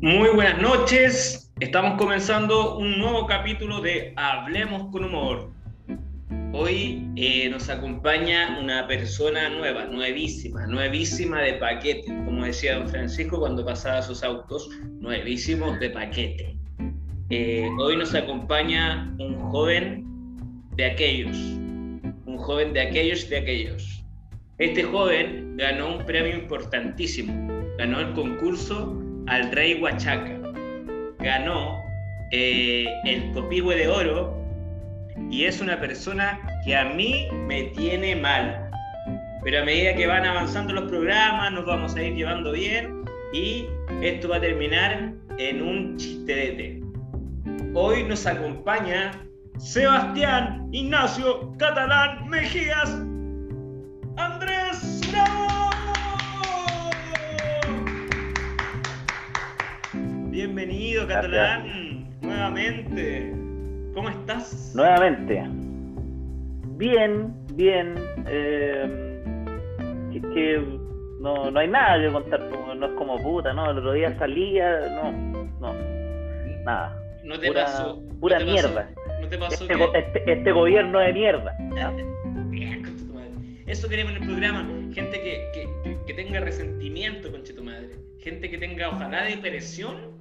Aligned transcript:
Muy 0.00 0.28
buenas 0.28 0.62
noches. 0.62 1.52
Estamos 1.58 1.98
comenzando 1.98 2.78
un 2.78 3.00
nuevo 3.00 3.26
capítulo 3.26 3.80
de 3.80 4.12
Hablemos 4.14 4.92
con 4.92 5.02
Humor. 5.02 5.50
Hoy 6.52 7.04
eh, 7.16 7.48
nos 7.50 7.68
acompaña 7.68 8.60
una 8.62 8.86
persona 8.86 9.48
nueva, 9.48 9.86
nuevísima, 9.86 10.68
nuevísima 10.68 11.42
de 11.42 11.54
paquete. 11.54 12.06
Como 12.24 12.44
decía 12.44 12.78
don 12.78 12.88
Francisco 12.88 13.40
cuando 13.40 13.64
pasaba 13.64 14.00
sus 14.00 14.22
autos, 14.22 14.70
nuevísimos 15.00 15.80
de 15.80 15.90
paquete. 15.90 16.56
Eh, 17.30 17.68
hoy 17.80 17.96
nos 17.96 18.14
acompaña 18.14 19.12
un 19.18 19.34
joven 19.50 20.06
de 20.76 20.92
aquellos, 20.92 21.36
un 22.24 22.36
joven 22.38 22.72
de 22.72 22.82
aquellos 22.82 23.28
de 23.28 23.38
aquellos. 23.38 24.04
Este 24.58 24.84
joven 24.84 25.56
ganó 25.56 25.96
un 25.96 26.06
premio 26.06 26.36
importantísimo, 26.36 27.34
ganó 27.78 27.98
el 27.98 28.12
concurso 28.12 29.07
al 29.28 29.50
rey 29.52 29.80
Huachaca. 29.80 30.38
Ganó 31.18 31.84
eh, 32.32 32.86
el 33.04 33.32
Copihue 33.32 33.76
de 33.76 33.88
Oro 33.88 34.34
y 35.30 35.44
es 35.44 35.60
una 35.60 35.78
persona 35.78 36.40
que 36.64 36.76
a 36.76 36.84
mí 36.84 37.28
me 37.46 37.64
tiene 37.76 38.16
mal. 38.16 38.70
Pero 39.44 39.62
a 39.62 39.64
medida 39.64 39.94
que 39.94 40.06
van 40.06 40.24
avanzando 40.24 40.72
los 40.72 40.90
programas, 40.90 41.52
nos 41.52 41.66
vamos 41.66 41.94
a 41.94 42.02
ir 42.02 42.14
llevando 42.14 42.52
bien 42.52 43.04
y 43.32 43.66
esto 44.02 44.28
va 44.28 44.36
a 44.36 44.40
terminar 44.40 45.12
en 45.38 45.62
un 45.62 45.96
chiste 45.96 46.34
de 46.34 46.46
té. 46.52 46.80
Hoy 47.74 48.04
nos 48.04 48.26
acompaña 48.26 49.12
Sebastián 49.58 50.68
Ignacio 50.72 51.52
Catalán 51.58 52.28
Mejías 52.28 52.90
Andrés 54.16 54.57
Bienvenido, 60.38 61.04
Catalán, 61.08 62.06
nuevamente. 62.20 63.32
¿Cómo 63.92 64.08
estás? 64.08 64.72
Nuevamente. 64.72 65.42
Bien, 66.76 67.34
bien. 67.54 67.96
Eh, 68.28 69.20
que, 70.12 70.20
que 70.20 70.64
no, 71.20 71.50
no 71.50 71.58
hay 71.58 71.66
nada 71.66 72.00
que 72.00 72.12
contar, 72.12 72.40
no 72.76 72.86
es 72.86 72.92
como 72.92 73.16
puta, 73.20 73.52
¿no? 73.52 73.68
El 73.68 73.78
otro 73.78 73.94
día 73.94 74.16
salía, 74.16 74.78
no, 75.02 75.10
no, 75.58 75.74
nada. 76.64 76.96
No 77.24 77.36
te 77.40 77.48
pura, 77.48 77.64
pasó. 77.64 78.00
Pura 78.20 78.38
no 78.38 78.44
te 78.44 78.50
mierda. 78.52 78.90
Pasó, 78.94 79.20
no 79.20 79.28
te 79.28 79.38
pasó 79.38 79.64
Este, 79.64 79.74
que- 79.74 79.98
este, 79.98 80.32
este 80.34 80.52
gobierno 80.52 81.00
de 81.00 81.12
mierda. 81.14 81.52
¿ya? 81.74 81.90
Bien, 82.48 82.84
concha 82.84 83.04
tu 83.08 83.12
madre. 83.12 83.30
Eso 83.66 83.88
queremos 83.88 84.14
en 84.14 84.22
el 84.22 84.28
programa. 84.28 84.68
Gente 84.94 85.20
que, 85.20 85.48
que, 85.52 85.98
que 86.06 86.14
tenga 86.14 86.38
resentimiento, 86.38 87.28
concha 87.32 87.52
tu 87.56 87.64
madre. 87.64 87.88
Gente 88.20 88.48
que 88.48 88.58
tenga, 88.58 88.88
ojalá, 88.90 89.24
depresión 89.24 90.17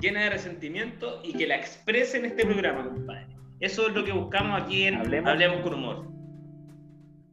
llena 0.00 0.22
de 0.24 0.30
resentimiento 0.30 1.20
y 1.24 1.32
que 1.34 1.46
la 1.46 1.56
exprese 1.56 2.18
en 2.18 2.24
este 2.26 2.44
programa, 2.44 2.84
compadre. 2.84 3.26
Eso 3.60 3.88
es 3.88 3.94
lo 3.94 4.04
que 4.04 4.12
buscamos 4.12 4.60
aquí 4.62 4.84
en 4.84 4.94
Hablemos, 4.96 5.30
Hablemos. 5.30 5.60
con 5.60 5.74
Humor. 5.74 5.96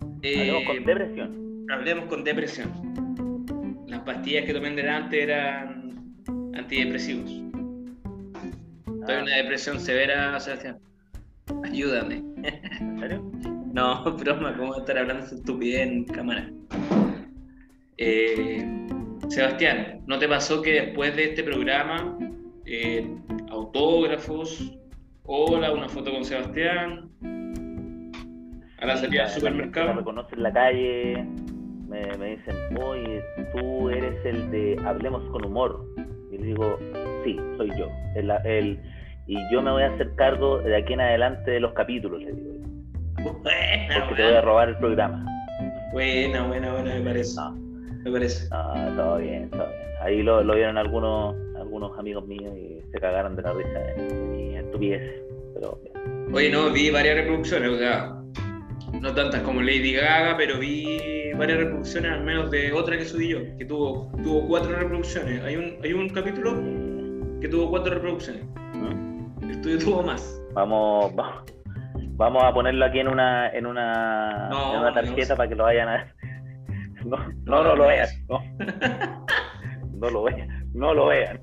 Hablemos 0.01 0.21
Eh, 0.23 0.63
con 0.65 0.85
depresión. 0.85 1.65
hablemos 1.71 2.05
con 2.05 2.23
depresión. 2.23 3.83
Las 3.87 4.01
pastillas 4.01 4.45
que 4.45 4.53
tomé 4.53 4.71
delante 4.71 5.23
eran 5.23 5.93
antidepresivos. 6.55 7.31
Estoy 7.31 9.15
en 9.15 9.19
Ah, 9.19 9.23
una 9.23 9.35
depresión 9.37 9.79
severa, 9.79 10.37
Sebastián. 10.39 10.77
Ayúdame. 11.63 12.23
¿En 12.81 12.99
serio? 12.99 13.31
No, 13.77 14.03
broma, 14.17 14.57
¿cómo 14.57 14.75
estar 14.75 14.97
hablando 14.97 15.27
de 15.27 15.35
estupidez 15.35 15.81
en 15.87 16.03
cámara? 16.05 16.49
Eh, 17.97 18.65
Sebastián, 19.29 20.01
¿no 20.07 20.17
te 20.19 20.27
pasó 20.27 20.61
que 20.61 20.73
después 20.81 21.15
de 21.15 21.25
este 21.25 21.43
programa, 21.43 22.17
eh, 22.65 23.07
autógrafos, 23.49 24.73
hola, 25.23 25.71
una 25.73 25.89
foto 25.89 26.11
con 26.11 26.23
Sebastián, 26.23 27.09
a 28.79 28.85
la 28.85 28.95
salida 28.97 29.23
del 29.23 29.31
gente 29.31 29.49
Me 29.49 29.51
supermercado? 29.51 29.93
reconoce 29.93 30.35
en 30.35 30.43
la 30.43 30.53
calle, 30.53 31.25
me, 31.89 32.17
me 32.17 32.35
dicen, 32.37 32.55
oye, 32.81 33.21
tú 33.55 33.89
eres 33.89 34.13
el 34.25 34.49
de 34.51 34.77
Hablemos 34.85 35.23
con 35.31 35.45
Humor. 35.45 35.85
Y 36.31 36.37
digo, 36.37 36.77
sí, 37.23 37.37
soy 37.57 37.69
yo. 37.77 37.87
El, 38.15 38.31
el- 38.45 38.79
y 39.29 39.35
yo 39.51 39.61
me 39.61 39.71
voy 39.71 39.83
a 39.83 39.87
hacer 39.93 40.15
cargo 40.15 40.59
de 40.59 40.73
aquí 40.77 40.93
en 40.93 41.01
adelante 41.01 41.51
de 41.51 41.59
los 41.59 41.73
capítulos, 41.73 42.21
le 42.23 42.31
digo. 42.31 42.53
Buena, 43.43 43.99
Porque 43.99 44.15
te 44.15 44.23
voy 44.23 44.33
a 44.35 44.41
robar 44.41 44.69
el 44.69 44.77
programa. 44.77 45.25
buena, 45.91 46.47
buena, 46.47 46.71
buena, 46.73 46.93
me 46.95 47.01
parece. 47.01 47.35
No, 47.35 47.66
Me 48.07 48.13
parece. 48.13 48.49
no, 48.49 48.95
todo 48.95 49.17
bien, 49.17 49.49
todo 49.49 49.67
bien. 49.67 49.81
Ahí 50.01 50.23
lo, 50.23 50.43
lo 50.43 50.55
vieron 50.55 50.77
algunos 50.77 51.35
algunos 51.57 51.97
amigos 51.99 52.25
míos 52.27 52.53
y 52.55 52.79
se 52.91 52.99
cagaron 52.99 53.35
de 53.35 53.41
la 53.41 53.51
risa 53.53 53.79
de 53.79 54.13
mi 54.13 54.55
estupidez. 54.55 55.21
Pero 55.53 55.79
bien. 55.83 56.33
Oye, 56.33 56.51
no, 56.51 56.69
vi 56.71 56.89
varias 56.89 57.15
reproducciones, 57.17 57.69
o 57.71 57.77
sea, 57.77 58.15
no 59.01 59.13
tantas 59.13 59.41
como 59.41 59.61
Lady 59.61 59.93
Gaga, 59.93 60.37
pero 60.37 60.59
vi 60.59 61.31
varias 61.37 61.59
reproducciones, 61.59 62.11
al 62.11 62.23
menos 62.23 62.51
de 62.51 62.71
otra 62.71 62.97
que 62.97 63.05
subí 63.05 63.29
yo, 63.29 63.39
que 63.57 63.65
tuvo, 63.65 64.11
tuvo 64.23 64.47
cuatro 64.47 64.71
reproducciones. 64.71 65.43
Hay 65.43 65.55
un, 65.57 65.77
hay 65.83 65.93
un 65.93 66.09
capítulo 66.09 66.53
que 67.41 67.47
tuvo 67.49 67.69
cuatro 67.69 67.93
reproducciones. 67.95 68.45
¿Mm? 68.73 69.49
El 69.49 69.61
tuyo 69.61 69.79
tuvo 69.79 70.03
más. 70.03 70.41
Vamos, 70.53 71.13
vamos, 71.15 71.43
vamos 72.15 72.43
a 72.43 72.53
ponerlo 72.53 72.85
aquí 72.85 72.99
en 72.99 73.07
una 73.09 73.49
en 73.49 73.65
una, 73.65 74.47
No, 74.49 74.73
en 74.73 74.79
una 74.79 74.93
tarjeta 74.93 75.33
no. 75.33 75.37
para 75.37 75.49
que 75.49 75.55
lo 75.55 75.63
vayan 75.65 75.89
a 75.89 75.91
ver. 75.97 76.16
No, 77.07 77.17
no, 77.17 77.33
No, 77.45 77.63
no, 77.63 77.63
no, 77.63 77.75
lo 77.75 77.87
vean. 77.87 78.07
No. 78.29 78.41
No 79.99 80.09
lo 80.09 80.23
vean. 80.23 80.49
No 80.73 80.93
lo 80.93 81.07
vean. 81.07 81.39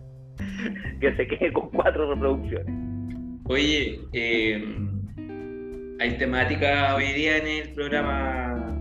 Que 1.01 1.17
se 1.17 1.27
quede 1.27 1.53
con 1.53 1.69
cuatro 1.71 2.15
reproducciones. 2.15 2.67
Oye, 3.47 3.99
eh, 4.13 4.65
hay 5.99 6.19
temática 6.19 6.95
hoy 6.95 7.07
día 7.15 7.39
en 7.39 7.47
el 7.47 7.75
programa, 7.75 8.77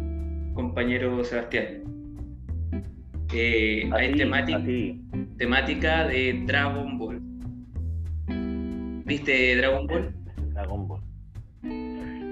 compañero 0.54 1.24
Sebastián. 1.24 1.84
Eh, 3.34 3.90
hay 3.94 4.14
temática, 4.14 4.60
así. 4.60 5.02
temática 5.38 6.08
de 6.08 6.44
Dragon 6.46 6.98
Ball. 7.00 7.20
¿Viste 9.06 9.56
Dragon 9.56 9.88
Ball? 9.88 10.14
Dragon 10.54 10.88
Ball. 10.88 11.02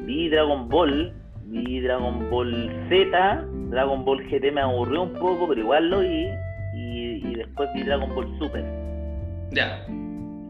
Vi 0.06 0.29
Dragon 0.29 0.69
Ball, 0.69 1.13
vi 1.51 1.81
Dragon 1.81 2.29
Ball 2.29 2.72
Z, 2.89 3.45
Dragon 3.69 4.03
Ball 4.06 4.23
GT 4.29 4.51
me 4.51 4.62
aburrió 4.62 5.03
un 5.03 5.13
poco, 5.13 5.47
pero 5.50 5.62
igual 5.62 5.89
lo 5.89 6.00
vi. 6.00 6.28
Y, 6.75 7.28
y 7.28 7.35
después 7.35 7.69
vi 7.75 7.84
Dragon 7.84 8.13
Ball 8.16 8.28
Super. 8.39 8.63
Ya. 9.51 9.85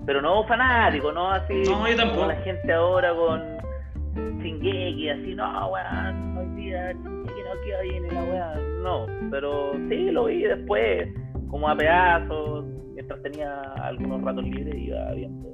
Pero 0.05 0.21
no 0.21 0.43
fanático, 0.45 1.11
no 1.11 1.29
así 1.31 1.53
No, 1.65 1.87
yo 1.87 1.95
tampoco. 1.95 2.21
como 2.21 2.27
la 2.31 2.35
gente 2.41 2.73
ahora 2.73 3.13
con 3.13 3.41
Shingeki, 4.41 5.09
así, 5.09 5.35
no, 5.35 5.67
weón, 5.69 6.37
hoy 6.37 6.61
día 6.61 6.91
Shingeki 6.91 7.41
no 7.43 7.61
queda 7.65 7.81
bien 7.81 8.05
y 8.07 8.09
la 8.11 8.23
weón. 8.23 8.83
No, 8.83 9.05
pero 9.29 9.73
sí, 9.89 10.11
lo 10.11 10.25
vi 10.25 10.41
después, 10.43 11.07
como 11.49 11.69
a 11.69 11.75
pedazos, 11.75 12.65
mientras 12.93 13.21
tenía 13.21 13.61
algunos 13.83 14.21
ratos 14.23 14.43
libres 14.43 14.75
iba 14.75 15.11
viendo. 15.13 15.49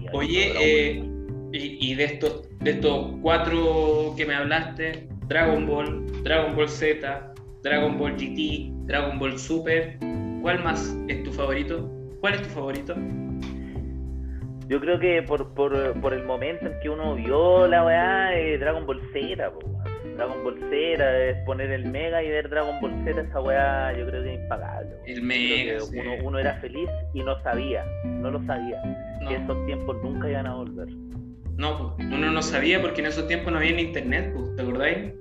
iba 0.00 0.12
Oye, 0.14 0.52
viendo 0.52 0.60
eh. 0.60 1.27
Y, 1.52 1.92
y 1.92 1.94
de 1.94 2.04
estos 2.04 2.48
de 2.60 2.72
estos 2.72 3.12
cuatro 3.22 4.14
que 4.16 4.26
me 4.26 4.34
hablaste, 4.34 5.08
Dragon 5.26 5.66
Ball, 5.66 6.22
Dragon 6.22 6.56
Ball 6.56 6.68
Z, 6.68 7.34
Dragon 7.62 7.98
Ball 7.98 8.12
GT, 8.12 8.70
Dragon 8.86 9.18
Ball 9.18 9.38
Super, 9.38 9.96
¿cuál 10.42 10.62
más 10.64 10.96
es 11.08 11.22
tu 11.22 11.32
favorito? 11.32 11.88
¿Cuál 12.20 12.34
es 12.34 12.42
tu 12.42 12.48
favorito? 12.48 12.94
Yo 14.68 14.80
creo 14.80 14.98
que 14.98 15.22
por, 15.22 15.54
por, 15.54 15.98
por 16.00 16.12
el 16.12 16.24
momento 16.24 16.66
en 16.66 16.78
que 16.80 16.90
uno 16.90 17.14
vio 17.14 17.66
la 17.66 17.84
weá 17.84 18.30
de 18.30 18.58
Dragon 18.58 18.84
Ball 18.84 19.00
Z, 19.12 19.50
po. 19.50 19.60
Dragon 20.16 20.42
Ball 20.42 20.58
Z, 20.68 21.28
es 21.28 21.36
poner 21.46 21.70
el 21.70 21.86
Mega 21.86 22.22
y 22.22 22.28
ver 22.28 22.50
Dragon 22.50 22.78
Ball 22.80 22.92
Z, 23.04 23.20
esa 23.20 23.40
weá 23.40 23.96
yo 23.96 24.04
creo 24.06 24.22
que 24.24 24.34
es 24.34 24.40
impagable. 24.40 24.90
El 25.06 25.22
Mega, 25.22 25.80
sí. 25.80 25.96
uno, 25.98 26.10
uno 26.24 26.38
era 26.40 26.54
feliz 26.54 26.90
y 27.14 27.22
no 27.22 27.40
sabía, 27.42 27.84
no 28.04 28.30
lo 28.32 28.44
sabía. 28.44 28.82
No, 29.22 29.28
Que 29.28 29.36
esos 29.36 29.66
tiempos 29.66 29.96
nunca 30.02 30.28
iban 30.28 30.46
a 30.46 30.54
volver. 30.56 30.88
No, 31.58 31.94
pues, 31.96 32.08
uno 32.10 32.30
no 32.30 32.40
sabía 32.42 32.80
porque 32.80 33.00
en 33.00 33.08
esos 33.08 33.26
tiempos 33.28 33.52
no 33.52 33.58
había 33.58 33.72
ni 33.72 33.82
internet, 33.82 34.32
pues, 34.34 34.56
¿te 34.56 34.62
acordáis? 34.62 35.12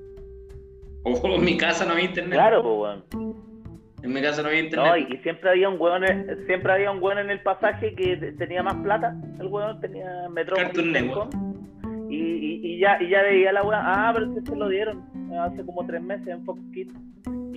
O 1.03 1.21
en 1.35 1.43
mi 1.43 1.57
casa 1.57 1.85
no 1.85 1.91
había 1.93 2.05
internet. 2.05 2.33
Claro, 2.33 2.63
pues 2.63 2.75
weón. 3.13 3.37
En 4.03 4.13
mi 4.13 4.21
casa 4.21 4.41
no 4.43 4.49
había 4.49 4.61
internet. 4.61 4.87
No, 4.87 4.97
y, 4.97 5.17
siempre 5.23 5.49
había 5.49 5.69
un 5.69 5.75
weón, 5.81 6.03
en- 6.05 6.45
siempre 6.45 6.71
había 6.71 6.91
un 6.91 7.01
weón 7.01 7.17
en 7.17 7.31
el 7.31 7.41
pasaje 7.41 7.93
que 7.95 8.15
te- 8.17 8.31
tenía 8.33 8.61
más 8.63 8.75
plata. 8.75 9.15
El 9.39 9.47
weón 9.47 9.81
tenía 9.81 10.29
Metrópolis. 10.29 10.67
Cartoon 10.71 10.91
Network. 10.91 11.31
Y, 12.09 12.15
y, 12.15 12.61
y 12.75 12.79
ya, 12.79 13.01
y 13.01 13.09
ya 13.09 13.21
veía 13.23 13.51
la 13.51 13.63
weá, 13.63 13.81
ah, 13.83 14.11
pero 14.13 14.31
se 14.45 14.55
lo 14.55 14.69
dieron 14.69 15.03
hace 15.41 15.65
como 15.65 15.85
tres 15.85 16.01
meses 16.01 16.27
en 16.27 16.45
Fox 16.45 16.61
Kids. 16.73 16.93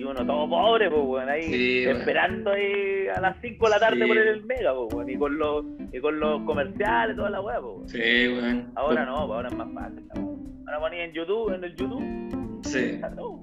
Y 0.01 0.03
uno 0.03 0.25
todo 0.25 0.49
pobre, 0.49 0.89
pues 0.89 1.01
weón, 1.05 1.29
ahí 1.29 1.43
Sí, 1.43 1.85
weón. 1.85 1.97
esperando 1.99 2.51
ahí 2.51 3.07
a 3.15 3.21
las 3.21 3.37
5 3.41 3.65
de 3.65 3.69
la 3.71 3.79
tarde 3.79 4.01
Sí. 4.01 4.07
por 4.07 4.17
el 4.17 4.45
mega, 4.45 4.73
pues 4.73 4.93
weón, 4.95 5.09
y 5.09 5.15
con 5.17 5.37
los, 5.37 5.65
y 5.93 5.99
con 5.99 6.19
los 6.19 6.41
comerciales, 6.43 7.15
toda 7.15 7.29
la 7.29 7.41
weá, 7.41 7.59
pues 7.61 7.73
weón. 7.75 7.89
Sí, 7.89 8.27
weón. 8.27 8.71
Ahora 8.75 9.05
no, 9.05 9.15
pues 9.27 9.31
ahora 9.37 9.47
es 9.49 9.55
más 9.55 9.73
fácil. 9.73 10.03
weá. 10.15 10.25
Ahora 10.67 10.79
ponía 10.79 11.03
en 11.05 11.11
YouTube, 11.13 11.53
en 11.53 11.63
el 11.63 11.75
YouTube. 11.75 12.59
Sí. 12.63 12.99
no. 13.15 13.39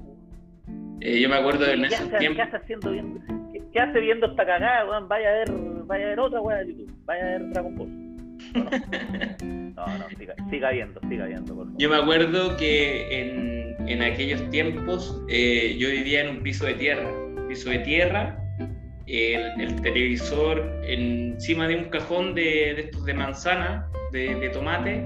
Eh, 1.00 1.20
yo 1.20 1.28
me 1.28 1.37
acuerdo 1.37 1.64
de 1.64 1.75
en 1.75 1.81
¿Qué 1.82 1.87
esos 1.87 2.00
hace, 2.00 2.10
¿Qué 2.10 2.19
tiempos. 2.19 2.46
hace 2.46 2.56
haciendo 2.56 2.90
viendo? 2.90 3.20
¿Qué, 3.52 3.62
qué 3.72 3.78
hace 3.81 4.00
viendo 4.00 4.26
esta 4.26 4.44
cagada, 4.44 4.84
weón? 4.88 5.06
Vaya 5.08 5.28
a 5.28 5.32
ver 5.32 5.52
vaya 5.87 6.04
a 6.06 6.08
ver 6.08 6.20
otra 6.20 6.40
weá 6.40 6.56
de 6.58 6.66
YouTube, 6.75 6.93
vaya 7.04 7.22
a 7.22 7.26
ver 7.38 7.50
Dragon 7.50 7.75
Ball. 7.76 8.07
No, 8.55 9.87
no, 9.87 10.08
siga, 10.49 10.70
viendo, 10.70 11.00
siga 11.08 11.26
viendo. 11.26 11.67
Yo 11.76 11.88
me 11.90 11.96
acuerdo 11.96 12.56
que 12.56 13.20
en, 13.20 13.76
en 13.88 14.02
aquellos 14.02 14.49
tiempos 14.50 15.23
eh, 15.29 15.76
yo 15.79 15.88
vivía 15.90 16.23
en 16.23 16.37
un 16.37 16.43
piso 16.43 16.67
de 16.67 16.75
tierra. 16.75 17.11
Piso 17.49 17.70
de 17.70 17.79
tierra, 17.79 18.38
el, 19.06 19.61
el 19.61 19.81
televisor 19.81 20.82
encima 20.85 21.67
de 21.67 21.76
un 21.76 21.85
cajón 21.85 22.35
de, 22.35 22.43
de 22.75 22.81
estos 22.82 23.05
de 23.05 23.14
manzana, 23.14 23.88
de, 24.12 24.35
de 24.35 24.49
tomate, 24.50 25.02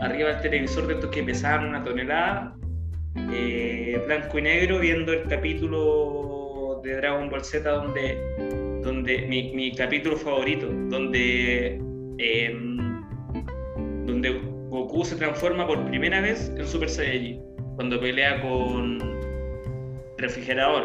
arriba 0.00 0.34
del 0.34 0.42
televisor 0.42 0.86
de 0.86 0.94
estos 0.94 1.10
que 1.10 1.22
pesaban 1.22 1.68
una 1.68 1.82
tonelada, 1.82 2.54
eh, 3.32 4.00
blanco 4.06 4.38
y 4.38 4.42
negro, 4.42 4.78
viendo 4.78 5.12
el 5.12 5.24
capítulo 5.24 6.80
de 6.84 6.94
Dragon 6.96 7.28
Ball 7.28 7.44
Z 7.44 7.68
donde, 7.68 8.16
donde 8.82 9.26
mi, 9.26 9.52
mi 9.52 9.74
capítulo 9.74 10.16
favorito, 10.16 10.68
donde, 10.88 11.80
eh, 12.22 12.54
donde 14.06 14.30
Goku 14.68 15.04
se 15.04 15.16
transforma 15.16 15.66
por 15.66 15.84
primera 15.86 16.20
vez 16.20 16.52
en 16.56 16.66
Super 16.66 16.88
Saiyajin, 16.90 17.40
cuando 17.76 17.98
pelea 17.98 18.40
con 18.42 18.98
Refrigerador, 20.18 20.84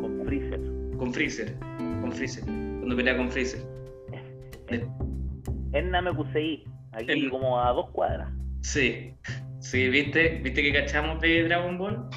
Con 0.00 0.22
Freezer. 0.26 0.60
con 0.98 1.12
Freezer, 1.12 1.54
con 2.02 2.12
Freezer, 2.12 2.44
cuando 2.44 2.96
pelea 2.96 3.16
con 3.16 3.30
Freezer. 3.30 3.60
En 5.72 5.90
Namekusei, 5.90 6.64
aquí 6.92 7.24
En- 7.24 7.30
como 7.30 7.58
a 7.60 7.72
dos 7.72 7.90
cuadras. 7.90 8.30
Sí, 8.60 9.12
sí, 9.60 9.88
¿viste? 9.88 10.40
¿Viste 10.42 10.62
que 10.62 10.72
cachamos 10.72 11.20
de 11.20 11.44
Dragon 11.44 11.76
Ball? 11.78 12.08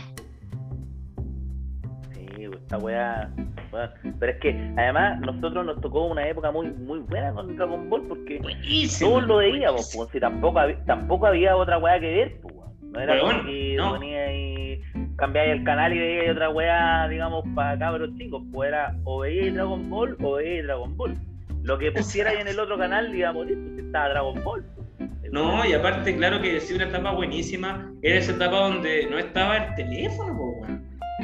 Sí, 2.14 2.28
esta 2.54 2.78
weá. 2.78 3.34
Weón. 3.78 4.16
Pero 4.20 4.32
es 4.32 4.38
que 4.40 4.74
además 4.78 5.20
nosotros 5.22 5.66
nos 5.66 5.82
tocó 5.82 6.06
una 6.08 6.28
época 6.28 6.52
muy 6.52 6.68
muy 6.72 7.00
buena 7.00 7.32
con 7.34 7.56
Dragon 7.56 7.90
Ball 7.90 8.04
porque 8.08 8.40
Buenísimo. 8.40 9.10
todos 9.12 9.24
lo 9.28 9.38
veíamos, 9.38 9.92
pues, 9.96 10.10
si 10.12 10.20
tampoco, 10.20 10.60
había, 10.60 10.84
tampoco 10.86 11.28
había 11.28 11.56
otra 11.56 11.78
weá 11.78 12.00
que 12.00 12.08
ver, 12.10 12.38
pues, 12.42 12.56
weón. 12.56 12.68
No 12.92 13.00
era 13.02 13.16
que 13.46 13.76
no. 13.78 13.92
ponía 13.94 14.34
y 14.34 14.82
cambiáis 15.18 15.52
el 15.52 15.64
canal 15.64 15.94
y 15.94 16.00
veíais 16.00 16.32
otra 16.32 16.50
weá, 16.50 17.08
digamos, 17.08 17.44
para 17.56 17.78
cabros 17.78 18.16
chicos, 18.18 18.44
pues 18.52 18.70
era 18.70 18.96
o 19.04 19.20
veíais 19.20 19.54
Dragon 19.54 19.90
Ball 19.90 20.18
o 20.22 20.34
veíais 20.34 20.66
Dragon 20.66 20.96
Ball. 20.98 21.16
Lo 21.64 21.78
que 21.78 21.92
pusierais 21.92 22.40
en 22.40 22.48
el 22.48 22.60
otro 22.60 22.78
canal, 22.78 23.12
digamos, 23.12 23.48
si 23.48 23.54
estaba 23.82 24.10
Dragon 24.10 24.44
Ball. 24.44 24.64
pues. 24.76 25.32
No, 25.34 25.66
y 25.66 25.74
aparte, 25.74 26.16
claro 26.16 26.42
que 26.42 26.60
sí, 26.62 26.74
una 26.76 26.86
etapa 26.86 27.12
buenísima 27.12 27.92
era 28.02 28.18
esa 28.20 28.32
etapa 28.32 28.56
donde 28.58 29.08
no 29.12 29.18
estaba 29.20 29.58
el 29.58 29.76
teléfono, 29.76 30.38
po. 30.38 30.68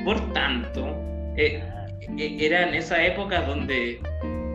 Por 0.04 0.34
tanto, 0.34 0.86
eh, 1.38 1.64
eh, 2.18 2.38
eran 2.40 2.74
esas 2.74 3.00
épocas 3.00 3.46
donde 3.48 4.00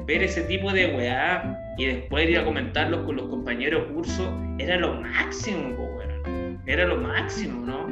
ver 0.06 0.23
ese 0.23 0.43
tipo 0.43 0.73
de 0.73 0.95
weá 0.95 1.59
y 1.77 1.87
después 1.87 2.29
ir 2.29 2.39
a 2.39 2.45
comentarlos 2.45 3.00
con 3.05 3.17
los 3.17 3.29
compañeros 3.29 3.85
curso 3.93 4.37
era 4.59 4.77
lo 4.77 4.95
máximo, 5.00 5.69
weón. 5.79 6.59
Era 6.67 6.87
lo 6.87 6.97
máximo, 6.97 7.65
¿no? 7.65 7.87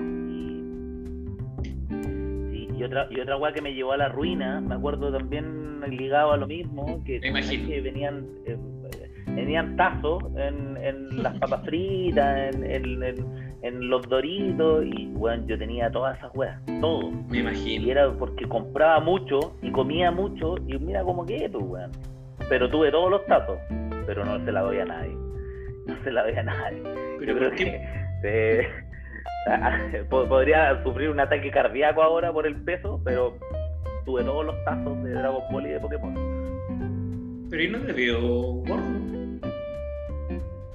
Sí, 2.50 2.68
y 2.76 2.82
otra, 2.82 3.06
y 3.10 3.20
otra 3.20 3.36
weá 3.36 3.52
que 3.52 3.62
me 3.62 3.72
llevó 3.74 3.92
a 3.92 3.96
la 3.96 4.08
ruina, 4.08 4.60
me 4.60 4.74
acuerdo 4.74 5.12
también 5.12 5.80
ligado 5.88 6.32
a 6.32 6.36
lo 6.36 6.46
mismo, 6.46 7.02
que, 7.04 7.20
venían, 7.80 8.26
eh, 8.46 8.56
venían 9.28 9.76
tazos 9.76 10.22
en, 10.36 10.76
en 10.78 11.22
las 11.22 11.34
papas 11.38 11.64
fritas, 11.64 12.54
en, 12.54 12.64
en- 12.64 13.02
en- 13.02 13.45
en 13.66 13.88
los 13.88 14.08
doritos, 14.08 14.84
y 14.84 15.06
weón, 15.14 15.46
yo 15.46 15.58
tenía 15.58 15.90
todas 15.90 16.16
esas 16.18 16.30
weas, 16.34 16.60
todo. 16.80 17.10
Me 17.28 17.38
Y 17.38 17.40
imagino. 17.40 17.90
era 17.90 18.12
porque 18.12 18.46
compraba 18.48 19.00
mucho 19.00 19.56
y 19.62 19.70
comía 19.70 20.10
mucho, 20.10 20.56
y 20.66 20.78
mira 20.78 21.02
cómo 21.02 21.24
que 21.26 21.48
pues 21.50 21.64
weón. 21.64 21.90
Pero 22.48 22.68
tuve 22.70 22.90
todos 22.90 23.10
los 23.10 23.24
tazos, 23.26 23.58
pero 24.06 24.24
no 24.24 24.44
se 24.44 24.52
la 24.52 24.60
doy 24.62 24.78
a 24.78 24.84
nadie. 24.84 25.14
No 25.86 25.94
se 26.04 26.10
la 26.12 26.22
doy 26.22 26.34
a 26.34 26.42
nadie. 26.42 26.82
Pero 27.18 27.32
Yo 27.32 27.38
creo 27.38 27.48
¿por 27.50 27.58
que 27.58 27.80
eh, 28.24 28.68
podría 30.10 30.82
sufrir 30.82 31.10
un 31.10 31.20
ataque 31.20 31.50
cardíaco 31.50 32.02
ahora 32.02 32.32
por 32.32 32.46
el 32.46 32.56
peso, 32.62 33.00
pero 33.04 33.36
tuve 34.04 34.22
todos 34.24 34.44
los 34.46 34.64
tazos 34.64 35.02
de 35.04 35.12
Dragon 35.12 35.42
Ball 35.50 35.66
y 35.66 35.70
de 35.70 35.80
Pokémon. 35.80 36.14
Pero 37.50 37.62
¿y 37.62 37.68
no 37.68 37.78
te 37.80 37.92
veo 37.92 38.20
gordo? 38.66 38.82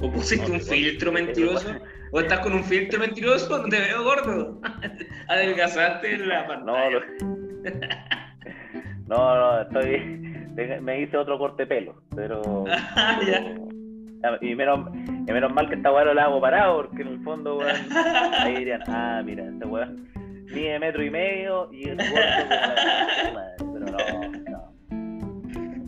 ¿O 0.01 0.11
pusiste 0.11 0.47
No, 0.47 0.55
un 0.55 0.61
filtro 0.61 1.11
mentiroso? 1.11 1.69
¿O 2.13 2.19
estás 2.19 2.39
con 2.39 2.53
un 2.53 2.63
filtro 2.63 2.99
mentiroso? 2.99 3.57
No 3.59 3.69
te 3.69 3.79
veo 3.79 4.03
gordo. 4.03 4.59
Adelgazaste 5.27 6.15
en 6.15 6.27
la 6.27 6.41
No, 6.43 6.47
pantalla. 6.47 6.89
lo- 6.89 7.01
no, 9.07 9.35
no, 9.35 9.61
estoy. 9.61 9.99
Me 10.81 11.01
hice 11.01 11.15
otro 11.17 11.37
corte 11.37 11.63
de 11.63 11.67
pelo, 11.67 12.01
pero. 12.15 12.65
Ya. 13.27 14.37
Y 14.39 14.53
menos, 14.53 14.87
y 15.27 15.31
menos 15.31 15.51
mal 15.51 15.67
que 15.67 15.73
esta 15.73 15.91
weá 15.91 16.05
no 16.05 16.13
la 16.13 16.25
hago 16.25 16.39
parado, 16.39 16.83
porque 16.87 17.01
en 17.01 17.07
el 17.07 17.23
fondo, 17.23 17.57
weón, 17.57 17.75
ahí 18.37 18.55
dirían, 18.57 18.83
ah, 18.87 19.19
mira, 19.25 19.43
este 19.45 19.65
weón 19.65 20.07
mide 20.53 20.77
metro 20.77 21.03
y 21.03 21.09
medio 21.09 21.67
y 21.73 21.85
la 21.85 21.95
madre", 21.95 23.55
Pero 23.57 23.85
no, 23.87 23.97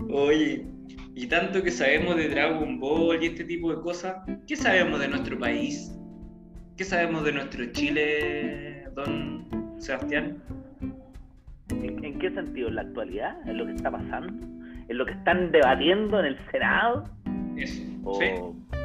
no. 0.07 0.15
Oye, 0.15 0.65
y 1.13 1.27
tanto 1.27 1.61
que 1.61 1.69
sabemos 1.69 2.15
de 2.15 2.27
Dragon 2.29 2.79
Ball 2.79 3.21
y 3.21 3.27
este 3.27 3.43
tipo 3.43 3.69
de 3.71 3.79
cosas, 3.83 4.15
¿qué 4.47 4.55
sabemos 4.55 4.99
de 4.99 5.09
nuestro 5.09 5.37
país? 5.37 5.95
¿Qué 6.77 6.83
sabemos 6.83 7.23
de 7.23 7.33
nuestro 7.33 7.65
Chile, 7.71 8.87
don 8.95 9.45
Sebastián? 9.79 10.37
¿En, 11.69 12.03
en 12.03 12.19
qué 12.19 12.31
sentido? 12.31 12.69
¿En 12.69 12.75
la 12.75 12.81
actualidad? 12.81 13.37
¿En 13.47 13.57
lo 13.57 13.65
que 13.65 13.73
está 13.73 13.91
pasando? 13.91 14.47
¿En 14.87 14.97
lo 14.97 15.05
que 15.05 15.11
están 15.11 15.51
debatiendo 15.51 16.19
en 16.19 16.25
el 16.25 16.37
Senado? 16.51 17.05
Eso. 17.57 17.81
¿O 18.03 18.15
¿Sí? 18.15 18.25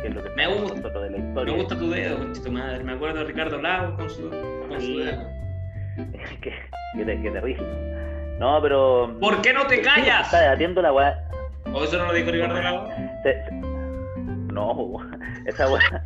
qué 0.02 0.08
es 0.08 0.14
lo 0.14 0.23
que 0.23 0.31
Me 0.37 0.46
gusta. 0.46 0.88
de 1.00 1.11
la 1.11 1.19
Me 1.19 1.29
historia? 1.29 1.55
gusta 1.55 1.79
tu 1.79 1.90
dedo, 1.90 2.19
conchito 2.19 2.52
madre. 2.52 2.85
Me 2.85 2.93
acuerdo 2.93 3.19
de 3.20 3.25
Ricardo 3.25 3.61
Lagos 3.61 3.94
con 3.96 4.11
su, 4.11 4.29
con 4.31 4.81
su 4.81 4.87
Sí. 4.87 4.99
dedo. 4.99 5.23
qué, 6.43 6.52
qué, 6.96 7.05
te- 7.05 7.20
qué 7.23 7.31
terrible. 7.31 7.67
No, 8.38 8.61
pero... 8.62 9.17
¿Por 9.19 9.40
qué 9.43 9.52
no 9.52 9.67
te 9.67 9.81
callas? 9.81 10.26
Está 10.26 10.40
debatiendo 10.43 10.81
la 10.82 10.93
weá... 10.93 11.25
¿O 11.73 11.82
eso 11.85 11.99
no 11.99 12.06
lo 12.06 12.12
dijo 12.12 12.31
Ricardo? 12.31 12.88
Se- 13.25 13.44
se- 13.44 13.50
No, 14.52 14.96
esa 15.46 15.69
weá, 15.73 16.05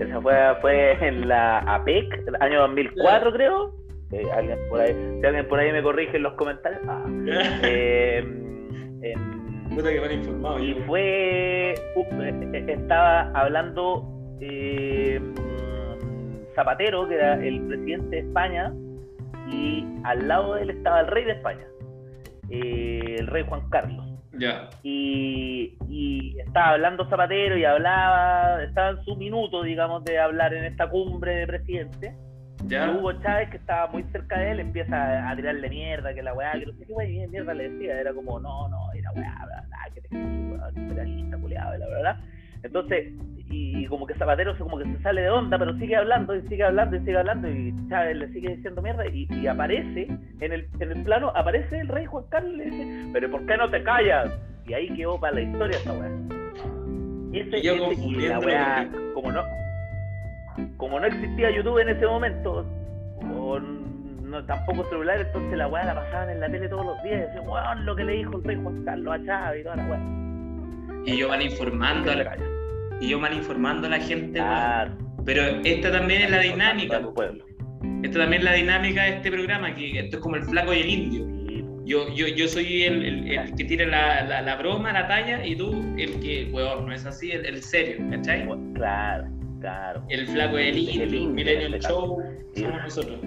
esa 0.00 0.18
weá 0.18 0.54
fue 0.56 0.92
en 1.06 1.28
la 1.28 1.58
APEC, 1.58 2.28
el 2.28 2.36
año 2.40 2.60
2004 2.60 3.32
creo. 3.32 3.74
Eh, 4.10 4.26
alguien 4.34 4.58
por 4.70 4.80
ahí, 4.80 4.94
si 5.20 5.26
alguien 5.26 5.46
por 5.48 5.58
ahí 5.58 5.70
me 5.70 5.82
corrige 5.82 6.16
en 6.16 6.22
los 6.22 6.32
comentarios. 6.34 6.80
Ah, 6.88 7.04
eh, 7.62 8.24
que 9.82 10.14
informado 10.14 10.58
y 10.58 10.74
fue 10.86 11.74
uh, 11.94 12.22
eh, 12.22 12.50
eh, 12.52 12.64
estaba 12.68 13.30
hablando 13.32 14.04
eh, 14.40 15.20
Zapatero 16.54 17.08
que 17.08 17.14
era 17.14 17.34
el 17.34 17.60
presidente 17.62 18.16
de 18.16 18.22
España 18.22 18.72
y 19.48 19.86
al 20.04 20.26
lado 20.26 20.54
de 20.54 20.62
él 20.62 20.70
estaba 20.70 21.00
el 21.00 21.06
rey 21.06 21.24
de 21.24 21.32
España 21.32 21.66
el 22.50 23.26
rey 23.26 23.44
Juan 23.46 23.68
Carlos 23.70 24.04
Ya. 24.38 24.68
y, 24.82 25.76
y 25.88 26.38
estaba 26.38 26.70
hablando 26.70 27.08
Zapatero 27.08 27.56
y 27.56 27.64
hablaba 27.64 28.62
estaba 28.62 28.90
en 28.90 29.04
su 29.04 29.16
minuto 29.16 29.62
digamos 29.62 30.04
de 30.04 30.18
hablar 30.18 30.54
en 30.54 30.64
esta 30.64 30.88
cumbre 30.88 31.34
de 31.36 31.46
presidentes 31.46 32.14
y 32.64 32.68
Ya. 32.68 32.90
Hugo 32.90 33.12
Chávez, 33.22 33.50
que 33.50 33.56
estaba 33.56 33.86
muy 33.88 34.02
cerca 34.10 34.38
de 34.38 34.50
él, 34.50 34.60
empieza 34.60 35.30
a, 35.30 35.36
tirarle 35.36 35.68
mierda, 35.68 36.12
que 36.12 36.22
la 36.22 36.34
weá, 36.34 36.52
que 36.52 36.66
no 36.66 36.72
sé 36.72 36.86
qué 36.86 36.92
weá, 36.92 37.08
y 37.08 37.28
mierda 37.28 37.54
le 37.54 37.70
decía, 37.70 38.00
era 38.00 38.12
como, 38.12 38.40
no, 38.40 38.68
no, 38.68 38.92
era 38.94 39.12
weá, 39.12 39.44
bla, 39.46 39.64
bla, 39.68 39.94
que 39.94 40.00
te 40.00 40.08
weá, 40.16 40.68
imperialista, 40.74 41.38
culiado, 41.38 41.76
y 41.76 41.78
la 41.78 41.86
verdad. 41.86 42.16
Entonces, 42.62 43.12
y, 43.50 43.78
y 43.84 43.86
como 43.86 44.06
que 44.06 44.14
Zapatero 44.14 44.52
se, 44.56 44.58
como 44.62 44.78
que 44.78 44.84
se 44.84 44.98
sale 45.02 45.22
de 45.22 45.30
onda, 45.30 45.58
pero 45.58 45.72
sigue 45.78 45.96
hablando, 45.96 46.34
y 46.36 46.42
sigue 46.48 46.64
hablando, 46.64 46.96
y 46.96 47.00
sigue 47.00 47.16
hablando, 47.16 47.48
y 47.48 47.74
Chávez 47.88 48.16
le 48.16 48.28
sigue 48.32 48.56
diciendo 48.56 48.82
mierda, 48.82 49.06
y, 49.08 49.26
y 49.30 49.46
aparece, 49.46 50.06
en 50.40 50.52
el, 50.52 50.68
en 50.80 50.92
el 50.92 51.02
plano, 51.04 51.32
aparece 51.34 51.78
el 51.80 51.88
rey 51.88 52.04
Juan 52.06 52.24
Carlos 52.30 52.52
y 52.54 52.56
le 52.56 52.64
dice, 52.66 53.10
pero 53.12 53.30
¿por 53.30 53.46
qué 53.46 53.56
no 53.56 53.70
te 53.70 53.82
callas? 53.82 54.30
Y 54.66 54.74
ahí 54.74 54.88
quedó 54.94 55.18
para 55.18 55.34
la 55.36 55.40
historia 55.42 55.78
esa 55.78 55.92
weá. 55.94 56.10
Y, 57.32 57.40
ese, 57.40 57.58
Y 57.58 57.62
yo 57.62 57.74
ese- 57.90 58.02
y 58.06 58.14
la 58.28 58.38
weá, 58.40 58.88
con- 58.92 59.12
como 59.14 59.32
no, 59.32 59.42
como 60.76 61.00
no 61.00 61.06
existía 61.06 61.50
YouTube 61.50 61.78
en 61.78 61.88
ese 61.90 62.06
momento, 62.06 62.66
o 63.34 63.58
no, 63.60 64.44
tampoco 64.44 64.84
celular, 64.90 65.20
entonces 65.20 65.56
la 65.56 65.68
weá 65.68 65.84
la 65.86 65.94
pasaban 65.94 66.30
en 66.30 66.40
la 66.40 66.48
tele 66.50 66.68
todos 66.68 66.84
los 66.84 67.02
días, 67.02 67.16
y 67.16 67.26
decían, 67.28 67.48
weón, 67.48 67.86
lo 67.86 67.96
que 67.96 68.04
le 68.04 68.12
dijo 68.12 68.36
el 68.36 68.44
rey 68.44 68.56
Juan 68.62 68.84
Carlos 68.84 69.14
a 69.14 69.24
Chávez 69.24 69.60
y 69.60 69.64
toda 69.64 69.76
la 69.76 69.86
weá. 69.86 70.00
Y 71.06 71.16
yo 71.16 71.28
mal 71.28 71.42
informando 71.42 72.10
a 72.12 72.16
la, 72.16 72.36
y 73.00 73.08
yo 73.08 73.18
mal 73.18 73.32
informando 73.34 73.86
a 73.86 73.90
la 73.90 74.00
gente. 74.00 74.38
Claro. 74.38 74.96
Pero 75.24 75.42
esta 75.64 75.90
también 75.92 76.22
es 76.22 76.30
la 76.30 76.40
dinámica. 76.40 77.00
Pueblo. 77.00 77.44
Esta 78.02 78.20
también 78.20 78.40
es 78.42 78.44
la 78.44 78.52
dinámica 78.54 79.02
de 79.04 79.10
este 79.10 79.30
programa, 79.30 79.74
que 79.74 79.98
esto 79.98 80.16
es 80.16 80.22
como 80.22 80.36
el 80.36 80.42
flaco 80.42 80.72
y 80.74 80.78
el 80.80 80.88
indio. 80.90 81.26
Yo, 81.84 82.14
yo, 82.14 82.26
yo 82.28 82.46
soy 82.48 82.82
el, 82.84 83.02
el- 83.04 83.28
el 83.32 83.54
que 83.54 83.64
tira 83.64 83.86
la, 83.86 84.22
la, 84.24 84.42
la 84.42 84.56
broma, 84.56 84.92
la 84.92 85.08
talla, 85.08 85.44
y 85.46 85.56
tú 85.56 85.72
el 85.96 86.20
que, 86.20 86.48
weón, 86.52 86.86
no 86.86 86.92
es 86.92 87.06
así, 87.06 87.32
el, 87.32 87.46
el 87.46 87.62
serio, 87.62 87.96
¿cachai? 88.10 88.46
Claro, 88.74 89.24
claro. 89.60 90.04
El 90.10 90.26
flaco 90.28 90.58
y 90.58 90.62
el 90.62 90.68
El 90.68 90.78
indio, 91.14 91.30
Millennial 91.30 91.66
en 91.68 91.74
este 91.74 91.88
Show, 91.88 92.22
somos 92.54 92.82
nosotros. 92.84 93.18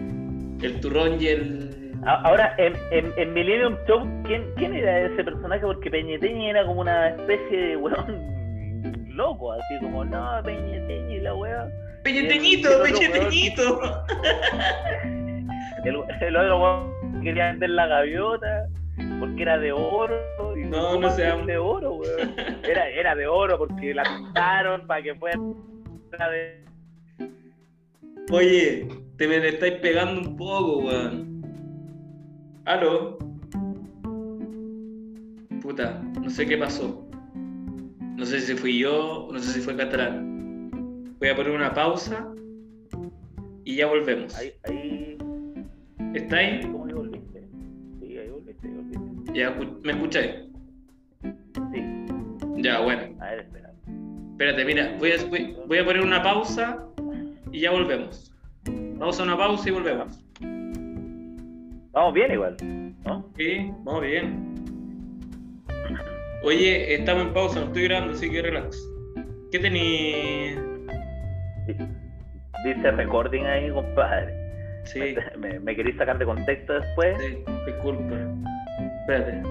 El 0.62 0.80
turrón 0.80 1.20
y 1.20 1.28
el, 1.28 1.81
Ahora, 2.06 2.56
en, 2.58 2.74
en, 2.90 3.14
en, 3.16 3.34
Millennium 3.34 3.78
Show, 3.88 4.08
¿quién, 4.26 4.52
¿quién 4.56 4.74
era 4.74 5.02
ese 5.02 5.24
personaje? 5.24 5.62
Porque 5.62 5.92
Peñeteñi 5.92 6.50
era 6.50 6.66
como 6.66 6.82
una 6.82 7.10
especie 7.10 7.58
de 7.58 7.78
weón 7.78 9.08
loco, 9.16 9.54
así 9.54 9.80
como, 9.82 10.04
no, 10.06 10.42
Peñeteñi, 10.44 11.20
la 11.20 11.36
weón. 11.36 11.70
Peñeteñito, 12.04 12.70
Peñeteñito. 12.84 13.80
El, 15.86 16.04
el, 16.22 16.36
otro 16.36 16.60
weón 16.60 17.22
quería 17.22 17.52
vender 17.52 17.70
la 17.70 17.86
gaviota 17.86 18.68
porque 19.20 19.44
era 19.44 19.60
de 19.60 19.72
oro. 19.72 20.58
Y 20.58 20.64
no, 20.66 21.00
no 21.00 21.10
sea 21.12 21.38
de 21.38 21.58
oro, 21.58 21.94
weón. 21.94 22.36
Era, 22.64 22.90
era 22.90 23.14
de 23.14 23.28
oro 23.28 23.60
porque 23.60 23.94
la 23.94 24.04
pintaron 24.04 24.88
para 24.88 25.04
que 25.04 25.14
fuera 25.14 25.38
de... 26.32 26.66
Oye, 28.32 28.88
te 29.18 29.28
me 29.28 29.48
estáis 29.48 29.74
pegando 29.76 30.22
un 30.22 30.36
poco, 30.36 30.80
weón. 30.80 31.31
¿Aló? 32.66 33.18
Puta, 35.62 36.02
no 36.22 36.30
sé 36.30 36.46
qué 36.46 36.58
pasó. 36.58 37.08
No 38.16 38.26
sé 38.26 38.40
si 38.40 38.54
fui 38.54 38.78
yo 38.78 39.30
no 39.32 39.40
sé 39.40 39.54
si 39.54 39.62
fue 39.62 39.76
Catalán. 39.76 41.16
Voy 41.20 41.30
a 41.30 41.36
poner 41.36 41.54
una 41.54 41.74
pausa 41.74 42.28
y 43.64 43.78
ya 43.78 43.88
volvemos. 43.88 44.36
Ahí, 44.36 44.52
ahí... 44.66 45.18
¿Está 46.14 46.38
ahí? 46.38 46.62
¿Cómo 46.62 46.86
ahí 46.86 46.94
volviste? 46.94 47.48
Sí, 48.00 48.18
ahí 48.18 48.30
volviste, 48.30 48.68
ahí 48.68 48.74
volviste. 48.74 49.34
Ya, 49.34 49.58
¿me 49.84 49.92
escucháis? 49.94 50.32
Sí. 51.72 51.84
Ya, 52.58 52.82
bueno. 52.82 53.16
A 53.22 53.32
ver, 53.32 53.40
espera. 53.40 53.74
Espérate, 54.32 54.66
mira, 54.66 54.96
voy 55.00 55.12
a, 55.12 55.26
voy, 55.26 55.58
voy 55.68 55.78
a 55.80 55.86
poner 55.86 56.04
una 56.04 56.22
pausa 56.22 56.86
y 57.52 57.62
ya 57.62 57.72
volvemos. 57.72 58.32
Vamos 58.66 59.20
a 59.20 59.24
una 59.24 59.38
pausa 59.38 59.68
y 59.68 59.72
volvemos. 59.72 60.24
Vamos 61.94 62.14
bien 62.14 62.32
igual, 62.32 62.56
¿no? 63.06 63.30
Sí, 63.38 63.70
vamos 63.84 64.02
bien. 64.02 64.56
Oye, 66.44 66.96
estamos 66.96 67.24
en 67.28 67.34
pausa, 67.34 67.60
no 67.60 67.66
estoy 67.68 67.84
grabando, 67.84 68.14
así 68.14 68.30
que 68.30 68.42
relax. 68.42 68.78
¿Qué 69.52 69.60
tenéis? 69.60 70.58
Dice 72.66 72.92
recording 72.92 73.44
ahí, 73.44 73.70
compadre. 73.72 74.34
Sí. 74.86 75.16
¿Me, 75.38 75.60
me 75.60 75.76
queréis 75.76 75.98
sacar 75.98 76.18
de 76.18 76.26
contexto 76.26 76.74
después? 76.74 77.18
Sí, 77.20 77.44
disculpa. 77.66 78.16
Espérate. 79.02 79.42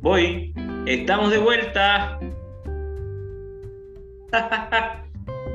Voy. 0.00 0.54
Estamos 0.86 1.30
de 1.30 1.38
vuelta. 1.38 2.20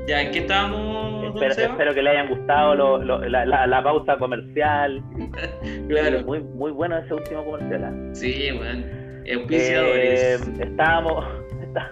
ya, 0.10 0.22
¿en 0.24 0.32
qué 0.32 0.40
estamos? 0.40 1.36
Espero, 1.36 1.72
espero, 1.72 1.94
que 1.94 2.02
le 2.02 2.10
hayan 2.10 2.30
gustado 2.30 2.76
lo, 2.76 2.98
lo, 3.04 3.20
la, 3.30 3.46
la, 3.46 3.68
la, 3.68 3.84
pausa 3.84 4.18
comercial. 4.18 5.02
claro. 5.88 6.24
Muy, 6.26 6.40
muy 6.42 6.72
bueno 6.72 6.98
ese 6.98 7.14
último 7.14 7.46
comercial. 7.46 7.84
¿eh? 7.84 8.16
Sí, 8.16 8.52
bueno. 8.58 8.84
Auspiciadores. 9.32 10.48
Eh, 10.48 10.64
estábamos, 10.64 11.26
está, 11.62 11.92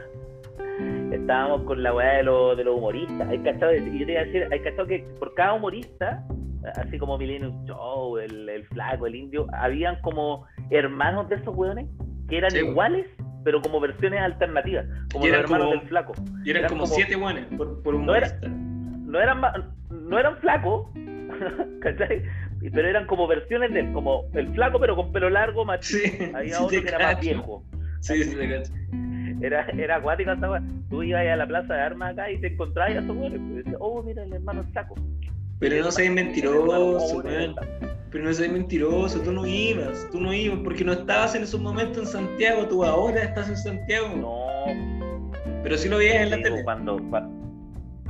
estábamos 1.11 1.61
con 1.63 1.83
la 1.83 1.93
weá 1.93 2.17
de, 2.17 2.23
lo, 2.23 2.55
de 2.55 2.63
los 2.63 2.77
humoristas. 2.77 3.29
Hay 3.29 3.39
cachado, 3.39 3.71
yo 3.73 3.83
te 4.05 4.11
iba 4.11 4.21
a 4.21 4.25
decir, 4.25 4.47
hay 4.51 4.59
cachado 4.61 4.87
que 4.87 5.05
por 5.19 5.35
cada 5.35 5.53
humorista, 5.53 6.23
así 6.75 6.97
como 6.97 7.19
Millennium 7.19 7.65
Show, 7.67 8.17
el, 8.17 8.49
el 8.49 8.65
Flaco, 8.65 9.05
el 9.05 9.15
Indio, 9.15 9.45
habían 9.53 10.01
como 10.01 10.47
hermanos 10.71 11.29
de 11.29 11.35
esos 11.35 11.55
weones 11.55 11.85
que 12.27 12.39
eran 12.39 12.49
Sí. 12.51 12.57
iguales, 12.57 13.05
pero 13.43 13.61
como 13.61 13.79
versiones 13.79 14.19
alternativas, 14.21 14.85
como 15.11 15.25
los 15.27 15.35
hermanos 15.37 15.67
como- 15.67 15.79
del 15.79 15.87
Flaco. 15.89 16.13
Y 16.43 16.49
eran, 16.51 16.59
eran 16.61 16.69
como, 16.69 16.81
como- 16.83 16.93
siete 16.95 17.15
buenos 17.15 17.45
por, 17.57 17.81
por 17.83 17.95
un 17.95 18.05
No 18.05 18.15
era- 18.15 18.39
no 19.05 19.19
eran 19.19 19.41
no 19.89 20.19
eran 20.19 20.37
flacos, 20.37 20.87
¿cachai? 21.81 22.23
Pero 22.73 22.87
eran 22.87 23.05
como 23.07 23.27
versiones 23.27 23.71
de 23.73 23.91
como 23.93 24.25
el 24.33 24.47
flaco 24.53 24.79
pero 24.79 24.95
con 24.95 25.11
pelo 25.11 25.29
largo, 25.29 25.63
más 25.65 25.85
Sí, 25.85 26.01
Había 26.33 26.55
sí 26.55 26.63
otro 26.63 26.81
que 26.81 26.87
era 26.87 26.99
más 27.13 27.19
viejo. 27.21 27.63
Sí, 28.01 28.23
sí, 28.23 28.35
te 28.35 28.49
cacho. 28.49 28.73
Era, 29.41 29.65
era 29.69 29.97
acuático 29.97 30.31
esa. 30.31 30.61
Tú 30.89 31.03
ibas 31.03 31.25
a 31.27 31.35
la 31.35 31.45
plaza 31.47 31.73
de 31.75 31.81
armas 31.81 32.13
acá 32.13 32.31
y 32.31 32.39
te 32.41 32.47
encontrabas 32.47 32.95
a 32.95 32.99
esos 32.99 33.15
weones. 33.15 33.39
Pues, 33.39 33.55
decías, 33.57 33.77
oh, 33.79 34.01
mira, 34.01 34.23
el 34.23 34.33
hermano 34.33 34.63
flaco. 34.71 34.95
Pero 35.59 35.83
no 35.83 35.91
seas 35.91 36.13
mentiroso, 36.13 37.17
weón. 37.19 37.55
Pero 38.17 38.29
no 38.29 38.33
seas 38.33 38.51
mentiroso, 38.51 39.21
tú 39.21 39.31
no 39.31 39.45
ibas, 39.45 40.07
tú 40.11 40.19
no 40.19 40.33
ibas, 40.33 40.57
porque 40.63 40.83
no 40.83 40.91
estabas 40.93 41.35
en 41.35 41.43
esos 41.43 41.61
momentos 41.61 41.97
en 41.99 42.05
Santiago, 42.07 42.65
tú 42.67 42.83
ahora 42.83 43.21
estás 43.21 43.47
en 43.47 43.57
Santiago. 43.57 44.07
No, 44.17 44.65
Pero 45.61 45.77
sí 45.77 45.87
lo 45.87 45.99
veías 45.99 46.23
en 46.23 46.31
la 46.31 46.37
tele. 46.37 46.63
cuando, 46.63 46.97
cua- 46.97 47.29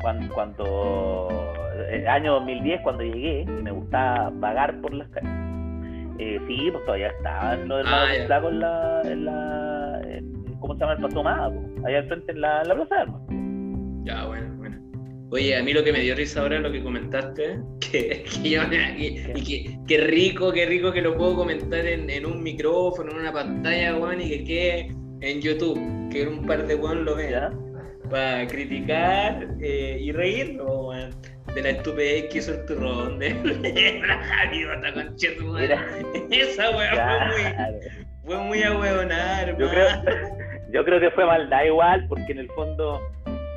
cuando, 0.01 0.33
cuando, 0.33 1.53
el 1.91 2.07
año 2.07 2.35
2010, 2.35 2.79
cuando 2.83 3.03
llegué, 3.03 3.41
y 3.41 3.45
me 3.47 3.69
gustaba 3.71 4.29
vagar 4.35 4.79
por 4.79 4.93
las 4.93 5.09
calles. 5.09 5.29
Eh, 6.19 6.39
sí, 6.47 6.69
pues 6.71 6.85
todavía 6.85 7.07
estaban 7.09 7.67
los 7.67 7.79
hermanos 7.79 8.07
Ah, 8.09 8.13
del 8.13 8.25
flaco 8.27 8.47
en 8.47 8.59
la, 8.61 9.01
en 9.03 9.25
la 9.25 10.01
en- 10.07 10.55
¿cómo 10.61 10.73
se 10.75 10.79
llama? 10.79 10.93
el 10.93 11.01
Paso 11.01 11.21
Más, 11.23 11.51
ahí 11.85 11.95
al 11.95 12.07
frente 12.07 12.31
en 12.31 12.39
la, 12.39 12.61
en 12.61 12.67
la 12.69 12.75
plaza 12.75 12.95
de 12.95 13.01
armas. 13.01 13.21
Ya, 14.05 14.25
bueno. 14.25 14.56
Oye, 15.29 15.57
a 15.57 15.63
mí 15.63 15.73
lo 15.73 15.83
que 15.83 15.91
me 15.91 15.99
dio 15.99 16.15
risa 16.15 16.41
ahora 16.41 16.55
es 16.57 16.61
lo 16.61 16.71
que 16.71 16.81
comentaste, 16.81 17.59
que, 17.81 18.23
que 18.23 18.49
yo, 18.49 18.61
y, 18.97 19.21
y 19.35 19.43
que, 19.43 19.77
que 19.87 19.97
rico, 20.05 20.53
qué 20.53 20.65
rico 20.65 20.91
que 20.93 21.01
lo 21.01 21.17
puedo 21.17 21.35
comentar 21.35 21.85
en, 21.85 22.09
en 22.09 22.25
un 22.25 22.41
micrófono, 22.41 23.11
en 23.11 23.17
una 23.17 23.33
pantalla, 23.33 23.95
weón, 23.97 24.21
y 24.21 24.29
que 24.29 24.43
quede 24.45 24.95
en 25.21 25.41
YouTube, 25.41 26.09
que 26.11 26.25
un 26.27 26.45
par 26.45 26.65
de 26.65 26.75
weón 26.75 27.03
lo 27.03 27.15
vean, 27.15 27.59
para 28.09 28.47
criticar 28.47 29.47
eh, 29.61 29.97
y 29.99 30.13
reírnos, 30.13 30.65
weón, 30.69 31.09
de 31.53 31.61
la 31.61 31.69
estupidez 31.71 32.25
que 32.31 32.37
hizo 32.37 32.53
el 32.53 32.65
turrón 32.65 33.19
de 33.19 33.33
la 34.81 34.93
conchetumare. 34.93 35.67
Mira. 35.67 36.27
Esa 36.31 36.69
weón 36.69 36.89
fue 36.95 37.27
muy, 37.27 37.53
Claro. 37.53 37.77
fue 38.23 38.37
muy 38.37 38.63
a 38.63 38.77
weonar, 38.77 39.57
Yo 39.57 39.69
creo, 39.69 39.87
yo 40.73 40.85
creo 40.85 40.99
que 41.01 41.11
fue 41.11 41.25
maldad 41.25 41.65
igual, 41.65 42.05
porque 42.07 42.31
en 42.31 42.39
el 42.39 42.49
fondo, 42.51 43.01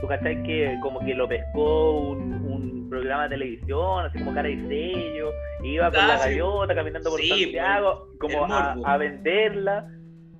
tú 0.00 0.06
cachai 0.08 0.42
que 0.42 0.76
como 0.82 1.00
que 1.00 1.14
lo 1.14 1.28
pescó 1.28 2.00
un, 2.10 2.32
un 2.44 2.88
programa 2.90 3.24
de 3.24 3.30
televisión, 3.36 4.06
así 4.06 4.18
como 4.18 4.34
cara 4.34 4.48
y 4.48 4.56
sello, 4.68 5.30
iba 5.62 5.90
con 5.90 6.00
Ah, 6.00 6.06
la 6.08 6.18
sí. 6.18 6.28
gaviota 6.30 6.74
caminando 6.74 7.10
por 7.10 7.20
Sí, 7.20 7.28
Santiago, 7.28 8.08
como 8.18 8.44
a, 8.46 8.96
venderla. 8.96 9.88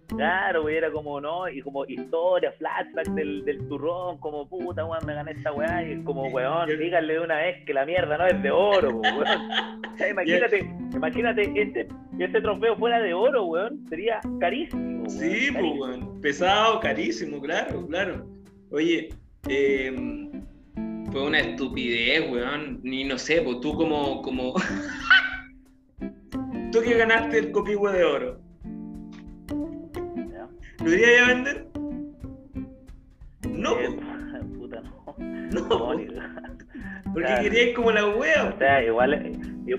Claro, 0.08 0.62
güey, 0.62 0.76
era 0.76 0.90
como, 0.90 1.20
¿no? 1.20 1.48
Y 1.48 1.62
como 1.62 1.84
historia, 1.86 2.50
flashback 2.58 3.06
del, 3.10 3.44
del 3.44 3.68
turrón, 3.68 4.18
como 4.18 4.48
puta, 4.48 4.84
weón, 4.84 5.06
me 5.06 5.14
gané 5.14 5.30
esta 5.30 5.52
weá, 5.52 5.84
y 5.88 6.02
como, 6.02 6.24
weón, 6.24 6.68
díganle 6.68 7.12
de 7.12 7.20
una 7.20 7.36
vez 7.36 7.64
que 7.64 7.72
la 7.72 7.86
mierda 7.86 8.18
no 8.18 8.26
es 8.26 8.42
de 8.42 8.50
oro, 8.50 8.90
weón. 8.96 9.24
O 9.94 9.96
sea, 10.02 10.08
imagínate, 10.08 10.58
imagínate 10.94 11.52
este, 11.54 11.86
este 12.18 12.40
trofeo 12.40 12.74
fuera 12.76 12.98
de 13.00 13.14
oro, 13.14 13.44
weón, 13.44 13.86
sería 13.88 14.18
carísimo, 14.40 14.96
weón, 15.04 15.10
Sí, 15.10 15.52
carísimo. 15.52 15.74
weón. 15.74 16.20
Pesado, 16.20 16.80
carísimo, 16.80 17.40
claro, 17.40 17.86
claro. 17.86 18.26
Oye, 18.72 19.10
eh, 19.48 20.30
fue 21.12 21.26
una 21.26 21.40
estupidez, 21.40 22.30
weón. 22.30 22.80
Ni 22.82 23.04
no 23.04 23.18
sé, 23.18 23.42
pues 23.42 23.60
tú 23.60 23.74
como. 23.74 24.22
como... 24.22 24.54
tú 26.72 26.80
que 26.82 26.96
ganaste 26.96 27.38
el 27.38 27.52
copihue 27.52 27.92
de 27.92 28.04
oro. 28.04 28.40
¿Lo 30.84 30.92
irías 30.92 31.22
a 31.22 31.26
vender? 31.34 31.66
No, 33.48 33.78
Eh, 33.78 33.88
pues, 33.98 34.44
puta, 34.58 34.80
no. 34.80 35.14
no, 35.18 35.50
No, 35.50 35.68
pues, 35.94 36.12
porque 37.12 37.26
claro. 37.26 37.42
querías 37.42 37.76
como 37.76 37.90
la 37.92 38.06
wea. 38.06 38.52
O 38.54 38.58
sea, 38.58 38.82
igual 38.84 39.14
es- 39.14 39.36
yo- 39.66 39.76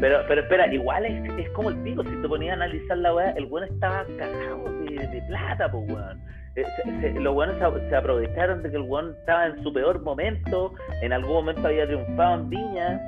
pero, 0.00 0.18
pero 0.26 0.40
espera, 0.42 0.72
igual 0.74 1.06
es, 1.06 1.32
es 1.38 1.48
como 1.50 1.70
el 1.70 1.76
pico, 1.82 2.02
si 2.02 2.10
te 2.20 2.28
ponías 2.28 2.52
a 2.52 2.54
analizar 2.64 2.98
la 2.98 3.14
weá, 3.14 3.30
el 3.32 3.44
weón 3.46 3.68
estaba 3.72 4.04
cagado 4.18 4.64
de, 4.80 5.06
de 5.06 5.22
plata, 5.28 5.70
pues 5.70 5.84
weón. 5.92 6.20
Eh, 6.56 6.64
se- 6.84 7.00
se- 7.00 7.20
los 7.20 7.34
weones 7.34 7.56
se, 7.58 7.88
se 7.88 7.96
aprovecharon 7.96 8.62
de 8.62 8.70
que 8.70 8.76
el 8.76 8.82
weón 8.82 9.16
estaba 9.20 9.46
en 9.46 9.62
su 9.62 9.72
peor 9.72 10.02
momento, 10.02 10.72
en 11.00 11.12
algún 11.12 11.32
momento 11.32 11.66
había 11.66 11.86
triunfado 11.86 12.40
en 12.40 12.50
Viña, 12.50 13.00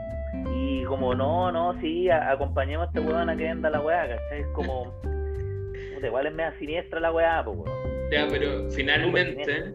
y 0.57 0.83
como 0.85 1.15
no, 1.15 1.53
no, 1.53 1.79
sí, 1.81 2.09
a- 2.09 2.31
acompañemos 2.31 2.87
a 2.87 2.89
este 2.89 3.01
weón 3.01 3.29
a 3.29 3.37
que 3.37 3.45
venda 3.45 3.69
la 3.71 3.81
weá, 3.81 4.09
¿cachai? 4.09 4.41
Es 4.41 4.47
como, 4.55 4.93
puta, 5.03 6.07
igual 6.07 6.27
es 6.27 6.35
media 6.35 6.55
siniestra 6.59 7.01
la 7.01 7.13
weá, 7.13 7.45
pues 7.45 7.57
weón. 7.59 8.11
Ya, 8.11 8.27
pero 8.31 8.71
finalmente, 8.71 9.75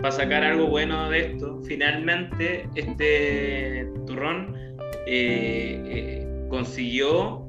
para 0.00 0.12
sacar 0.12 0.44
algo 0.44 0.66
bueno 0.68 1.10
de 1.10 1.20
esto, 1.32 1.60
finalmente 1.62 2.68
este 2.76 3.88
turrón 4.06 4.54
eh, 5.06 5.82
eh, 5.86 6.46
consiguió 6.48 7.44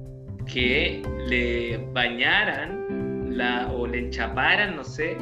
que 0.52 1.02
le 1.28 1.78
bañaran 1.94 3.38
la, 3.38 3.68
o 3.72 3.86
le 3.86 4.00
enchaparan, 4.00 4.76
no 4.76 4.84
sé, 4.84 5.16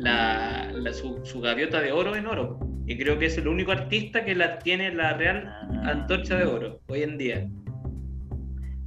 la, 0.00 0.70
la- 0.72 0.92
su, 0.92 1.20
su 1.24 1.40
gaviota 1.40 1.80
de 1.80 1.92
oro 1.92 2.16
en 2.16 2.26
oro. 2.26 2.58
Y 2.86 2.98
creo 2.98 3.18
que 3.18 3.26
es 3.26 3.38
el 3.38 3.46
único 3.46 3.70
artista 3.72 4.24
que 4.24 4.34
la 4.34 4.58
tiene 4.58 4.92
la 4.92 5.12
real 5.14 5.44
Ah. 5.46 5.90
antorcha 5.92 6.36
de 6.36 6.44
oro 6.44 6.80
hoy 6.88 7.02
en 7.02 7.18
día. 7.18 7.46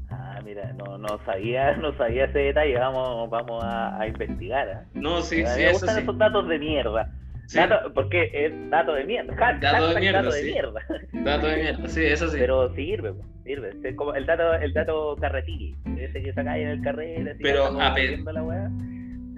Ah, 0.10 0.40
mira, 0.44 0.74
no, 0.74 0.98
no 0.98 1.20
sabía, 1.26 1.76
no 1.78 1.96
sabía 1.98 2.26
ese 2.26 2.40
detalle, 2.40 2.78
vamos, 2.78 3.30
vamos 3.30 3.64
a, 3.64 4.00
a 4.00 4.08
investigar, 4.08 4.68
¿eh? 4.68 4.88
No, 4.94 5.22
sí, 5.22 5.38
sí, 5.38 5.44
me 5.44 5.64
eso 5.66 5.74
gustan 5.74 5.96
sí. 5.96 6.02
esos 6.02 6.18
datos 6.18 6.48
de 6.48 6.60
mierda. 6.60 7.12
Dato, 7.54 7.94
porque 7.94 8.32
es 8.34 8.54
dato 8.70 8.94
de 8.94 9.04
mierda. 9.04 9.36
Dato 9.60 9.90
de 9.94 10.00
mierda, 10.00 10.22
dato 10.22 10.32
sí. 10.32 10.46
de 10.46 10.52
mierda. 10.54 10.80
Dato 11.12 11.48
de 11.48 11.56
mierda, 11.58 11.88
sí, 11.90 12.04
eso 12.04 12.30
sí. 12.30 12.38
Pero 12.40 12.74
sirve, 12.74 13.14
sirve. 13.44 13.74
Es 13.84 13.96
como 13.96 14.16
el 14.16 14.26
dato, 14.26 14.54
el 14.54 14.74
dato 14.74 15.16
carretil, 15.20 15.76
ese 15.98 16.24
que 16.24 16.34
sacáis 16.34 16.64
en 16.64 16.70
el 16.70 16.82
carrete, 16.82 17.36
Pero, 17.42 17.68
a 17.68 17.72
la 17.72 18.42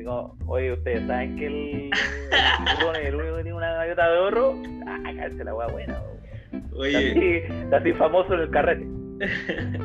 oye, 0.08 0.74
ustedes 0.74 1.06
saben 1.08 1.36
que 1.38 1.46
el, 1.48 1.90
burrón 2.80 2.96
es 2.96 3.06
el 3.08 3.16
único 3.16 3.36
que 3.38 3.44
tiene 3.44 3.58
una 3.58 3.74
gaviota 3.74 4.12
de 4.12 4.18
oro. 4.20 4.56
Ah, 4.88 5.00
cállate 5.04 5.44
la 5.44 5.54
weá 5.56 5.68
buena. 5.68 6.02
Está 6.52 6.78
Oye, 6.78 7.12
así, 7.12 7.56
está 7.64 7.78
así 7.78 7.94
famoso 7.94 8.34
en 8.34 8.40
el 8.42 8.50
carrete. 8.50 8.88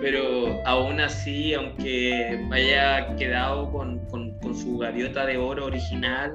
pero 0.00 0.60
aún 0.66 1.00
así, 1.00 1.54
aunque 1.54 2.44
haya 2.50 3.14
quedado 3.16 3.70
con, 3.70 3.98
con- 4.06 4.36
con 4.40 4.54
su 4.54 4.78
gaviota 4.78 5.26
de 5.26 5.36
oro 5.36 5.66
original, 5.66 6.32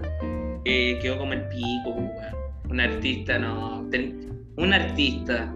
eh, 0.65 0.97
quedó 1.01 1.17
como 1.17 1.33
el 1.33 1.41
pico. 1.49 1.95
Un 2.69 2.79
artista, 2.79 3.37
no. 3.39 3.87
ten- 3.91 4.45
un 4.57 4.73
artista 4.73 5.53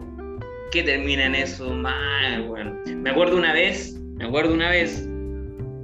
que 0.71 0.83
termina 0.83 1.25
en 1.25 1.35
eso 1.35 1.73
mal, 1.73 2.47
weón. 2.49 2.81
Me 3.01 3.09
acuerdo 3.11 3.37
una 3.37 3.53
vez, 3.53 3.93
me 4.15 4.25
acuerdo 4.25 4.53
una 4.53 4.69
vez, 4.69 5.07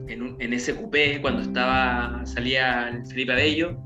en, 0.08 0.22
un- 0.22 0.36
en 0.42 0.54
ese 0.54 0.76
coupé, 0.76 1.20
cuando 1.22 1.42
estaba, 1.42 2.22
salía 2.26 2.90
el 2.90 3.06
Felipe 3.06 3.34
Abello, 3.34 3.78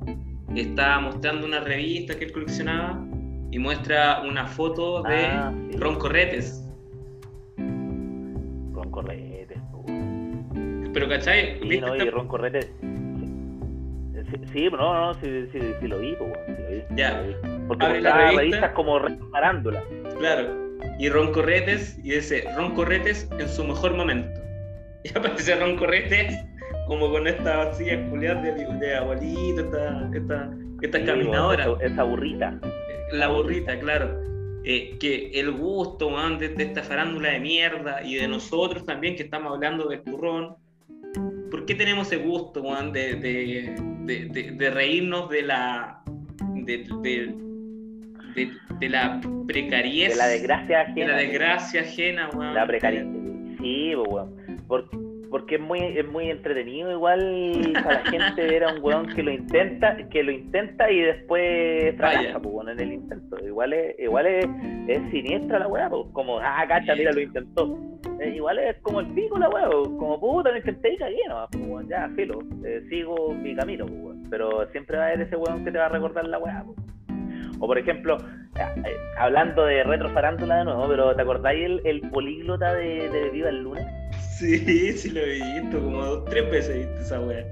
estaba 0.55 0.99
mostrando 0.99 1.45
una 1.47 1.59
revista 1.61 2.15
que 2.17 2.25
él 2.25 2.31
coleccionaba 2.31 2.99
y 3.51 3.59
muestra 3.59 4.21
una 4.21 4.45
foto 4.45 5.01
de 5.03 5.15
Ah, 5.25 5.53
sí. 5.71 5.77
Ron 5.77 5.95
Corretes. 5.97 6.63
Ron 7.57 8.91
Correte. 8.91 9.55
po. 9.71 9.85
Pero, 10.93 11.07
¿cachai? 11.09 11.59
Sí, 11.61 11.67
¿Viste 11.67 11.85
no, 11.85 11.93
esta- 11.93 12.05
y 12.05 12.09
Ron 12.09 12.27
Correte. 12.27 12.61
Sí, 14.31 14.37
sí, 14.53 14.69
no, 14.71 14.93
no, 14.93 15.13
sí, 15.15 15.45
sí, 15.51 15.59
sí 15.81 15.87
lo 15.87 15.99
vi, 15.99 16.13
weón, 16.13 16.33
sí 16.45 16.53
lo 16.63 16.69
vi, 16.69 16.75
sí 16.81 16.85
Ya. 16.95 17.21
Porque 17.67 17.85
Abre 17.85 18.01
la 18.01 18.15
revista. 18.17 18.39
revistas 18.41 18.71
como 18.71 18.99
re- 18.99 19.17
farándula. 19.31 19.83
Claro. 20.19 20.47
Y 20.99 21.09
Ron 21.09 21.31
Corretes, 21.33 21.97
y 22.03 22.11
dice 22.11 22.45
Ron 22.55 22.73
Corretes 22.73 23.29
en 23.39 23.47
su 23.49 23.63
mejor 23.65 23.93
momento. 23.95 24.29
Y 25.13 25.17
aparece 25.17 25.55
Ron 25.55 25.77
Corretes 25.77 26.35
como 26.87 27.09
con 27.09 27.27
esta 27.27 27.73
silla 27.73 28.07
culiada 28.09 28.41
de, 28.41 28.51
de 28.65 28.95
abuelito, 28.95 29.61
esta, 29.61 30.09
esta, 30.13 30.51
esta 30.81 30.97
Sí, 30.99 31.05
caminadora. 31.05 31.65
weón, 31.67 31.81
Esa, 31.81 31.93
esa 31.93 32.03
burrita. 32.03 32.59
La 33.13 33.27
burrita, 33.29 33.79
claro. 33.79 34.19
Eh, 34.63 34.97
que 34.99 35.31
el 35.39 35.51
gusto, 35.51 36.07
weón, 36.09 36.37
de, 36.37 36.49
de 36.49 36.63
esta 36.65 36.83
farándula 36.83 37.29
de 37.29 37.39
mierda 37.39 38.03
y 38.03 38.15
de 38.15 38.27
nosotros 38.27 38.85
también 38.85 39.15
que 39.15 39.23
estamos 39.23 39.53
hablando 39.53 39.87
del 39.89 40.01
turrón. 40.03 40.55
¿Por 41.49 41.65
qué 41.65 41.75
tenemos 41.75 42.07
ese 42.11 42.17
gusto, 42.23 42.61
weón, 42.61 42.91
de, 42.93 43.15
de, 43.15 43.75
de, 44.05 44.25
de- 44.25 44.51
de 44.51 44.69
reírnos 44.69 45.29
de 45.29 45.41
la. 45.41 46.01
de, 46.55 46.85
de, 47.01 47.35
de- 48.35 48.51
de 48.79 48.89
la 48.89 49.19
precariedad? 49.47 50.09
De 50.11 50.15
la 50.15 50.27
desgracia 50.27 50.77
de 50.77 50.83
ajena. 50.83 51.07
la 51.07 51.17
desgracia 51.17 51.81
ajena, 51.81 52.29
weón. 52.33 52.53
La 52.53 52.65
precariedad. 52.67 53.05
Sí, 53.61 53.93
po, 53.95 54.29
weón. 54.71 54.89
Por- 54.89 55.11
porque 55.31 55.55
es 55.55 55.61
muy, 55.61 55.79
es 55.79 56.05
muy 56.05 56.29
entretenido 56.29 56.91
igual 56.91 57.71
para 57.85 58.03
la 58.03 58.09
gente 58.11 58.45
ver 58.45 58.65
a 58.65 58.73
un 58.73 58.83
weón 58.83 59.07
que 59.07 59.23
lo 59.23 59.31
intenta, 59.31 59.95
que 60.09 60.23
lo 60.23 60.31
intenta 60.33 60.91
y 60.91 60.99
después 60.99 61.95
fracasa, 61.95 62.37
pues 62.41 62.53
bueno, 62.53 62.71
en 62.71 62.79
el 62.81 62.91
intento. 62.91 63.37
Igual 63.41 63.71
es, 63.71 63.97
igual 63.97 64.25
es, 64.25 64.45
es 64.89 65.01
siniestra 65.09 65.59
la 65.59 65.69
weá, 65.69 65.89
pues, 65.89 66.07
como, 66.11 66.37
ah, 66.39 66.65
cacha, 66.67 66.93
mira, 66.95 67.13
lo 67.13 67.21
intentó. 67.21 67.77
Eh, 68.19 68.33
igual 68.35 68.59
es 68.59 68.75
como 68.81 68.99
el 68.99 69.07
pico 69.13 69.39
la 69.39 69.47
weá, 69.47 69.69
pues, 69.69 69.87
como 69.97 70.19
puta, 70.19 70.51
lo 70.51 70.57
intenté 70.57 70.95
y 70.95 70.97
cagué 70.97 71.21
nomás, 71.29 71.47
pues, 71.49 71.87
ya, 71.87 72.09
filo, 72.13 72.39
eh, 72.65 72.83
sigo 72.89 73.33
mi 73.33 73.55
camino, 73.55 73.85
pues. 73.85 74.17
Pero 74.29 74.69
siempre 74.73 74.97
va 74.97 75.05
a 75.05 75.07
haber 75.07 75.21
ese 75.21 75.37
weón 75.37 75.63
que 75.63 75.71
te 75.71 75.77
va 75.77 75.85
a 75.85 75.89
recordar 75.89 76.27
la 76.27 76.39
weá, 76.39 76.61
pues. 76.65 76.77
O 77.61 77.67
por 77.67 77.77
ejemplo, 77.77 78.17
eh, 78.59 78.95
hablando 79.17 79.65
de 79.65 79.83
retro 79.83 80.09
farándula 80.09 80.57
de 80.57 80.65
nuevo, 80.65 80.87
pero 80.89 81.15
¿te 81.15 81.21
acordáis 81.21 81.63
el, 81.63 81.81
el 81.85 82.01
políglota 82.09 82.73
de, 82.73 83.07
de 83.09 83.29
Viva 83.29 83.49
el 83.49 83.61
Lunes? 83.63 83.85
Sí, 84.19 84.91
sí 84.93 85.11
lo 85.11 85.21
he 85.21 85.33
visto, 85.35 85.79
como 85.79 86.03
dos, 86.03 86.25
tres 86.25 86.49
veces 86.51 86.75
he 86.75 86.79
visto 86.79 87.01
esa 87.01 87.19
weá. 87.21 87.45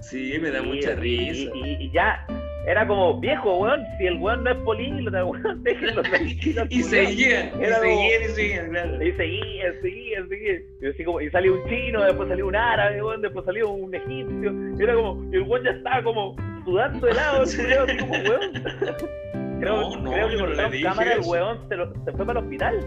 Sí, 0.00 0.34
me 0.40 0.50
da 0.50 0.62
mucha 0.62 0.94
risa. 0.94 1.50
Y, 1.54 1.58
y- 1.68 1.76
y 1.86 1.90
ya, 1.90 2.24
era 2.66 2.86
como, 2.86 3.18
viejo, 3.18 3.56
weón, 3.58 3.80
si 3.98 4.06
el 4.06 4.18
weón 4.18 4.44
no 4.44 4.50
es 4.50 4.56
políglota, 4.58 5.24
weón, 5.24 5.62
déjenlo 5.64 6.02
tranquilo. 6.10 6.64
Y 6.68 6.82
culiao". 6.82 7.06
seguían, 7.06 7.48
y 7.58 7.64
seguían, 7.64 8.22
y 8.22 8.28
seguían, 8.34 8.70
claro. 8.70 9.02
Y 9.02 9.12
seguía, 9.12 9.72
seguía, 9.80 10.26
seguía. 10.28 10.52
Y, 10.82 10.86
así 10.88 11.04
como, 11.04 11.20
y 11.22 11.30
salió 11.30 11.54
un 11.54 11.66
chino, 11.70 12.04
después 12.04 12.28
salió 12.28 12.46
un 12.46 12.56
árabe, 12.56 13.02
weón, 13.02 13.22
después 13.22 13.46
salió 13.46 13.70
un 13.70 13.94
egipcio. 13.94 14.52
Y 14.78 14.82
era 14.82 14.94
como, 14.94 15.24
y 15.32 15.36
el 15.36 15.42
weón 15.42 15.64
ya 15.64 15.70
estaba 15.70 16.02
como 16.02 16.36
sudando 16.66 17.08
helado, 17.08 17.42
así 17.42 17.62
como, 17.98 18.12
weón. 18.12 19.45
Creo, 19.60 19.76
No, 19.90 19.96
no, 20.00 20.10
creo 20.12 20.28
que 20.28 20.34
no 20.36 20.40
por 20.40 20.48
le 20.50 20.82
cámara 20.82 21.12
el 21.14 21.20
eso. 21.20 21.30
weón 21.30 21.68
se, 21.68 21.76
lo- 21.76 21.92
se 22.04 22.12
fue 22.12 22.26
para 22.26 22.38
el 22.40 22.44
hospital. 22.44 22.80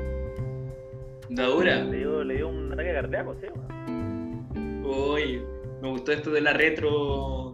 Da 1.29 1.45
dura. 1.45 1.75
Le 1.83 1.97
dio, 1.97 2.23
le 2.23 2.35
dio 2.35 2.47
un 2.49 2.73
ataque 2.73 2.93
cardíaco, 2.93 3.35
sí, 3.41 3.47
weón. 3.47 4.85
Uy, 4.85 5.41
me 5.81 5.89
gustó 5.89 6.11
esto 6.11 6.31
de 6.31 6.41
la 6.41 6.53
retro. 6.53 7.51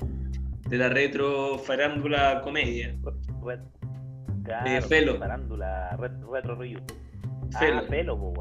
de 0.69 0.78
la 0.78 0.89
retro 0.89 1.58
farándula 1.60 2.41
comedia. 2.41 2.95
Claro, 4.43 4.67
Eh, 4.67 4.82
Felo. 4.82 5.17
Farándula, 5.17 5.95
ret- 5.97 6.32
retro 6.32 6.56
review. 6.56 6.80
Felo. 7.60 7.78
Ah, 7.80 7.84
Felo, 7.88 8.17
po, 8.17 8.34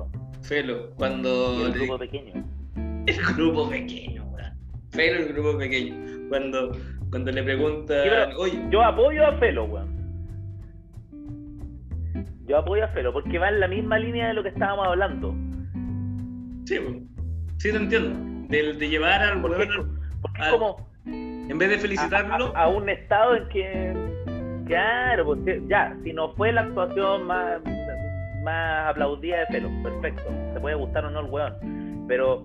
cuando. 0.96 1.66
el 1.66 1.72
le- 1.72 1.78
grupo 1.78 1.98
pequeño. 1.98 2.32
El 3.06 3.16
grupo 3.36 3.68
pequeño, 3.68 4.24
weón. 4.24 4.52
Felo, 4.90 5.18
el 5.20 5.32
grupo 5.34 5.58
pequeño. 5.58 6.28
Cuando, 6.30 6.72
cuando 7.10 7.30
le 7.30 7.42
Sí, 7.42 8.08
pero- 8.10 8.38
oye, 8.38 8.62
Yo 8.70 8.82
apoyo 8.82 9.26
a 9.26 9.32
Felo, 9.38 9.64
weón. 9.64 9.93
Yo 12.46 12.58
apoyo 12.58 12.84
a 12.84 12.88
Felo 12.88 13.12
porque 13.12 13.38
va 13.38 13.48
en 13.48 13.60
la 13.60 13.68
misma 13.68 13.98
línea 13.98 14.28
de 14.28 14.34
lo 14.34 14.42
que 14.42 14.50
estábamos 14.50 14.86
hablando. 14.86 15.34
sí, 16.66 16.76
sí 17.58 17.70
te 17.70 17.76
entiendo. 17.76 18.18
De, 18.48 18.74
de 18.74 18.88
llevar 18.88 19.22
al 19.22 19.40
Porque, 19.40 19.66
co- 19.66 19.86
porque 20.20 20.42
al- 20.42 20.50
como 20.52 20.88
en 21.06 21.58
vez 21.58 21.70
de 21.70 21.78
felicitarlo, 21.78 22.52
a, 22.54 22.60
a- 22.60 22.64
a 22.64 22.68
un 22.68 22.88
estado 22.88 23.36
en 23.36 23.48
que, 23.48 23.94
claro, 24.66 25.24
pues 25.26 25.40
si- 25.44 25.66
ya, 25.68 25.96
si 26.02 26.12
no 26.12 26.32
fue 26.34 26.52
la 26.52 26.62
actuación 26.62 27.26
más, 27.26 27.60
más 28.44 28.90
aplaudida 28.90 29.40
de 29.40 29.46
Felo, 29.46 29.70
perfecto. 29.82 30.22
Se 30.52 30.60
puede 30.60 30.76
gustar 30.76 31.04
o 31.06 31.10
no 31.10 31.20
el 31.20 31.26
weón. 31.30 32.04
Pero 32.06 32.42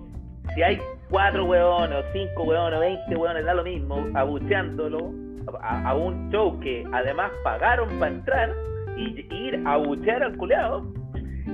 si 0.55 0.63
hay 0.63 0.79
cuatro 1.09 1.45
weones, 1.45 1.97
o 1.97 2.03
cinco 2.13 2.43
weones, 2.43 2.77
o 2.77 2.81
veinte 2.81 3.15
weones, 3.15 3.45
da 3.45 3.53
lo 3.53 3.63
mismo, 3.63 4.07
abucheándolo 4.13 5.11
a, 5.61 5.89
a 5.89 5.95
un 5.95 6.29
show 6.31 6.57
que 6.61 6.85
además 6.93 7.31
pagaron 7.43 7.89
para 7.99 8.11
entrar 8.13 8.53
y, 8.99 9.27
ir 9.33 9.61
a 9.65 9.73
abuchear 9.73 10.23
al 10.23 10.37
culeado. 10.37 10.93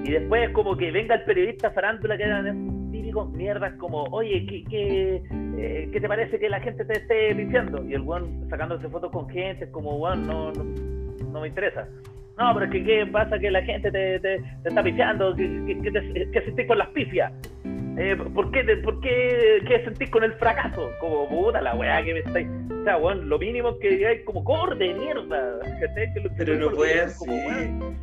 Y 0.03 0.11
después 0.11 0.49
como 0.51 0.75
que 0.75 0.91
venga 0.91 1.15
el 1.15 1.23
periodista 1.23 1.71
farándula 1.71 2.17
que 2.17 2.23
eran 2.23 2.91
típicos 2.91 3.31
mierdas 3.31 3.73
como, 3.75 4.03
oye, 4.11 4.45
¿qué, 4.45 4.63
qué, 4.69 5.23
eh, 5.57 5.89
¿qué 5.91 6.01
te 6.01 6.07
parece 6.07 6.39
que 6.39 6.49
la 6.49 6.59
gente 6.59 6.85
te 6.85 6.93
esté 6.93 7.33
diciendo? 7.33 7.83
Y 7.87 7.93
el 7.93 8.01
weón 8.01 8.47
sacándose 8.49 8.87
fotos 8.89 9.11
con 9.11 9.29
gente, 9.29 9.69
como, 9.71 9.97
weón, 9.97 10.27
no, 10.27 10.51
no, 10.51 10.63
no 11.31 11.41
me 11.41 11.47
interesa. 11.47 11.87
No, 12.37 12.53
pero 12.53 12.65
es 12.65 12.71
que 12.71 12.83
¿qué 12.83 13.05
pasa 13.07 13.39
que 13.39 13.49
la 13.49 13.61
gente 13.63 13.89
te, 13.91 14.19
te, 14.19 14.39
te 14.39 14.69
está 14.69 14.83
pifiando? 14.83 15.35
¿Qué, 15.35 15.79
qué, 15.83 16.29
qué 16.31 16.41
sentís 16.41 16.67
con 16.67 16.77
las 16.77 16.89
pifias? 16.89 17.31
Eh, 17.97 18.17
¿Por 18.33 18.51
qué, 18.51 18.63
te- 18.65 18.77
por 18.77 18.99
qué, 18.99 19.59
qué 19.65 19.83
sentís 19.85 20.09
con 20.09 20.23
el 20.23 20.33
fracaso? 20.33 20.91
Como 20.99 21.29
puta 21.29 21.61
la 21.61 21.75
weá 21.75 22.03
que 22.03 22.13
me 22.13 22.19
estáis. 22.19 22.47
O 22.81 22.83
sea, 22.83 22.97
weón, 22.97 23.29
lo 23.29 23.39
mínimo 23.39 23.79
que 23.79 23.89
digáis 23.89 24.21
como 24.25 24.43
corde, 24.43 24.93
mierda. 24.93 25.59
pero 26.37 26.55
no 26.55 26.71
como, 26.71 26.83
así. 26.83 27.29
weón, 27.29 27.95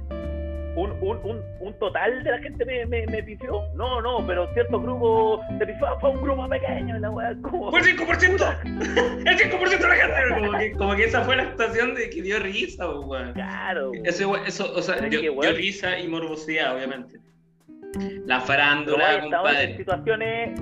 un, 0.76 0.92
un, 1.00 1.18
un, 1.24 1.42
un 1.60 1.74
total 1.78 2.22
de 2.24 2.30
la 2.30 2.38
gente 2.38 2.64
me, 2.64 2.86
me, 2.86 3.06
me 3.06 3.22
pifió. 3.22 3.62
No, 3.74 4.00
no, 4.00 4.26
pero 4.26 4.52
cierto 4.54 4.80
grupo 4.80 5.40
te 5.58 5.66
pifió, 5.66 5.86
fue 6.00 6.10
un 6.10 6.22
grupo 6.22 6.48
pequeño, 6.48 6.98
la 6.98 7.10
weá, 7.10 7.34
como. 7.42 7.70
¡Fue 7.70 7.80
el 7.80 7.98
5%! 7.98 8.58
¡El 8.64 9.38
5% 9.38 9.78
de 9.78 9.88
la 9.88 9.94
gente! 9.94 10.40
Como 10.40 10.58
que, 10.58 10.72
como 10.72 10.96
que 10.96 11.04
esa 11.04 11.22
fue 11.22 11.36
la 11.36 11.42
actuación 11.44 11.94
de 11.94 12.10
que 12.10 12.22
dio 12.22 12.38
risa, 12.38 12.86
pues, 12.86 13.06
weón. 13.06 13.32
Claro. 13.34 13.92
Eso, 14.04 14.36
eso, 14.44 14.72
o 14.74 14.82
sea, 14.82 14.96
dio, 14.96 15.10
que, 15.10 15.18
dio 15.18 15.34
weón. 15.34 15.56
risa 15.56 15.98
y 15.98 16.08
morbosidad, 16.08 16.74
obviamente. 16.76 17.18
La 18.26 18.40
farándula, 18.40 19.04
estamos 19.14 19.24
en 19.24 19.30
compadre. 19.32 19.76
situaciones. 19.76 20.60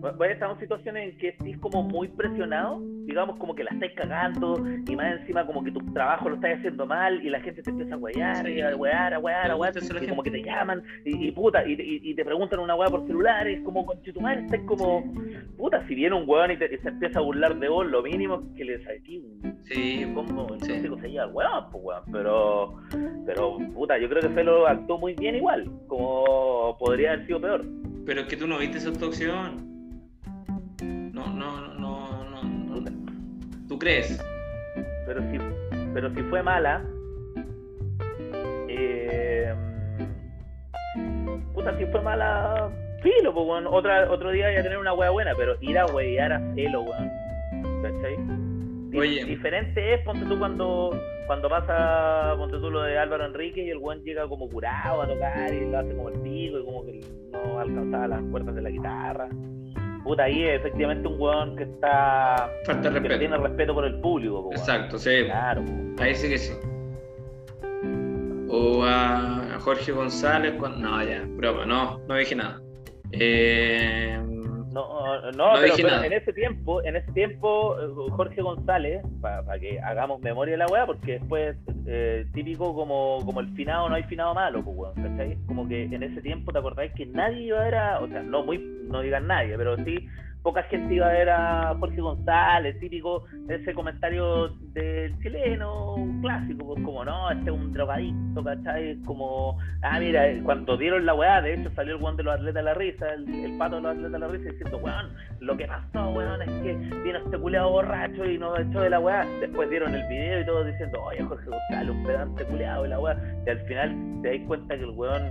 Vaya, 0.00 0.32
estamos 0.34 0.56
en 0.56 0.60
situaciones 0.62 1.12
en 1.12 1.18
que 1.18 1.28
estés 1.28 1.58
como 1.58 1.82
muy 1.82 2.08
presionado, 2.08 2.80
digamos 3.06 3.36
como 3.38 3.54
que 3.54 3.64
la 3.64 3.70
estáis 3.70 3.92
cagando, 3.94 4.56
y 4.88 4.96
más 4.96 5.20
encima 5.20 5.46
como 5.46 5.62
que 5.64 5.70
tu 5.70 5.80
trabajo 5.92 6.28
lo 6.28 6.34
estás 6.36 6.58
haciendo 6.58 6.86
mal, 6.86 7.24
y 7.24 7.30
la 7.30 7.40
gente 7.40 7.62
te 7.62 7.70
empieza 7.70 7.94
a 7.94 7.98
wear, 7.98 8.44
Sí. 8.44 8.52
y 8.52 8.60
a 8.60 8.74
wear, 8.76 9.14
a 9.14 9.20
Me 9.20 9.32
a 9.32 9.48
la 9.48 9.56
y 10.02 10.06
como 10.08 10.22
que 10.22 10.30
te 10.30 10.42
llaman, 10.42 10.82
y, 11.04 11.28
y 11.28 11.32
puta, 11.32 11.66
y, 11.66 11.72
y- 11.72 12.10
y 12.10 12.14
te 12.14 12.24
preguntan 12.24 12.60
una 12.60 12.74
weá 12.74 12.88
por 12.88 13.06
celular, 13.06 13.46
es 13.48 13.60
como 13.62 13.84
con 13.86 14.00
chitumar, 14.02 14.38
estás 14.38 14.60
como, 14.66 15.04
puta, 15.56 15.86
si 15.86 15.94
viene 15.94 16.14
un 16.16 16.28
weón 16.28 16.50
y, 16.50 16.56
te, 16.56 16.76
se 16.80 16.88
empieza 16.88 17.18
a 17.18 17.22
burlar 17.22 17.58
de 17.58 17.68
vos, 17.68 17.86
lo 17.86 18.02
mínimo 18.02 18.42
es 18.50 18.56
que 18.56 18.64
le 18.64 18.84
saqué 18.84 19.18
un 19.18 19.56
Sí, 19.64 20.06
como 20.14 20.46
sí. 20.60 20.72
entonces 20.72 21.00
se 21.00 21.10
lleva 21.10 21.24
el 21.24 21.32
weón, 21.32 21.64
pues 21.72 21.84
weón, 21.84 22.02
pero, 22.12 22.74
pero 23.26 23.58
puta, 23.74 23.98
yo 23.98 24.08
creo 24.08 24.22
que 24.22 24.28
Felo 24.30 24.66
actuó 24.66 24.98
muy 24.98 25.14
bien 25.14 25.36
igual, 25.36 25.68
como 25.86 26.76
podría 26.78 27.12
haber 27.12 27.26
sido 27.26 27.40
peor. 27.40 27.64
pero 28.04 28.20
es 28.20 28.26
que 28.28 28.36
tú 28.36 28.46
no 28.46 28.58
viste 28.58 28.78
esa 28.78 28.90
actuación. 28.90 29.75
¿Tú 33.76 33.80
crees? 33.80 34.18
Pero 35.04 35.20
si, 35.30 35.38
pero 35.92 36.08
si 36.14 36.22
fue 36.30 36.42
mala, 36.42 36.82
eh, 38.68 39.54
puta, 41.52 41.76
si 41.76 41.84
fue 41.84 42.00
mala, 42.00 42.70
filo, 43.02 43.34
pues, 43.34 43.46
weón. 43.46 43.66
Otra, 43.66 44.10
otro 44.10 44.30
día 44.30 44.46
voy 44.46 44.56
a 44.56 44.62
tener 44.62 44.78
una 44.78 44.94
wea 44.94 45.10
buena, 45.10 45.34
pero 45.36 45.56
ir 45.60 45.78
a 45.78 45.84
weyar 45.84 46.32
a 46.32 46.54
celo, 46.54 46.84
weón. 46.84 47.10
¿Cachai? 47.82 48.16
Oye. 48.98 49.26
Diferente 49.26 49.92
es, 49.92 50.00
ponte 50.06 50.24
tú 50.24 50.38
cuando, 50.38 50.98
cuando 51.26 51.50
pasa, 51.50 52.34
ponte 52.38 52.56
tú 52.56 52.70
lo 52.70 52.80
de 52.80 52.96
Álvaro 52.96 53.26
Enrique 53.26 53.62
y 53.62 53.68
el 53.68 53.76
weón 53.76 54.02
llega 54.04 54.26
como 54.26 54.48
curado 54.48 55.02
a 55.02 55.06
tocar 55.06 55.52
y 55.52 55.70
lo 55.70 55.78
hace 55.78 55.94
como 55.94 56.08
el 56.08 56.18
pico 56.20 56.60
y 56.60 56.64
como 56.64 56.86
que 56.86 57.00
no 57.30 57.58
alcanzaba 57.58 58.08
las 58.08 58.22
cuerdas 58.30 58.54
de 58.54 58.62
la 58.62 58.70
guitarra. 58.70 59.28
Puta, 60.06 60.22
ahí 60.22 60.44
es 60.44 60.60
efectivamente 60.60 61.08
un 61.08 61.20
weón 61.20 61.56
que 61.56 61.64
está. 61.64 62.48
Falta 62.64 62.88
de 62.90 62.94
que 62.94 63.08
respeto. 63.08 63.18
tiene 63.18 63.36
respeto 63.38 63.74
por 63.74 63.84
el 63.84 64.00
público, 64.00 64.44
po. 64.44 64.52
Exacto, 64.52 64.98
sí. 64.98 65.24
Claro, 65.24 65.64
po. 65.64 66.02
Ahí 66.02 66.14
sí 66.14 66.28
que 66.28 66.38
sí. 66.38 66.52
O 68.48 68.84
a, 68.84 69.54
a 69.56 69.58
Jorge 69.58 69.90
González. 69.90 70.54
No, 70.78 71.02
ya, 71.02 71.24
broma, 71.26 71.66
no, 71.66 71.98
no 72.06 72.14
dije 72.14 72.36
nada. 72.36 72.62
Eh, 73.10 74.20
No, 74.76 75.20
no, 75.22 75.32
No 75.32 75.52
pero, 75.54 76.04
en 76.04 76.12
ese 76.12 76.34
tiempo, 76.34 76.84
en 76.84 76.96
ese 76.96 77.10
tiempo, 77.12 77.80
eh, 77.80 78.10
Jorge 78.10 78.42
González, 78.42 79.02
para 79.22 79.58
que 79.58 79.80
hagamos 79.80 80.20
memoria 80.20 80.52
de 80.52 80.58
la 80.58 80.66
weá, 80.66 80.84
porque 80.84 81.12
después, 81.12 81.56
eh, 81.86 82.26
típico 82.34 82.74
como, 82.74 83.24
como 83.24 83.40
el 83.40 83.48
finado, 83.54 83.88
no 83.88 83.94
hay 83.94 84.02
finado 84.02 84.34
malo, 84.34 84.62
pues 84.62 84.76
weón, 84.76 84.94
¿cachai? 84.94 85.38
Como 85.46 85.66
que 85.66 85.84
en 85.84 86.02
ese 86.02 86.20
tiempo 86.20 86.52
te 86.52 86.58
acordáis 86.58 86.92
que 86.92 87.06
nadie 87.06 87.44
iba 87.44 87.58
a 87.58 87.64
ver 87.64 87.74
a, 87.74 88.00
o 88.00 88.08
sea, 88.08 88.22
no 88.22 88.44
muy, 88.44 88.58
no 88.58 89.00
digan 89.00 89.26
nadie, 89.26 89.56
pero 89.56 89.76
sí 89.78 90.06
poca 90.46 90.62
gente 90.70 90.94
iba 90.94 91.08
a 91.08 91.12
ver 91.12 91.28
a 91.28 91.74
Jorge 91.80 92.00
González, 92.00 92.78
típico 92.78 93.24
de 93.48 93.56
ese 93.56 93.74
comentario 93.74 94.50
del 94.74 95.18
chileno 95.18 95.96
clásico, 96.22 96.66
pues 96.66 96.84
como 96.84 97.04
no, 97.04 97.32
este 97.32 97.50
es 97.50 97.50
un 97.50 97.72
drogadicto, 97.72 98.44
¿cachai? 98.44 98.96
Como, 99.04 99.58
ah, 99.82 99.98
mira, 99.98 100.28
eh, 100.28 100.40
cuando 100.44 100.76
dieron 100.76 101.04
la 101.04 101.14
weá, 101.14 101.42
de 101.42 101.54
hecho 101.54 101.68
salió 101.74 101.96
el 101.96 102.00
weón 102.00 102.16
de 102.16 102.22
los 102.22 102.34
atletas 102.34 102.54
de 102.54 102.62
la 102.62 102.74
risa, 102.74 103.12
el, 103.14 103.28
el 103.44 103.58
pato 103.58 103.74
de 103.74 103.82
los 103.82 103.90
atletas 103.90 104.12
de 104.12 104.18
la 104.20 104.28
risa, 104.28 104.50
diciendo, 104.50 104.78
weón, 104.78 105.12
lo 105.40 105.56
que 105.56 105.66
pasó, 105.66 106.10
weón, 106.10 106.42
es 106.42 106.48
que 106.62 106.74
vino 107.02 107.18
este 107.18 107.38
culeado 107.38 107.70
borracho 107.72 108.24
y 108.24 108.38
nos 108.38 108.60
echó 108.60 108.82
de 108.82 108.90
la 108.90 109.00
weá. 109.00 109.26
Después 109.40 109.68
dieron 109.68 109.96
el 109.96 110.06
video 110.06 110.42
y 110.42 110.46
todos 110.46 110.64
diciendo, 110.68 111.02
oye, 111.02 111.24
Jorge 111.24 111.50
González, 111.50 111.90
un 111.90 112.06
pedante 112.06 112.44
culeado 112.44 112.84
de 112.84 112.88
la 112.90 113.00
weá. 113.00 113.16
Y 113.44 113.50
al 113.50 113.58
final 113.62 113.96
te 114.22 114.38
das 114.38 114.46
cuenta 114.46 114.76
que 114.76 114.84
el 114.84 114.90
weón, 114.90 115.22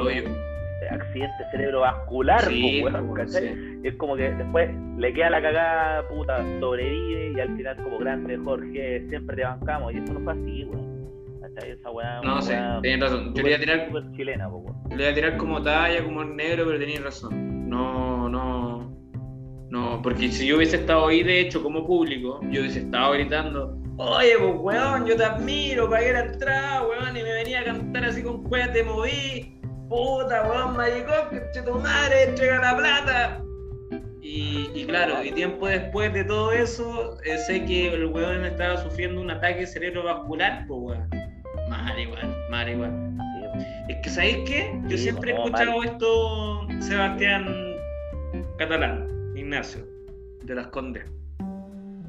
hoyo. 0.00 0.20
eh, 0.28 0.57
accidente 0.90 1.34
cerebrovascular, 1.50 2.40
Sí, 2.42 2.78
pues, 2.82 2.94
weón, 2.94 3.08
pues, 3.08 3.32
¿cachai? 3.32 3.48
sí. 3.54 3.78
Y 3.84 3.88
es 3.88 3.94
como 3.96 4.16
que 4.16 4.30
después 4.30 4.70
le 4.96 5.12
queda 5.12 5.30
la 5.30 5.42
cagada, 5.42 6.08
puta, 6.08 6.44
sobrevive 6.60 7.32
y 7.36 7.40
al 7.40 7.56
final 7.56 7.76
como 7.82 7.98
grande 7.98 8.36
Jorge, 8.38 9.06
siempre 9.08 9.36
te 9.36 9.42
bancamos. 9.44 9.92
Y 9.94 9.98
eso 9.98 10.12
no 10.14 10.20
fue 10.20 10.32
así, 10.32 10.64
weón. 10.64 10.88
¿Cachai? 11.40 11.70
Esa 11.72 11.90
weá. 11.90 12.20
No 12.22 12.42
sé, 12.42 12.58
tenías 12.82 13.00
razón. 13.00 13.34
Yo 13.34 13.42
le 13.42 13.48
iba 13.50 13.56
a 13.56 13.60
tirar, 13.60 14.12
chilena, 14.16 14.48
pues, 14.50 14.64
le 14.90 15.02
iba 15.02 15.10
a 15.10 15.14
tirar 15.14 15.36
como 15.36 15.62
talla, 15.62 16.04
como 16.04 16.22
el 16.22 16.36
negro, 16.36 16.64
pero 16.66 16.78
tenías 16.78 17.02
razón. 17.02 17.68
No, 17.68 18.28
no. 18.28 18.96
No, 19.70 20.00
porque 20.02 20.28
si 20.28 20.46
yo 20.46 20.56
hubiese 20.56 20.76
estado 20.76 21.08
ahí, 21.08 21.22
de 21.22 21.40
hecho, 21.40 21.62
como 21.62 21.86
público, 21.86 22.40
yo 22.50 22.60
hubiese 22.62 22.80
estado 22.80 23.12
gritando, 23.12 23.78
oye, 23.98 24.32
pues 24.38 24.54
weón, 24.60 25.06
yo 25.06 25.14
te 25.14 25.24
admiro, 25.24 25.90
pagué 25.90 26.14
la 26.14 26.20
entrada, 26.24 26.86
weón, 26.88 27.14
y 27.14 27.22
me 27.22 27.32
venía 27.34 27.60
a 27.60 27.64
cantar 27.64 28.04
así 28.06 28.22
con 28.22 28.44
cueva, 28.44 28.72
te 28.72 28.82
moví, 28.82 29.57
puta, 29.88 30.48
weón, 30.48 30.76
maricón, 30.76 31.40
que 31.52 31.62
tu 31.62 31.74
madre, 31.74 32.24
entrega 32.24 32.60
la 32.60 32.76
plata. 32.76 33.42
Y, 34.20 34.70
y 34.74 34.84
claro, 34.86 35.24
y 35.24 35.32
tiempo 35.32 35.66
después 35.66 36.12
de 36.12 36.24
todo 36.24 36.52
eso, 36.52 37.16
eh, 37.24 37.38
sé 37.38 37.64
que 37.64 37.94
el 37.94 38.06
weón 38.06 38.44
estaba 38.44 38.76
sufriendo 38.76 39.20
un 39.20 39.30
ataque 39.30 39.66
cerebrovascular, 39.66 40.66
pues 40.66 40.80
weón. 40.82 41.08
Mal 41.68 41.98
igual, 41.98 42.36
mal 42.50 42.68
igual. 42.68 43.18
Es 43.88 43.96
que, 44.02 44.10
¿sabéis 44.10 44.38
qué? 44.48 44.78
Yo 44.84 44.96
Sí, 44.96 45.04
siempre 45.04 45.32
he 45.32 45.34
escuchado 45.34 45.82
esto, 45.82 46.66
Sebastián 46.80 47.74
Catalán, 48.58 49.08
Ignacio, 49.34 49.86
de 50.44 50.54
las 50.54 50.66
Condes. 50.68 51.04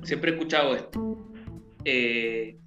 Siempre 0.04 0.32
he 0.32 0.34
escuchado 0.34 0.76
esto. 0.76 1.18
Eh, 1.86 2.58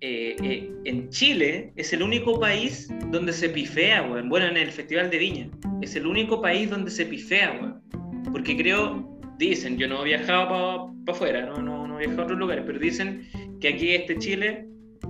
eh, 0.00 0.36
eh, 0.42 0.70
en 0.84 1.08
Chile 1.10 1.72
es 1.76 1.92
el 1.92 2.02
único 2.02 2.38
país 2.38 2.88
donde 3.10 3.32
se 3.32 3.48
pifea, 3.48 4.02
weón. 4.02 4.28
Bueno, 4.28 4.46
en 4.46 4.56
el 4.56 4.70
Festival 4.70 5.10
de 5.10 5.18
Viña. 5.18 5.48
Es 5.80 5.96
el 5.96 6.06
único 6.06 6.40
país 6.40 6.70
donde 6.70 6.90
se 6.90 7.06
pifea, 7.06 7.58
weón. 7.60 7.82
Porque 8.32 8.56
creo, 8.56 9.18
dicen, 9.38 9.78
yo 9.78 9.88
no 9.88 10.02
he 10.02 10.04
viajado 10.06 10.48
para 11.04 11.16
afuera, 11.16 11.46
no, 11.46 11.56
no, 11.62 11.86
no 11.86 11.96
he 11.96 12.00
viajado 12.00 12.22
a 12.22 12.24
otros 12.24 12.38
lugares, 12.38 12.64
pero 12.66 12.78
dicen 12.78 13.26
que 13.60 13.68
aquí 13.68 13.90
este 13.94 14.18
Chile 14.18 14.66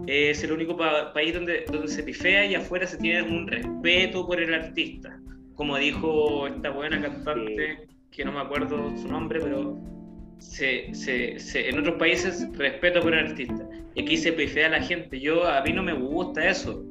es 0.07 0.43
el 0.45 0.53
único 0.53 0.77
pa- 0.77 1.13
país 1.13 1.35
donde, 1.35 1.65
donde 1.71 1.89
se 1.89 2.03
pifea 2.03 2.47
y 2.47 2.55
afuera 2.55 2.87
se 2.87 2.97
tiene 2.99 3.23
un 3.23 3.47
respeto 3.47 4.27
por 4.27 4.41
el 4.41 4.55
artista. 4.55 5.21
Como 5.55 5.77
dijo 5.77 6.47
esta 6.47 6.71
buena 6.71 7.01
cantante, 7.03 7.89
que 8.11 8.25
no 8.25 8.33
me 8.33 8.41
acuerdo 8.41 8.97
su 8.97 9.09
nombre, 9.09 9.41
pero 9.41 9.77
se, 10.39 10.93
se- 10.95 11.39
se- 11.39 11.69
en 11.69 11.79
otros 11.79 11.97
países 11.97 12.49
respeto 12.57 13.01
por 13.01 13.15
el 13.15 13.27
artista. 13.29 13.65
Y 13.95 14.03
aquí 14.03 14.17
se 14.17 14.33
pifea 14.33 14.67
a 14.67 14.71
la 14.71 14.81
gente. 14.83 15.19
Yo, 15.21 15.47
a 15.47 15.61
mí 15.63 15.73
no 15.73 15.83
me 15.83 15.93
gusta 15.93 16.49
eso. 16.49 16.83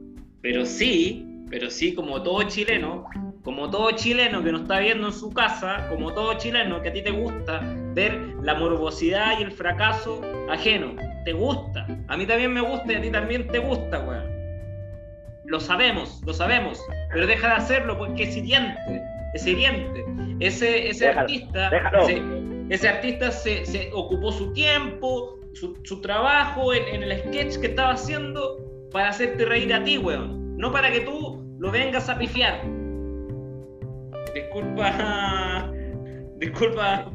Pero 0.41 0.65
sí, 0.65 1.25
pero 1.49 1.69
sí, 1.69 1.93
como 1.93 2.21
todo 2.23 2.43
chileno, 2.43 3.05
como 3.43 3.69
todo 3.69 3.91
chileno 3.91 4.43
que 4.43 4.51
nos 4.51 4.61
está 4.63 4.79
viendo 4.79 5.07
en 5.07 5.13
su 5.13 5.31
casa, 5.33 5.87
como 5.89 6.13
todo 6.13 6.33
chileno 6.37 6.81
que 6.81 6.89
a 6.89 6.93
ti 6.93 7.01
te 7.01 7.11
gusta 7.11 7.61
ver 7.93 8.13
la 8.43 8.55
morbosidad 8.55 9.39
y 9.39 9.43
el 9.43 9.51
fracaso 9.51 10.21
ajeno. 10.49 10.95
Te 11.25 11.33
gusta. 11.33 11.85
A 12.07 12.17
mí 12.17 12.25
también 12.25 12.53
me 12.53 12.61
gusta 12.61 12.93
y 12.93 12.95
a 12.95 13.01
ti 13.01 13.09
también 13.09 13.47
te 13.47 13.59
gusta, 13.59 13.99
weón. 13.99 14.27
Lo 15.45 15.59
sabemos, 15.61 16.21
lo 16.25 16.33
sabemos. 16.33 16.81
Pero 17.13 17.25
deja 17.25 17.47
de 17.47 17.53
hacerlo 17.53 17.97
porque 17.97 18.23
es 18.23 18.35
hiriente. 18.35 18.77
Es 19.33 19.47
hiriente. 19.47 20.03
Ese, 20.39 20.89
ese 20.89 21.05
Déjalo, 21.07 21.21
artista. 21.21 21.69
déjalo. 21.69 22.05
se- 22.05 22.21
ese 22.69 22.87
artista 22.89 23.31
se, 23.31 23.65
se 23.65 23.89
ocupó 23.93 24.31
su 24.31 24.51
tiempo, 24.53 25.39
su, 25.53 25.77
su 25.83 26.01
trabajo 26.01 26.73
en, 26.73 26.83
en 26.95 27.03
el 27.03 27.17
sketch 27.19 27.59
que 27.59 27.67
estaba 27.67 27.91
haciendo 27.91 28.57
para 28.91 29.09
hacerte 29.09 29.45
reír 29.45 29.73
a 29.73 29.83
ti, 29.83 29.97
weón. 29.97 30.57
No 30.57 30.71
para 30.71 30.91
que 30.91 31.01
tú 31.01 31.43
lo 31.59 31.71
vengas 31.71 32.09
a 32.09 32.17
pifiar. 32.17 32.61
Disculpa. 34.33 35.71
Disculpa. 36.37 37.11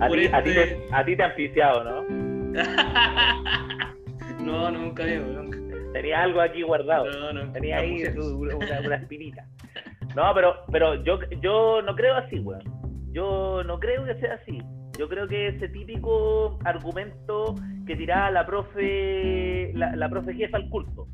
A 0.00 0.08
ti, 0.08 0.26
a, 0.32 0.42
ti 0.42 0.50
este- 0.50 0.66
te, 0.66 0.86
a 0.94 1.04
ti 1.04 1.16
te 1.16 1.22
han 1.22 1.34
piciado, 1.34 1.84
¿no? 1.84 2.02
no, 4.40 4.70
nunca 4.70 5.04
digo, 5.04 5.24
nunca. 5.26 5.58
Tenía 5.92 6.22
algo 6.22 6.40
aquí 6.40 6.62
guardado. 6.62 7.06
No, 7.10 7.32
no, 7.32 7.52
Tenía 7.52 7.78
ahí 7.78 8.02
una, 8.16 8.56
una 8.56 8.96
espinita. 9.02 9.46
No, 10.16 10.32
pero, 10.34 10.54
pero 10.70 11.02
yo, 11.04 11.18
yo 11.40 11.82
no 11.82 11.94
creo 11.94 12.16
así, 12.16 12.38
weón. 12.40 12.62
Yo 13.12 13.62
no 13.64 13.78
creo 13.78 14.04
que 14.04 14.14
sea 14.16 14.34
así. 14.34 14.58
Yo 14.98 15.08
creo 15.08 15.26
que 15.26 15.48
ese 15.48 15.68
típico 15.68 16.58
argumento 16.64 17.54
que 17.86 17.96
tiraba 17.96 18.30
la 18.30 18.46
profe, 18.46 19.72
la, 19.74 19.94
la 19.96 20.08
profe 20.08 20.34
jefa 20.34 20.56
al 20.56 20.68
curso. 20.68 21.08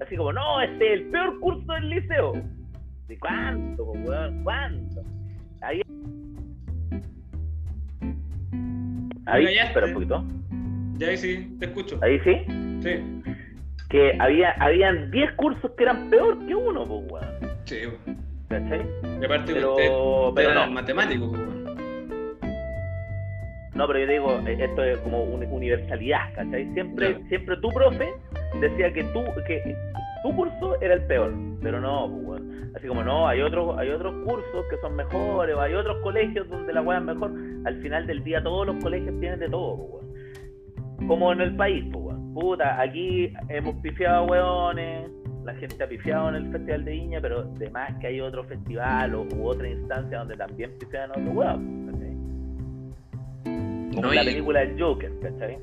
Así 0.00 0.16
como, 0.16 0.32
no, 0.32 0.60
este 0.60 0.86
es 0.86 1.00
el 1.00 1.06
peor 1.10 1.40
curso 1.40 1.72
del 1.72 1.88
liceo. 1.88 2.32
¿De 3.08 3.18
cuánto, 3.18 3.84
weón? 3.84 4.42
¿Cuánto? 4.44 5.02
Ahí. 5.62 5.80
Ahí, 9.26 9.46
espera 9.58 9.86
un 9.86 9.94
poquito. 9.94 10.24
Ya 10.98 11.08
ahí 11.08 11.16
sí, 11.16 11.56
te 11.58 11.66
escucho. 11.66 11.98
Ahí 12.02 12.18
sí. 12.20 12.36
Sí. 12.82 13.22
Que 13.88 14.16
había, 14.20 14.50
habían 14.60 15.10
10 15.10 15.32
cursos 15.32 15.70
que 15.76 15.84
eran 15.84 16.10
peor 16.10 16.44
que 16.46 16.54
uno, 16.54 16.86
pues, 16.86 17.10
weón. 17.10 17.56
Sí, 17.64 17.76
weón. 17.86 18.18
¿Cachai? 18.48 18.82
Y 19.20 19.24
aparte 19.24 19.54
Pero- 19.54 19.70
usted, 19.72 19.88
usted 19.90 20.34
pero 20.34 20.50
era 20.50 20.66
no. 20.66 20.72
matemático, 20.72 21.30
pues, 21.30 21.40
weón. 21.40 21.63
No, 23.74 23.86
pero 23.88 23.98
yo 23.98 24.06
digo, 24.06 24.38
eh, 24.46 24.56
esto 24.60 24.84
es 24.84 24.98
como 24.98 25.24
una 25.24 25.46
universalidad, 25.46 26.32
¿cachai? 26.34 26.72
Siempre, 26.74 27.18
siempre 27.28 27.56
tu 27.56 27.68
profe 27.70 28.14
decía 28.60 28.92
que 28.92 29.02
tú, 29.04 29.24
que 29.46 29.76
tu 30.22 30.34
curso 30.36 30.80
era 30.80 30.94
el 30.94 31.02
peor, 31.02 31.32
pero 31.60 31.80
no, 31.80 32.08
pues, 32.08 32.40
weón. 32.40 32.72
Así 32.76 32.88
como 32.88 33.04
no, 33.04 33.28
hay 33.28 33.40
otros, 33.40 33.76
hay 33.78 33.90
otros 33.90 34.14
cursos 34.24 34.66
que 34.68 34.76
son 34.78 34.96
mejores, 34.96 35.54
o 35.54 35.60
hay 35.60 35.74
otros 35.74 35.96
colegios 36.02 36.48
donde 36.48 36.72
la 36.72 36.82
weá 36.82 36.98
es 36.98 37.04
mejor. 37.04 37.32
Al 37.64 37.80
final 37.82 38.06
del 38.06 38.22
día 38.24 38.42
todos 38.42 38.66
los 38.66 38.76
colegios 38.82 39.18
tienen 39.20 39.40
de 39.40 39.48
todo, 39.48 39.76
pues. 39.90 41.06
Como 41.08 41.32
en 41.32 41.40
el 41.40 41.56
país, 41.56 41.84
pues. 41.92 42.16
Puta, 42.34 42.80
aquí 42.80 43.32
hemos 43.48 43.76
pifiado 43.76 44.16
a 44.16 44.22
weones, 44.22 45.10
la 45.44 45.54
gente 45.54 45.82
ha 45.84 45.88
pifiado 45.88 46.30
en 46.30 46.34
el 46.36 46.50
Festival 46.50 46.84
de 46.84 46.90
Viña, 46.90 47.20
pero 47.20 47.44
de 47.44 47.70
más 47.70 47.94
que 48.00 48.08
hay 48.08 48.20
otro 48.20 48.44
festival 48.44 49.14
o, 49.14 49.22
u 49.36 49.46
otra 49.46 49.68
instancia 49.68 50.18
donde 50.18 50.36
también 50.36 50.70
pifian 50.78 51.10
a 51.10 51.12
otro 51.12 51.30
weón, 51.32 51.83
¿cachai? 51.83 51.83
Como 53.94 54.08
No, 54.08 54.14
la 54.14 54.22
y- 54.22 54.26
película 54.26 54.60
del 54.60 54.80
Joker, 54.80 55.12
¿cachai? 55.20 55.58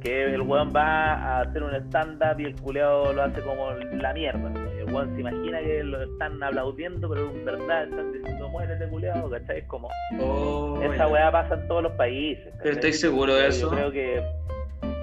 Que 0.00 0.34
el 0.34 0.40
weón 0.42 0.72
va 0.74 1.12
a 1.14 1.40
hacer 1.42 1.62
un 1.62 1.74
stand-up 1.74 2.40
y 2.40 2.44
el 2.46 2.56
culeado 2.56 3.12
lo 3.12 3.22
hace 3.22 3.40
como 3.42 3.70
la 3.72 4.14
mierda. 4.14 4.50
el 4.78 4.84
weón 4.94 5.14
se 5.14 5.20
imagina 5.20 5.60
que 5.60 5.84
lo 5.84 6.02
están 6.02 6.42
aplaudiendo, 6.42 7.08
pero 7.10 7.30
en 7.30 7.44
verdad 7.44 7.84
están 7.84 8.12
diciendo 8.12 8.48
muérete 8.48 8.88
culeado, 8.88 9.28
¿cachai? 9.30 9.58
Es 9.58 9.64
como, 9.66 9.88
Oh, 10.18 10.80
esa 10.82 11.06
weá 11.06 11.30
pasa 11.30 11.54
en 11.54 11.68
todos 11.68 11.82
los 11.82 11.92
países. 11.92 12.48
Estoy 12.64 12.92
seguro 12.94 13.34
de 13.34 13.42
Yo 13.42 13.48
eso. 13.48 13.70
creo 13.70 13.92
que 13.92 14.22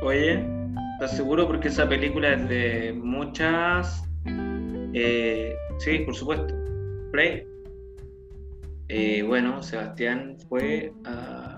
Oye, 0.01 0.43
¿Estás 0.95 1.15
seguro? 1.15 1.45
Porque 1.45 1.67
esa 1.67 1.87
película 1.87 2.33
es 2.33 2.49
de 2.49 2.91
muchas. 2.95 4.03
Eh, 4.95 5.53
sí, 5.77 5.99
por 5.99 6.15
supuesto. 6.15 6.55
Play. 7.11 7.45
Eh, 8.89 9.21
bueno, 9.21 9.61
Sebastián 9.61 10.37
fue 10.49 10.91
a 11.05 11.56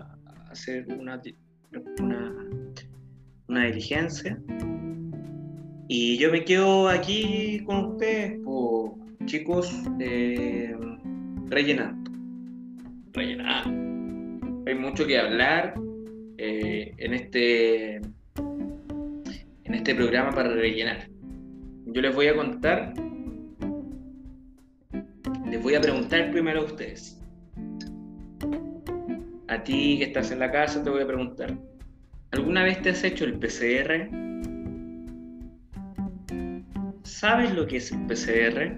hacer 0.50 0.86
una, 0.98 1.22
una, 2.00 2.36
una 3.48 3.66
diligencia. 3.66 4.40
Y 5.88 6.18
yo 6.18 6.32
me 6.32 6.46
quedo 6.46 6.88
aquí 6.88 7.64
con 7.66 7.94
ustedes, 7.94 8.40
chicos, 9.26 9.72
eh, 10.00 10.76
rellenando. 11.48 12.12
Rellenando. 13.14 14.70
Hay 14.70 14.76
mucho 14.76 15.08
que 15.08 15.18
hablar 15.18 15.74
eh, 16.38 16.94
en 16.98 17.14
este 17.14 17.96
en 19.70 19.76
este 19.76 19.96
programa 19.96 20.32
para 20.32 20.50
rellenar. 20.50 21.10
Yo 21.88 22.02
les 22.02 22.14
voy 22.14 22.28
a 22.28 22.36
contar, 22.36 22.94
les 25.50 25.62
voy 25.62 25.76
a 25.76 25.82
preguntar 25.82 26.32
primero 26.32 26.62
a 26.62 26.66
ustedes. 26.66 27.19
A 29.50 29.64
ti 29.64 29.98
que 29.98 30.04
estás 30.04 30.30
en 30.30 30.38
la 30.38 30.52
casa 30.52 30.84
te 30.84 30.92
voy 30.92 31.02
a 31.02 31.08
preguntar, 31.08 31.58
¿alguna 32.34 32.64
vez 32.64 32.80
te 32.84 32.92
has 32.92 33.04
hecho 33.04 33.26
el 33.26 33.34
PCR? 33.40 34.08
¿Sabes 37.02 37.52
lo 37.56 37.66
que 37.66 37.78
es 37.78 37.92
el 37.92 38.06
PCR? 38.06 38.78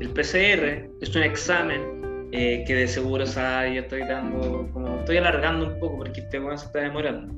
El 0.00 0.08
PCR 0.10 0.88
es 1.00 1.16
un 1.16 1.22
examen 1.24 2.28
eh, 2.30 2.62
que 2.64 2.76
de 2.76 2.86
seguro 2.86 3.26
sabe, 3.26 3.74
yo 3.74 3.80
estoy 3.80 4.02
dando, 4.02 4.70
como 4.72 5.00
estoy 5.00 5.16
alargando 5.16 5.66
un 5.66 5.80
poco 5.80 5.96
porque 5.96 6.20
este 6.20 6.38
tema 6.38 6.56
se 6.56 6.66
está 6.66 6.78
demorando. 6.78 7.34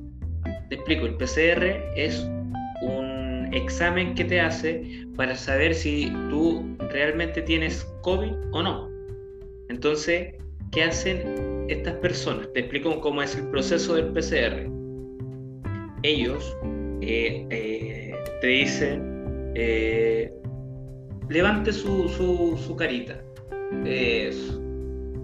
Te 0.68 0.74
explico, 0.74 1.06
el 1.06 1.14
PCR 1.14 1.64
es 1.96 2.28
un 2.82 3.48
examen 3.54 4.14
que 4.14 4.26
te 4.26 4.38
hace 4.38 5.06
para 5.16 5.34
saber 5.34 5.74
si 5.74 6.12
tú 6.28 6.76
realmente 6.90 7.40
tienes 7.40 7.84
COVID 8.02 8.34
o 8.52 8.62
no. 8.62 8.97
Entonces, 9.68 10.34
¿qué 10.72 10.82
hacen 10.84 11.66
estas 11.68 11.94
personas? 11.96 12.52
Te 12.52 12.60
explico 12.60 13.00
cómo 13.00 13.22
es 13.22 13.36
el 13.36 13.48
proceso 13.48 13.94
del 13.94 14.12
PCR. 14.12 14.70
Ellos 16.02 16.56
eh, 17.00 17.46
eh, 17.50 18.14
te 18.40 18.46
dicen, 18.46 19.52
levante 21.28 21.72
su, 21.72 22.08
su, 22.08 22.58
su 22.66 22.76
carita. 22.76 23.20
Eso 23.84 24.68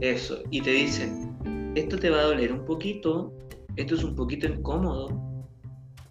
eso, 0.00 0.42
y 0.50 0.60
te 0.60 0.70
dicen, 0.70 1.72
esto 1.74 1.98
te 1.98 2.10
va 2.10 2.20
a 2.20 2.24
doler 2.24 2.52
un 2.52 2.64
poquito, 2.64 3.32
esto 3.76 3.94
es 3.94 4.04
un 4.04 4.14
poquito 4.14 4.46
incómodo, 4.46 5.08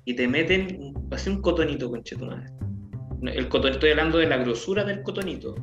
y 0.05 0.15
te 0.15 0.27
meten, 0.27 0.93
hace 1.11 1.29
un 1.29 1.41
cotonito, 1.41 1.89
concheto 1.89 2.25
madre. 2.25 2.47
El 3.21 3.47
cotonito, 3.47 3.77
estoy 3.77 3.91
hablando 3.91 4.17
de 4.17 4.27
la 4.27 4.37
grosura 4.37 4.83
del 4.83 5.01
cotonito, 5.03 5.55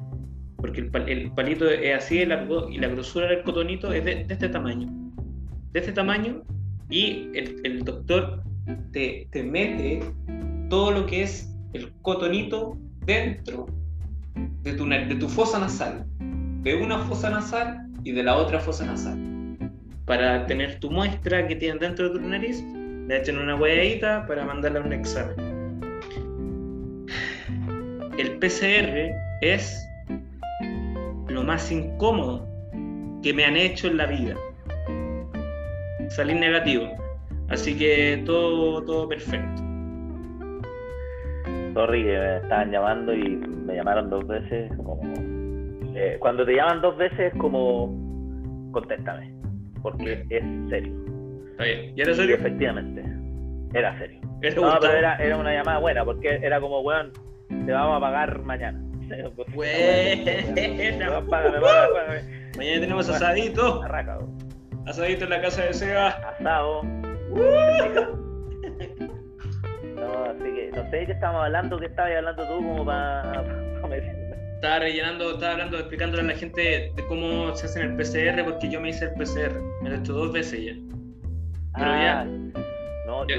porque 0.61 0.81
el, 0.81 1.31
palito 1.33 1.68
es 1.68 1.96
así 1.96 2.18
de 2.18 2.27
largo 2.27 2.68
y 2.68 2.79
la 2.79 2.88
grosura 2.88 3.29
del 3.29 3.42
cotonito 3.42 3.92
es 3.92 4.05
de, 4.05 4.27
este 4.29 4.49
tamaño. 4.49 4.88
De 5.73 5.81
este 5.81 5.92
tamaño, 5.92 6.42
y 6.90 7.31
el, 7.35 7.85
doctor 7.85 8.42
te, 8.92 9.29
te 9.31 9.42
mete 9.42 10.01
todo 10.68 10.90
lo 10.90 11.07
que 11.07 11.23
es 11.23 11.51
el 11.73 11.90
cotonito 12.03 12.77
dentro 13.07 13.66
de 14.62 14.73
tu, 14.75 14.87
de 14.87 15.14
tu 15.14 15.29
fosa 15.29 15.59
nasal. 15.59 16.05
De 16.62 16.75
una 16.75 16.99
fosa 16.99 17.31
nasal 17.31 17.87
y 18.05 18.12
de 18.12 18.23
la 18.23 18.37
otra 18.37 18.61
fosa 18.61 18.85
nasal. 18.85 19.18
Para 20.05 20.46
tener 20.46 20.81
tu 20.81 20.90
muestra 20.90 21.46
que 21.46 21.57
tienen 21.57 21.79
dentro 21.79 22.09
de 22.09 22.18
tu 22.18 22.27
nariz, 22.27 22.62
le 23.07 23.16
echan 23.16 23.38
una 23.38 23.55
huelladita 23.55 24.27
para 24.27 24.44
mandarla 24.44 24.81
a 24.81 24.83
un 24.83 24.92
examen. 24.92 25.81
El 28.18 28.38
PCR 28.38 29.12
es 29.40 29.89
lo 31.40 31.46
más 31.46 31.72
incómodo 31.72 32.46
que 33.22 33.33
me 33.33 33.44
han 33.44 33.57
hecho 33.57 33.88
en 33.88 33.96
la 33.96 34.07
vida. 34.07 34.35
Salir 36.09 36.37
negativo. 36.37 36.85
Así 37.48 37.76
que 37.76 38.22
todo, 38.26 38.85
todo 38.85 39.09
perfecto. 39.09 39.62
Sorry 41.74 42.03
que 42.03 42.18
me 42.18 42.37
estaban 42.37 42.70
llamando 42.70 43.14
y 43.14 43.37
me 43.37 43.74
llamaron 43.74 44.11
dos 44.11 44.26
veces 44.26 44.70
como 44.76 45.00
eh, 45.94 46.16
cuando 46.20 46.44
te 46.44 46.55
llaman 46.55 46.83
dos 46.83 46.96
veces, 46.96 47.33
como 47.38 47.88
contéstame, 48.72 49.33
porque 49.83 50.24
es 50.29 50.44
serio. 50.68 50.94
Está 51.53 51.64
bien. 51.64 51.92
¿Y 51.96 52.00
era 52.03 52.14
serio? 52.14 52.35
efectivamente, 52.37 53.03
era 53.72 53.98
serio. 53.98 54.20
No, 54.57 54.79
pero 54.81 54.92
era, 54.92 55.16
era, 55.16 55.37
una 55.37 55.53
llamada 55.53 55.79
buena, 55.79 56.05
porque 56.05 56.38
era 56.42 56.61
como, 56.61 56.81
weón, 56.81 57.12
te 57.48 57.72
vamos 57.72 57.96
a 57.96 58.00
pagar 58.00 58.42
mañana. 58.42 58.81
Buena. 59.55 60.42
Mañana 62.57 62.81
tenemos 62.81 63.09
asadito. 63.09 63.83
Asadito 64.87 65.25
en 65.25 65.31
la 65.31 65.40
casa 65.40 65.64
de 65.64 65.75
Seba. 65.75 66.09
Asado. 66.09 66.83
no, 67.33 68.01
así 70.25 70.42
que 70.42 70.73
no 70.75 70.90
sé 70.90 70.96
de 70.96 71.07
qué 71.07 71.12
estamos 71.12 71.44
hablando, 71.44 71.79
qué 71.79 71.87
estabas 71.87 72.16
hablando 72.16 72.49
tú 72.49 72.57
como 72.57 72.85
para 72.85 73.44
estaba 74.61 74.81
rellenando, 74.81 75.33
estaba 75.33 75.53
hablando, 75.53 75.79
explicándole 75.79 76.23
a 76.23 76.27
la 76.27 76.35
gente 76.35 76.92
de 76.94 77.07
cómo 77.09 77.57
se 77.57 77.64
hace 77.64 77.81
el 77.81 77.96
PCR, 77.96 78.44
porque 78.44 78.68
yo 78.68 78.79
me 78.79 78.90
hice 78.90 79.07
el 79.07 79.12
PCR, 79.12 79.59
me 79.83 79.88
lo 79.88 79.96
he 79.96 79.99
hecho 79.99 80.12
dos 80.12 80.33
veces 80.33 80.62
ya. 80.62 80.75
Pero 81.77 81.90
ya. 81.92 82.20
Ah, 82.20 82.25
no, 83.07 83.27
yo, 83.27 83.37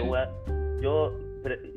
yo, 0.82 1.14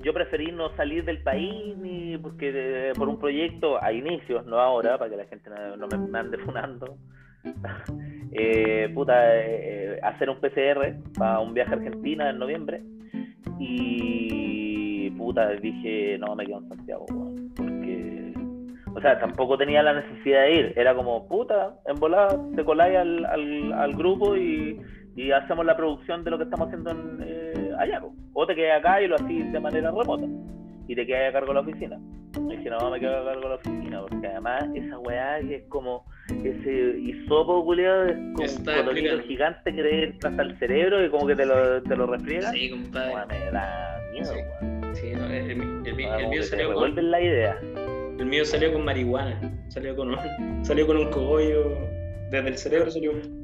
yo 0.03 0.12
preferí 0.12 0.53
no 0.53 0.74
salir 0.77 1.05
del 1.05 1.22
país 1.22 1.77
ni 1.79 2.18
porque 2.18 2.92
por 2.96 3.09
un 3.09 3.18
proyecto 3.18 3.83
a 3.83 3.92
inicios, 3.92 4.44
no 4.46 4.59
ahora, 4.59 4.98
para 4.98 5.11
que 5.11 5.16
la 5.16 5.27
gente 5.27 5.50
no, 5.50 5.87
me, 5.87 6.18
ande 6.18 6.38
funando. 6.38 6.98
eh, 8.33 8.90
puta, 8.94 9.14
eh, 9.37 9.98
hacer 10.03 10.31
un 10.31 10.40
PCR 10.40 10.96
para 11.16 11.40
un 11.40 11.55
viaje 11.55 11.72
a 11.72 11.77
Argentina 11.77 12.31
en 12.31 12.38
noviembre. 12.38 12.83
Y 13.59 15.11
puta, 15.11 15.50
dije, 15.50 16.18
no, 16.18 16.35
me 16.35 16.46
quedo 16.46 16.59
en 16.59 16.68
Santiago, 16.68 17.07
porque 17.57 18.35
o 18.94 19.00
sea, 19.00 19.18
tampoco 19.18 19.59
tenía 19.59 19.83
la 19.83 19.94
necesidad 19.94 20.42
de 20.42 20.55
ir. 20.55 20.72
Era 20.77 20.94
como, 20.94 21.27
puta, 21.27 21.74
en 21.87 21.96
volada, 21.96 22.38
te 22.55 22.64
coláis 22.64 22.96
al, 22.96 23.24
al, 23.72 23.92
grupo 23.94 24.37
y, 24.37 24.81
y, 25.16 25.33
hacemos 25.33 25.66
la 25.66 25.77
producción 25.77 26.22
de 26.22 26.31
lo 26.31 26.38
que 26.38 26.44
estamos 26.44 26.68
haciendo 26.68 26.90
en, 26.90 27.18
eh, 27.22 27.54
allá. 27.78 28.02
O 28.32 28.46
te 28.46 28.54
quedas 28.54 28.80
acá 28.80 29.02
y 29.02 29.08
lo 29.08 29.16
hacís 29.16 29.52
de 29.52 29.60
manera 29.60 29.90
remota. 29.90 30.26
Y 30.87 30.94
te 30.94 31.06
quedas 31.06 31.30
a 31.30 31.32
cargo 31.32 31.48
de 31.48 31.54
la 31.54 31.60
oficina. 31.60 31.98
Y 32.37 32.56
dije, 32.56 32.70
no, 32.70 32.90
me 32.90 33.00
quedo 33.00 33.22
a 33.22 33.24
cargo 33.24 33.40
de 33.40 33.48
la 33.48 33.54
oficina. 33.54 34.00
Porque 34.02 34.26
además, 34.26 34.64
esa 34.74 34.98
weá 34.98 35.40
que 35.40 35.56
es 35.56 35.64
como 35.68 36.04
ese 36.42 36.98
hisopo, 36.98 37.64
culiado, 37.64 38.06
es 38.06 38.16
como 38.34 38.46
un 38.46 38.84
cotonito 38.84 39.22
gigante 39.22 39.74
que 39.74 39.82
te 39.82 40.04
entra 40.04 40.30
hasta 40.30 40.42
el 40.42 40.58
cerebro 40.58 41.04
y 41.04 41.10
como 41.10 41.26
que 41.26 41.37
te 41.37 41.46
lo, 41.46 41.82
te 41.82 41.96
lo 41.96 42.06
refriega. 42.06 42.50
Sí, 42.52 42.70
compadre. 42.70 43.26
me 43.28 43.50
da 43.50 43.98
miedo, 44.12 44.32
sí. 44.32 44.40
Sí, 44.94 45.12
no, 45.12 45.26
el, 45.26 45.50
el, 45.50 45.87
el, 45.87 46.28
mío 46.28 46.42
salió 46.42 46.87
la 46.87 47.20
idea. 47.20 47.58
El 48.18 48.26
mío 48.26 48.44
salió 48.44 48.72
con 48.72 48.84
marihuana, 48.84 49.40
salió 49.68 49.96
con 49.96 50.10
un, 50.10 50.64
salió 50.64 50.87
con 50.87 50.96
un 50.98 51.10
cogollo, 51.10 51.76
desde 52.30 52.48
el 52.48 52.56
cerebro 52.56 52.90
salió 52.90 53.10
un, 53.10 53.43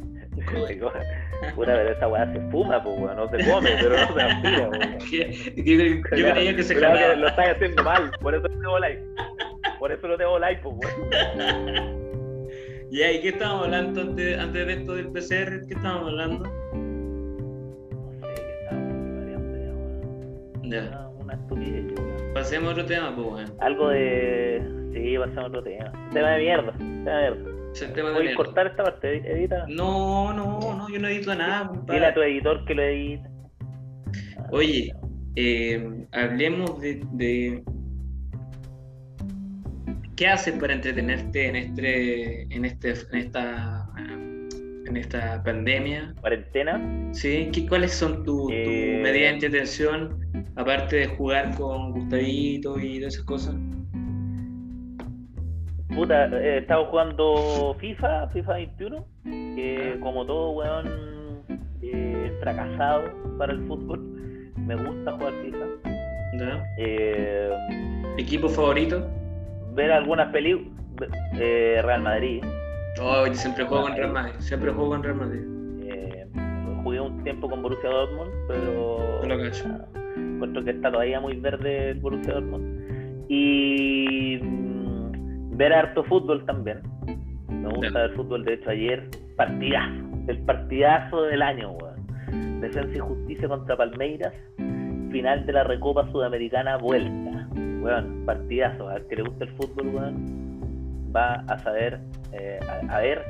Pura, 1.55 1.75
pero 1.75 1.91
esa 1.91 2.09
weá 2.09 2.33
se 2.33 2.41
fuma, 2.51 2.83
pues 2.83 2.99
weón, 2.99 3.17
no 3.17 3.29
se 3.31 3.51
come, 3.51 3.71
pero 3.81 3.97
no 3.97 4.15
se 4.15 4.23
aspira, 4.23 4.69
weón. 4.69 4.99
Yo, 6.17 6.33
creía 6.33 6.57
que 6.57 6.63
se 6.63 6.75
jalaba. 6.75 7.15
lo 7.15 7.29
estás 7.29 7.57
haciendo 7.57 7.83
mal, 7.83 8.11
por 8.21 8.35
eso 8.35 8.47
no 8.49 8.61
tengo 8.61 8.79
like. 8.79 9.03
Por 9.79 9.93
eso 9.93 10.09
no 10.09 10.17
tengo 10.17 10.39
like, 10.39 10.63
pues 10.63 10.75
weón. 10.77 12.01
Ya, 12.91 13.13
¿y 13.13 13.21
qué 13.21 13.29
estábamos 13.29 13.67
hablando 13.67 14.01
antes, 14.01 14.37
antes 14.37 14.67
de 14.67 14.73
esto 14.73 14.95
del 14.97 15.13
PCR? 15.13 15.65
¿Qué 15.69 15.75
estábamos 15.75 16.09
hablando? 16.09 16.45
No 17.93 18.13
sé, 18.21 18.35
¿qué 18.35 18.53
estábamos 18.63 19.05
ya, 20.65 20.91
Ya. 20.91 21.09
Una 21.21 21.35
estupidez. 21.35 21.85
Pasemos 22.35 22.71
a 22.71 22.73
otro 22.73 22.87
tema, 22.87 23.15
pues, 23.15 23.29
weón. 23.29 23.55
Algo 23.61 23.91
de. 23.91 24.61
Sí, 24.93 25.17
pasemos 25.19 25.45
a 25.45 25.47
otro 25.47 25.63
tema. 25.63 25.93
Tema 26.13 26.31
de 26.31 26.39
mierda. 26.41 26.73
Tema 26.73 27.19
de 27.19 27.31
mierda. 27.31 27.60
El 27.81 27.93
tema 27.93 28.11
de 28.11 28.35
cortar 28.35 28.67
esta 28.67 28.85
parte? 28.85 29.17
¿Edita? 29.31 29.65
No, 29.69 30.33
no, 30.33 30.59
no, 30.61 30.89
yo 30.89 30.99
no 30.99 31.09
edito 31.09 31.35
nada, 31.35 31.69
compadre. 31.69 31.95
Dile 31.95 32.07
a 32.07 32.15
tu 32.15 32.21
editor 32.23 32.65
que 32.65 32.75
lo 32.75 32.83
edite. 32.83 33.29
Oye, 34.51 34.93
eh, 35.37 36.07
hablemos 36.13 36.81
de, 36.81 37.01
de, 37.13 37.63
¿Qué 40.21 40.29
haces 40.29 40.53
para 40.61 40.75
entretenerte 40.75 41.47
en 41.47 41.57
este, 41.57 42.43
en 42.55 42.65
este, 42.67 42.91
en 42.91 43.17
esta, 43.17 43.89
en 44.87 44.97
esta 44.97 45.43
pandemia? 45.43 46.15
¿Cuarentena? 46.21 47.09
Sí. 47.13 47.49
¿Qué, 47.53 47.67
¿Cuáles 47.67 47.93
son 47.93 48.23
tus 48.25 48.51
eh... 48.53 48.97
tu 48.99 49.03
medidas 49.03 49.15
de 49.15 49.29
entretención? 49.29 50.21
Aparte 50.57 50.97
de 50.97 51.07
jugar 51.07 51.57
con 51.57 51.93
Gustavito 51.93 52.79
y 52.79 52.99
de 52.99 53.07
esas 53.07 53.25
cosas. 53.25 53.55
Puta, 55.95 56.27
he 56.27 56.59
estado 56.59 56.87
jugando 56.87 57.77
FIFA, 57.81 58.29
FIFA 58.29 58.53
21, 58.55 59.05
que 59.25 59.97
como 60.01 60.25
todo 60.25 60.51
weón 60.53 61.43
eh, 61.83 62.33
fracasado 62.41 63.11
para 63.39 63.53
el 63.53 63.67
fútbol. 63.67 63.99
Me 64.57 64.77
gusta 64.77 65.13
jugar 65.13 65.33
FIFA. 65.43 65.67
Eh, 66.79 67.51
¿Equipo 68.19 68.49
favorito? 68.49 69.05
Ver 69.75 69.91
algunas 69.91 70.31
películas. 70.33 70.71
Eh, 71.35 71.81
Real 71.83 72.03
Madrid. 72.03 72.45
Oh, 73.01 73.27
yo 73.27 73.35
siempre 73.35 73.65
juego 73.65 73.85
con 73.85 73.97
Real 73.97 74.13
Madrid. 74.13 74.35
Siempre 74.39 74.71
juego 74.71 74.91
con 74.91 75.03
Real 75.03 75.17
Madrid. 75.17 75.41
jugué 76.85 77.01
un 77.01 77.23
tiempo 77.25 77.51
con 77.51 77.63
Borussia 77.63 77.91
Dortmund, 77.91 78.31
pero. 78.47 79.21
No 79.23 79.37
lo 79.37 79.43
cacho. 79.43 79.65
encuentro 80.17 80.65
que 80.65 80.71
está 80.71 80.91
todavía 80.91 81.21
muy 81.21 81.37
verde 81.37 81.91
el 81.91 82.01
Borussia 82.01 82.35
Dortmund. 82.35 83.27
Y 83.29 84.41
ver 85.61 85.75
harto 85.75 86.03
fútbol 86.05 86.43
también. 86.47 86.81
Me 87.51 87.69
gusta 87.69 87.99
ver 88.01 88.15
fútbol. 88.15 88.45
De 88.47 88.55
hecho, 88.55 88.71
ayer, 88.71 89.07
partidazo. 89.37 89.93
El 90.27 90.39
partidazo 90.47 91.23
del 91.25 91.43
año, 91.43 91.73
weón. 91.73 92.61
Defensa 92.63 92.97
y 92.97 92.99
Justicia 92.99 93.47
contra 93.47 93.77
Palmeiras. 93.77 94.33
Final 95.13 95.45
de 95.45 95.53
la 95.53 95.65
Recopa 95.65 96.11
Sudamericana 96.13 96.79
Vuelta. 96.79 97.47
Weón, 97.83 98.25
partidazo. 98.25 98.89
A 98.89 98.95
ver 98.95 99.07
que 99.09 99.17
le 99.17 99.23
gusta 99.25 99.45
el 99.45 99.51
fútbol, 99.51 99.89
weón, 99.89 101.13
va 101.15 101.35
a 101.49 101.59
saber 101.59 102.01
eh, 102.33 102.59
haber 102.89 103.23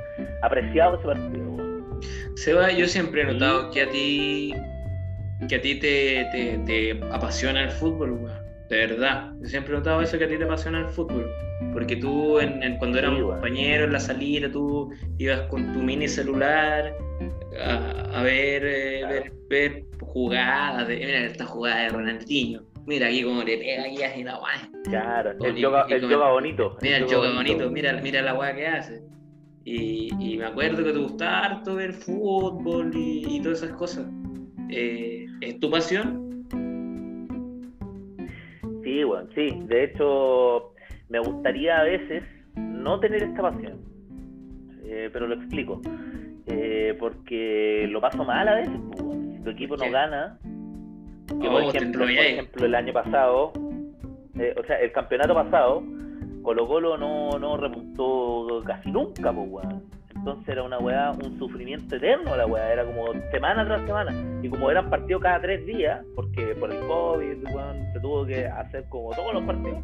apreciado 0.43 0.99
ese 0.99 1.07
partido, 1.07 1.51
weón. 1.51 2.01
Seba, 2.37 2.71
yo 2.71 2.87
siempre 2.87 3.23
he 3.23 3.25
notado 3.25 3.73
que 3.73 3.83
a 3.83 3.91
ti 3.91 4.55
que 5.49 5.57
a 5.57 5.61
ti 5.61 5.81
te, 5.81 6.29
te, 6.31 6.59
te 6.59 7.01
apasiona 7.13 7.65
el 7.65 7.71
fútbol, 7.71 8.13
weón. 8.13 8.39
De 8.69 8.87
verdad. 8.87 9.33
Yo 9.41 9.49
siempre 9.49 9.75
he 9.75 9.79
notado 9.79 10.01
eso 10.01 10.17
que 10.17 10.27
a 10.27 10.29
ti 10.29 10.39
te 10.39 10.45
apasiona 10.45 10.79
el 10.79 10.87
fútbol. 10.87 11.29
Porque 11.73 11.97
tú, 11.97 12.41
en, 12.41 12.77
cuando 12.79 12.99
éramos 12.99 13.23
compañeros 13.23 13.87
en 13.87 13.93
la 13.93 14.01
salida, 14.01 14.51
tú 14.51 14.93
ibas 15.19 15.43
con 15.43 15.73
tu 15.73 15.81
mini 15.81 16.09
celular 16.09 16.97
a, 17.59 18.23
ver, 18.23 18.63
eh, 18.65 19.33
ver, 19.49 19.85
jugadas. 20.01 20.89
De, 20.89 20.97
mira 20.97 21.25
esta 21.27 21.45
jugada 21.45 21.83
de 21.83 21.89
Ronaldinho. 21.91 22.63
Mira 22.87 23.09
aquí 23.09 23.23
como 23.23 23.43
le 23.43 23.59
pega 23.59 23.85
aquí 23.85 24.03
así 24.03 24.25
la 24.25 24.39
guay. 24.39 24.59
Claro, 24.85 25.33
el, 25.45 25.57
yoga, 25.57 25.87
el 25.89 26.09
yoga 26.09 26.31
bonito. 26.31 26.77
Mira 26.83 26.97
el, 26.97 27.07
yoga, 27.07 27.33
bonito. 27.35 27.71
mira, 27.71 27.93
mira 28.03 28.23
la 28.23 28.33
guay 28.33 28.55
que 28.57 28.67
hace. 28.67 29.03
Y, 29.65 30.09
y, 30.19 30.39
me 30.39 30.47
acuerdo 30.47 30.83
que 30.83 30.93
te 30.93 30.99
gustaba 30.99 31.45
harto 31.45 31.75
ver 31.75 31.93
fútbol 31.93 32.91
y, 32.95 33.37
y 33.37 33.43
todas 33.43 33.63
esas 33.63 33.77
cosas. 33.77 34.07
Eh, 34.71 35.27
¿Es 35.43 35.61
tu 35.61 35.71
pasión? 35.71 36.47
Sí, 38.83 39.05
bueno, 39.05 39.29
sí. 39.35 39.51
De 39.67 39.85
hecho, 39.85 40.73
me 41.11 41.19
gustaría 41.19 41.81
a 41.81 41.85
veces 41.85 42.23
no 42.57 42.99
tener 43.01 43.23
esta 43.23 43.43
pasión, 43.43 43.81
eh, 44.85 45.11
pero 45.13 45.27
lo 45.27 45.35
explico. 45.35 45.83
Eh, 46.47 46.97
porque 46.99 47.87
lo 47.91 48.01
paso 48.01 48.25
mal 48.25 48.49
a 48.49 48.55
veces. 48.55 48.81
Pues, 48.91 49.37
si 49.37 49.43
tu 49.43 49.51
equipo 49.51 49.77
no 49.77 49.91
gana, 49.91 50.39
que 51.27 51.49
por, 51.49 51.63
oh, 51.63 51.69
ejemplo, 51.69 52.01
por 52.01 52.11
ejemplo 52.11 52.67
el 52.67 52.75
año 52.75 52.93
pasado, 52.93 53.53
eh, 54.39 54.55
o 54.59 54.65
sea, 54.65 54.81
el 54.81 54.93
campeonato 54.93 55.35
pasado, 55.35 55.83
Colo 56.43 56.67
Colo 56.67 56.97
no, 56.97 57.39
no 57.39 57.57
remontó 57.57 58.63
casi 58.65 58.91
nunca, 58.91 59.33
pues, 59.33 59.67
Entonces 60.15 60.49
era 60.49 60.63
una 60.63 60.79
weá, 60.79 61.13
un 61.13 61.39
sufrimiento 61.39 61.97
eterno 61.97 62.37
la 62.37 62.47
weá, 62.47 62.73
era 62.73 62.85
como 62.85 63.13
semana 63.31 63.65
tras 63.65 63.83
semana. 63.83 64.13
Y 64.43 64.49
como 64.49 64.71
eran 64.71 64.89
partidos 64.91 65.23
cada 65.23 65.41
tres 65.41 65.67
días, 65.67 66.05
porque 66.15 66.55
por 66.55 66.73
el 66.73 66.81
COVID, 66.81 67.45
se 67.93 68.01
tuvo 68.01 68.25
que 68.27 68.47
hacer 68.47 68.85
como 68.89 69.11
todos 69.11 69.35
los 69.35 69.43
partidos 69.45 69.83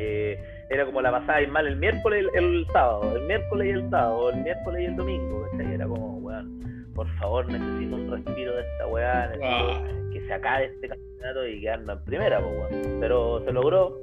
eh, 0.00 0.38
era 0.70 0.86
como 0.86 1.02
la 1.02 1.10
pasada 1.10 1.42
y 1.42 1.46
mal 1.48 1.66
el 1.66 1.76
miércoles 1.76 2.26
y 2.32 2.38
el, 2.38 2.66
sábado, 2.72 3.16
el 3.16 3.22
miércoles 3.22 3.66
y 3.66 3.70
el 3.70 3.90
sábado, 3.90 4.30
el 4.30 4.42
miércoles 4.42 4.82
y 4.82 4.84
el 4.84 4.96
domingo, 4.96 5.46
Era 5.58 5.86
como, 5.86 6.18
weón, 6.18 6.86
por 6.94 7.08
favor, 7.16 7.46
necesito 7.50 7.96
un 7.96 8.10
respiro 8.10 8.54
de 8.54 8.62
esta 8.62 8.86
weá, 8.86 9.32
que 10.12 10.20
se 10.20 10.32
acabe 10.32 10.66
este 10.66 10.88
campeonato 10.88 11.46
y 11.48 11.60
quedarnos 11.60 11.98
en 11.98 12.04
primera, 12.04 12.40
pues, 12.40 12.88
Pero 13.00 13.42
se 13.44 13.52
logró 13.52 14.00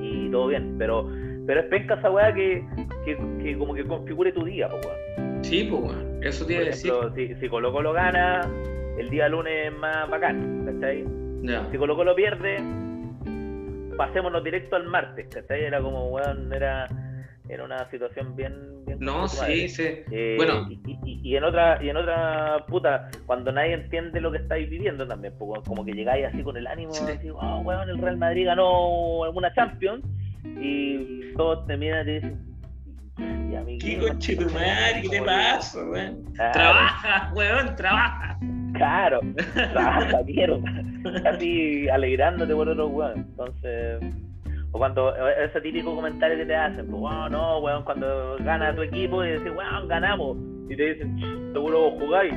y 0.00 0.30
todo 0.30 0.48
bien, 0.48 0.76
pero 0.78 1.08
pero 1.46 1.60
es 1.60 1.66
penca 1.66 1.94
esa 1.94 2.10
weá 2.10 2.34
que, 2.34 2.62
que, 3.06 3.56
como 3.56 3.72
que 3.72 3.82
configure 3.84 4.30
tu 4.32 4.44
día, 4.44 4.68
pues, 4.68 4.86
weón. 4.86 5.44
Sí, 5.44 5.66
pues, 5.70 5.82
weón, 5.82 6.22
eso 6.22 6.44
tiene 6.44 6.64
que 6.64 6.70
decir. 6.70 6.92
Si, 7.14 7.34
si 7.36 7.48
Colo 7.48 7.72
Colo 7.72 7.94
gana, 7.94 8.46
el 8.98 9.08
día 9.08 9.30
lunes 9.30 9.72
es 9.72 9.78
más 9.78 10.10
bacán, 10.10 10.66
¿cachai? 10.66 11.06
Si 11.70 11.78
Colo 11.78 11.96
Colo 11.96 12.14
pierde, 12.14 12.58
pasémonos 13.98 14.42
directo 14.42 14.76
al 14.76 14.86
martes, 14.86 15.26
¿cachai? 15.28 15.64
Era 15.64 15.82
como, 15.82 16.08
weón, 16.08 16.50
era, 16.52 16.86
era 17.48 17.64
una 17.64 17.90
situación 17.90 18.34
bien... 18.34 18.54
bien 18.86 18.98
no, 19.00 19.28
sí, 19.28 19.68
sí. 19.68 19.82
Eh, 20.10 20.36
bueno. 20.38 20.66
Y, 20.70 21.36
en 21.36 21.44
otra, 21.44 21.82
y 21.82 21.90
en 21.90 21.96
otra, 21.98 22.64
puta, 22.68 23.10
cuando 23.26 23.52
nadie 23.52 23.74
entiende 23.74 24.20
lo 24.20 24.30
que 24.32 24.38
estáis 24.38 24.70
viviendo 24.70 25.06
también, 25.06 25.34
como 25.36 25.84
que 25.84 25.92
llegáis 25.92 26.26
así 26.26 26.42
con 26.42 26.56
el 26.56 26.66
ánimo, 26.66 26.94
sí. 26.94 27.04
decir, 27.04 27.32
oh, 27.34 27.58
weón, 27.58 27.90
el 27.90 27.98
Real 27.98 28.16
Madrid 28.16 28.46
ganó 28.46 29.24
alguna 29.24 29.52
Champions, 29.52 30.02
y 30.44 31.34
todos 31.36 31.66
te 31.66 31.76
miran 31.76 32.02
y 32.02 32.04
te 32.04 32.12
dicen, 32.12 32.48
¿Qué 33.80 33.98
coche 33.98 34.36
tu 34.36 34.44
madre? 34.54 35.02
¿Qué 35.02 35.08
te 35.08 35.22
pasa, 35.22 35.84
weón? 35.84 36.32
Trabaja, 36.34 37.32
weón, 37.34 37.74
trabaja. 37.76 38.38
Claro, 38.78 39.20
trabaja, 39.72 40.24
quiero. 40.24 40.60
Casi 41.22 41.88
alegrándote 41.88 42.54
por 42.54 42.68
otro 42.68 42.88
weón. 42.88 43.18
Entonces, 43.18 44.02
o 44.72 44.78
cuando 44.78 45.14
ese 45.16 45.60
típico 45.60 45.94
comentario 45.94 46.38
que 46.38 46.46
te 46.46 46.56
hacen, 46.56 46.86
pues, 46.86 47.00
wow, 47.00 47.28
no, 47.30 47.58
weón, 47.58 47.84
cuando 47.84 48.36
gana 48.40 48.74
tu 48.74 48.82
equipo 48.82 49.24
y 49.24 49.30
decís, 49.30 49.52
weón, 49.56 49.88
ganamos. 49.88 50.36
Y 50.70 50.76
te 50.76 50.94
dicen, 50.94 51.52
seguro 51.52 51.90
vos 51.90 51.94
jugáis 51.98 52.34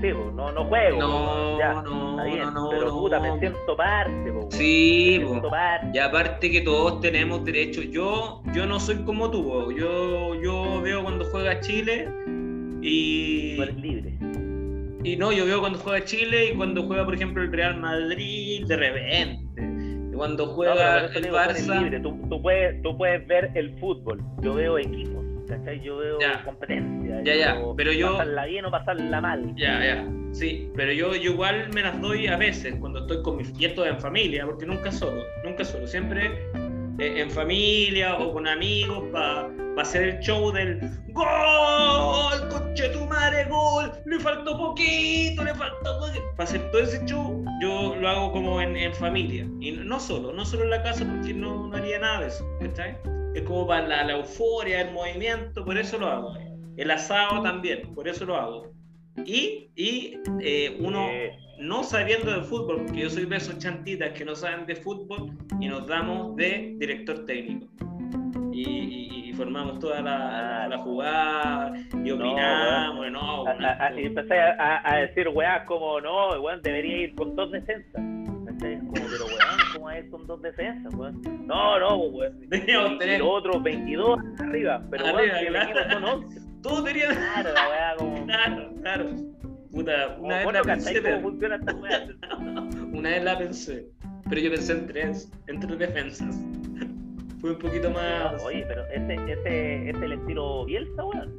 pues, 0.00 0.34
no, 0.34 0.52
no 0.52 0.64
juego. 0.64 0.98
No, 0.98 1.58
no, 1.82 2.16
no, 2.16 2.50
no, 2.50 2.70
pero 2.70 2.90
puta, 2.90 3.20
me 3.20 3.38
siento 3.38 3.76
parte, 3.76 4.32
Sí, 4.50 5.20
Y 5.92 5.98
aparte 5.98 6.50
que 6.50 6.60
todos 6.62 7.00
tenemos 7.00 7.44
derechos. 7.44 7.86
Yo, 7.90 8.42
yo 8.52 8.66
no 8.66 8.80
soy 8.80 8.96
como 9.04 9.30
tú, 9.30 9.72
yo, 9.72 10.34
yo 10.40 10.82
veo 10.82 11.02
cuando 11.02 11.24
juega 11.26 11.60
Chile 11.60 12.08
y. 12.82 13.56
Tú 13.56 13.62
eres 13.62 13.76
libre. 13.76 14.12
Y 15.04 15.16
no, 15.16 15.32
yo 15.32 15.46
veo 15.46 15.60
cuando 15.60 15.78
juega 15.78 16.04
Chile 16.04 16.52
y 16.52 16.56
cuando 16.56 16.84
juega, 16.84 17.04
por 17.04 17.14
ejemplo, 17.14 17.42
el 17.42 17.52
Real 17.52 17.80
Madrid, 17.80 18.66
de 18.66 18.76
repente. 18.76 19.62
Y 20.12 20.14
cuando 20.14 20.46
juega 20.48 21.06
el 21.06 21.32
Barça. 21.32 22.02
Tú, 22.02 22.20
tú, 22.28 22.42
puedes, 22.42 22.80
tú 22.82 22.96
puedes 22.96 23.26
ver 23.26 23.50
el 23.54 23.78
fútbol. 23.80 24.22
Yo 24.42 24.54
veo 24.54 24.78
equipos 24.78 25.22
yo 25.82 25.98
veo 25.98 26.18
competencia. 26.44 27.22
Ya, 27.22 27.34
ya, 27.34 27.62
pero 27.76 27.92
yo. 27.92 28.12
Pasarla 28.12 28.46
bien 28.46 28.64
o 28.64 28.70
pasarla 28.70 29.20
mal. 29.20 29.54
Ya, 29.56 29.84
ya. 29.84 30.08
Sí, 30.32 30.70
pero 30.74 30.92
yo, 30.92 31.14
igual 31.14 31.68
me 31.74 31.82
las 31.82 32.00
doy 32.00 32.26
a 32.26 32.36
veces 32.36 32.74
cuando 32.80 33.00
estoy 33.00 33.22
con 33.22 33.36
mis. 33.36 33.52
Y 33.58 33.66
en 33.66 34.00
familia, 34.00 34.46
porque 34.46 34.66
nunca 34.66 34.90
solo, 34.90 35.22
nunca 35.44 35.64
solo. 35.64 35.86
Siempre 35.86 36.30
en 36.98 37.30
familia 37.30 38.16
o 38.16 38.32
con 38.32 38.46
amigos 38.46 39.04
para 39.12 39.50
hacer 39.78 40.02
el 40.02 40.20
show 40.20 40.52
del 40.52 40.80
¡Gol! 41.12 42.48
¡Coche 42.48 42.88
tu 42.90 43.06
madre! 43.06 43.46
¡Gol! 43.48 43.92
Le 44.06 44.18
faltó 44.18 44.56
poquito, 44.56 45.44
le 45.44 45.54
faltó 45.54 45.98
poquito. 46.00 46.24
Para 46.36 46.48
hacer 46.48 46.70
todo 46.70 46.82
ese 46.82 47.04
show, 47.04 47.44
yo 47.60 47.96
lo 47.96 48.08
hago 48.08 48.32
como 48.32 48.60
en, 48.60 48.76
en 48.76 48.94
familia. 48.94 49.46
Y 49.60 49.72
no 49.72 50.00
solo, 50.00 50.32
no 50.32 50.44
solo 50.44 50.64
en 50.64 50.70
la 50.70 50.82
casa, 50.82 51.04
porque 51.04 51.34
no, 51.34 51.66
no 51.68 51.76
haría 51.76 51.98
nada 51.98 52.20
de 52.20 52.26
eso. 52.28 52.46
¿Cachai? 52.60 52.96
es 53.34 53.42
como 53.42 53.66
para 53.66 54.04
la, 54.04 54.12
euforia, 54.12 54.82
el 54.82 54.92
movimiento, 54.92 55.64
por 55.64 55.78
eso 55.78 55.98
lo 55.98 56.06
hago. 56.08 56.34
El 56.76 56.90
asado 56.90 57.42
también, 57.42 57.94
por 57.94 58.08
eso 58.08 58.24
lo 58.24 58.36
hago. 58.36 58.72
Y, 59.24 59.70
y 59.76 60.18
eh, 60.40 60.76
uno 60.80 61.08
no 61.62 61.84
sabiendo 61.84 62.32
de 62.32 62.42
fútbol, 62.42 62.82
porque 62.84 63.02
yo 63.02 63.10
soy 63.10 63.24
de 63.24 63.36
esos 63.36 63.56
chantitas 63.58 64.10
que 64.10 64.24
no 64.24 64.34
saben 64.34 64.66
de 64.66 64.74
fútbol 64.74 65.30
y 65.60 65.68
nos 65.68 65.86
damos 65.86 66.34
de 66.36 66.74
director 66.78 67.24
técnico. 67.24 67.68
Y, 68.52 69.32
formamos 69.36 69.78
toda 69.78 70.02
la, 70.02 70.68
la, 70.68 70.78
jugada 70.78 71.72
y 72.04 72.10
opinamos. 72.10 73.10
No, 73.10 73.44
y 73.96 74.04
empecé 74.04 74.38
a, 74.38 74.96
decir, 74.98 75.26
weá, 75.28 75.64
como 75.64 76.00
no, 76.00 76.38
weón, 76.40 76.60
debería 76.62 77.04
ir 77.04 77.14
con 77.14 77.34
dos 77.34 77.50
defensas. 77.50 77.94
Como, 77.94 78.44
pero 78.92 79.24
weón, 79.24 79.58
¿cómo 79.72 79.90
es 79.90 80.10
con 80.10 80.26
dos 80.26 80.42
defensas, 80.42 80.94
weón? 80.94 81.22
No, 81.46 81.80
no, 81.80 81.96
weón. 81.96 82.46
Teníamos 82.50 82.98
tener. 82.98 83.20
Y 83.20 83.22
otros 83.22 83.62
22 83.62 84.20
arriba, 84.38 84.82
pero 84.90 85.06
arriba, 85.06 85.34
weón, 85.40 85.48
claro. 85.48 85.80
el 85.80 85.90
son 85.90 86.04
11. 86.04 86.40
Todos 86.62 86.84
tenían. 86.84 87.14
Claro, 87.14 87.52
la 87.54 87.68
weá, 87.68 87.94
como. 87.96 88.26
Claro, 88.26 88.70
claro. 88.82 89.41
Puta, 89.72 90.16
una 90.20 90.38
vez 90.38 90.52
la 90.52 90.62
pensé. 90.62 91.02
Cómo 91.02 91.20
funciona 91.20 91.56
esta 91.56 91.74
weá? 91.74 92.08
una 92.92 93.08
vez 93.08 93.24
la 93.24 93.38
pensé, 93.38 93.86
pero 94.28 94.40
yo 94.40 94.50
pensé 94.50 94.72
en 94.72 94.86
tres, 94.86 95.32
en 95.46 95.60
tres 95.60 95.78
defensas. 95.78 96.44
Fue 97.40 97.52
un 97.52 97.58
poquito 97.58 97.90
más. 97.90 98.42
Oye, 98.44 98.64
pero 98.68 98.84
ese, 98.88 99.14
ese, 99.14 99.88
ese 99.88 99.90
es 99.90 100.02
el 100.02 100.12
estilo 100.12 100.66
Bielsa, 100.66 101.04
weón. 101.04 101.32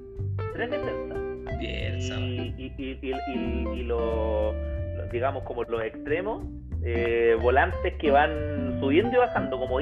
Tres 0.53 0.71
defensas. 0.71 1.59
Bielsa. 1.59 2.19
Y, 2.19 2.55
y, 2.57 2.73
y, 2.77 2.99
y, 3.01 3.13
y, 3.13 3.79
y 3.79 3.84
lo, 3.84 4.53
digamos, 5.11 5.43
como 5.43 5.63
los 5.63 5.84
extremos, 5.84 6.43
eh, 6.84 7.38
volantes 7.39 7.93
que 7.99 8.11
van 8.11 8.77
subiendo 8.79 9.15
y 9.15 9.19
bajando 9.19 9.59
como 9.59 9.77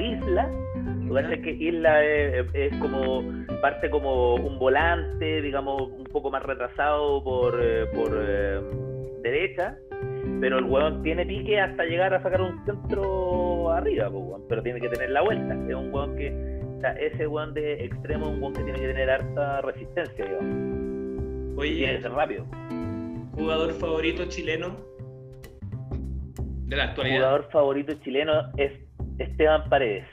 isla, 1.20 1.28
Tú 1.28 1.36
sabes 1.36 1.44
que 1.44 1.64
Isla 1.64 2.04
es, 2.04 2.46
es, 2.54 2.76
como 2.78 3.22
parte 3.60 3.90
como 3.90 4.34
un 4.34 4.58
volante, 4.58 5.42
digamos, 5.42 5.82
un 5.82 6.04
poco 6.04 6.30
más 6.30 6.42
retrasado 6.42 7.22
por, 7.22 7.58
eh, 7.62 7.86
por 7.94 8.10
eh, 8.14 8.60
derecha, 9.22 9.76
pero 10.40 10.58
el 10.58 10.64
hueón 10.64 11.02
tiene 11.02 11.24
pique 11.24 11.60
hasta 11.60 11.84
llegar 11.84 12.14
a 12.14 12.22
sacar 12.22 12.40
un 12.40 12.64
centro 12.64 13.70
arriba, 13.70 14.10
pero 14.48 14.62
tiene 14.62 14.80
que 14.80 14.88
tener 14.88 15.10
la 15.10 15.22
vuelta. 15.22 15.54
Es 15.68 15.74
un 15.74 15.92
hueón 15.92 16.16
que, 16.16 16.30
o 16.76 16.80
sea, 16.80 16.92
ese 16.92 17.26
hueón 17.26 17.54
de 17.54 17.84
extremo 17.84 18.26
es 18.26 18.34
un 18.34 18.42
hueón 18.42 18.54
que 18.54 18.64
tiene 18.64 18.78
que 18.80 18.88
tener 18.88 19.10
harta 19.10 19.60
resistencia, 19.62 20.24
digamos. 20.24 21.58
Oye, 21.58 21.74
tiene 21.74 21.96
que 21.96 22.02
ser 22.02 22.12
rápido. 22.12 22.46
¿Jugador 23.34 23.72
favorito 23.74 24.24
chileno 24.26 24.76
de 26.66 26.76
la 26.76 26.84
actualidad? 26.84 27.16
Jugador 27.16 27.48
favorito 27.50 27.94
chileno 28.02 28.32
es 28.56 28.72
Esteban 29.18 29.68
Paredes. 29.68 30.06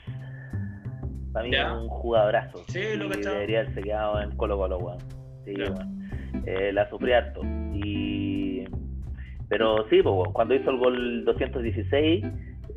Para 1.32 1.46
mí 1.46 1.54
es 1.54 1.64
un 1.64 1.88
jugadorazo. 1.88 2.64
Sí, 2.68 2.80
lo 2.96 3.08
que 3.08 3.18
Debería 3.18 3.60
haberse 3.60 3.82
quedado 3.82 4.20
en 4.20 4.36
Colo 4.36 4.56
Colo, 4.56 4.78
weón. 4.78 4.98
Sí, 5.44 5.54
eh, 6.46 6.72
la 6.72 6.88
sufrí 6.90 7.12
harto. 7.12 7.40
Y... 7.72 8.64
Pero 9.48 9.88
sí, 9.88 10.02
pues, 10.02 10.30
cuando 10.32 10.54
hizo 10.54 10.70
el 10.70 10.78
gol 10.78 11.24
216, 11.24 12.24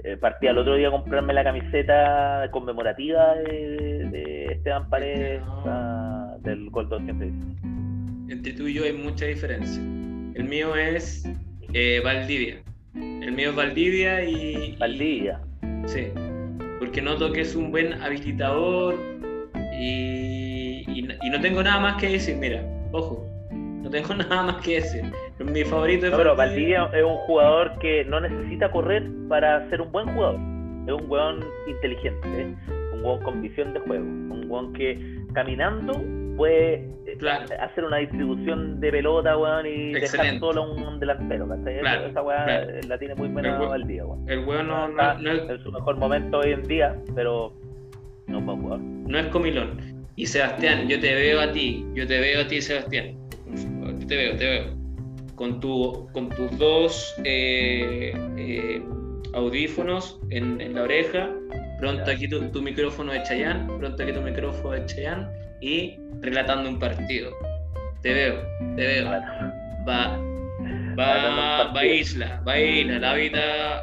eh, 0.04 0.18
partí 0.18 0.48
al 0.48 0.58
otro 0.58 0.76
día 0.76 0.88
a 0.88 0.92
comprarme 0.92 1.34
la 1.34 1.44
camiseta 1.44 2.50
conmemorativa 2.52 3.36
de, 3.36 4.48
Esteban 4.52 4.90
Paredes 4.90 5.42
del 6.42 6.70
gol 6.70 6.90
216. 6.90 7.34
Entre 8.30 8.54
tú 8.54 8.68
y 8.68 8.74
yo 8.74 8.84
hay 8.84 8.94
mucha 8.94 9.26
diferencia. 9.26 9.82
El 9.82 10.46
mío 10.46 10.76
es 10.76 11.30
eh, 11.74 12.02
Valdivia. 12.04 12.62
El 12.96 13.32
mío 13.34 13.52
es 13.52 13.56
Valdivia 13.56 14.24
y. 14.24 14.76
Valdivia. 14.80 15.40
sí. 15.86 16.08
Porque 16.84 17.02
noto 17.02 17.32
que 17.32 17.40
es 17.40 17.56
un 17.56 17.72
buen 17.72 17.94
habilitador 18.02 18.96
y, 19.80 20.84
y, 20.86 21.30
no 21.30 21.40
tengo 21.40 21.64
nada 21.64 21.80
más 21.80 21.96
que 21.96 22.10
decir. 22.10 22.36
Mira, 22.36 22.62
ojo, 22.92 23.26
no 23.52 23.90
tengo 23.90 24.14
nada 24.16 24.44
más 24.44 24.56
que 24.58 24.82
decir. 24.82 25.06
Mi 25.40 25.64
favorito 25.64 26.08
es 26.08 26.12
no, 26.12 26.18
pero 26.18 26.36
Valdivia 26.36 26.90
es 26.94 27.06
un 27.06 27.16
jugador 27.20 27.80
que 27.80 28.04
no 28.04 28.20
necesita 28.20 28.70
correr 28.70 29.10
para 29.30 29.70
ser 29.70 29.80
un 29.80 29.94
buen 29.94 30.14
jugador. 30.14 30.36
Es 30.86 30.94
un 30.94 31.10
weón 31.10 31.46
inteligente, 31.70 32.28
¿eh? 32.42 32.54
un 32.96 33.06
weón 33.06 33.24
con 33.24 33.42
visión 33.42 33.74
de 33.74 33.80
juego, 33.80 34.04
un 34.04 34.46
weón 34.50 34.74
que 34.74 35.00
caminando 35.34 35.94
puede 36.36 36.86
hacer 37.30 37.84
una 37.84 37.98
distribución 37.98 38.80
de 38.80 38.92
pelota, 38.92 39.38
weón, 39.38 39.66
y 39.66 39.94
dejar 39.94 40.40
solo 40.40 40.74
un 40.74 41.00
delantero, 41.00 41.48
Esa 41.66 42.22
weá 42.22 42.66
la 42.88 42.98
tiene 42.98 43.16
muy 43.16 43.30
buena 43.30 43.58
al 43.58 43.88
día, 43.88 44.06
weón. 44.06 44.30
El 44.30 44.40
weón 44.46 44.68
no, 44.68 44.88
no, 44.88 45.32
es... 45.32 45.50
en 45.50 45.64
su 45.64 45.72
mejor 45.72 45.98
momento 45.98 46.40
hoy 46.40 46.52
en 46.52 46.64
día, 46.64 46.96
pero 47.16 47.54
no 48.28 48.40
es 48.40 48.46
buen 48.46 48.62
jugador. 48.62 48.80
No 48.82 49.20
es 49.20 49.28
comilón. 49.28 49.78
Y 50.16 50.26
Sebastián, 50.26 50.88
yo 50.88 51.00
te 51.00 51.14
veo 51.14 51.42
a 51.42 51.52
ti, 51.52 51.86
yo 51.94 52.06
te 52.06 52.20
veo 52.20 52.42
a 52.42 52.48
ti, 52.48 52.62
Sebastián. 52.62 53.16
Yo 54.00 54.08
te 54.08 54.16
veo, 54.16 54.38
te 54.38 54.46
veo. 54.46 54.84
Con, 55.36 55.60
tu, 55.60 56.08
con 56.14 56.30
tus 56.30 56.58
dos 56.60 57.16
eh, 57.24 58.14
eh, 58.38 58.82
audífonos 59.34 60.20
en, 60.30 60.62
en, 60.62 60.76
la 60.76 60.84
oreja, 60.84 61.32
pronto 61.80 62.12
aquí 62.12 62.28
tu, 62.28 62.40
tu, 62.52 62.62
micrófono 62.62 63.12
de 63.12 63.24
Chayán, 63.24 63.68
pronto 63.80 64.04
aquí 64.04 64.14
tu 64.14 64.22
micrófono 64.22 64.72
de 64.72 64.86
Chayán 64.86 65.28
y 65.64 65.98
relatando 66.20 66.70
un 66.70 66.78
partido. 66.78 67.32
Te 68.02 68.14
veo, 68.14 68.36
te 68.76 68.86
veo. 68.86 69.10
Va, 69.88 70.20
va, 71.00 71.72
va 71.72 71.80
a 71.80 71.86
Isla, 71.86 72.42
va 72.46 72.60
Isla, 72.60 73.00
la 73.00 73.14
vida 73.14 73.40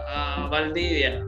a 0.09 0.49
Valdivia. 0.49 1.25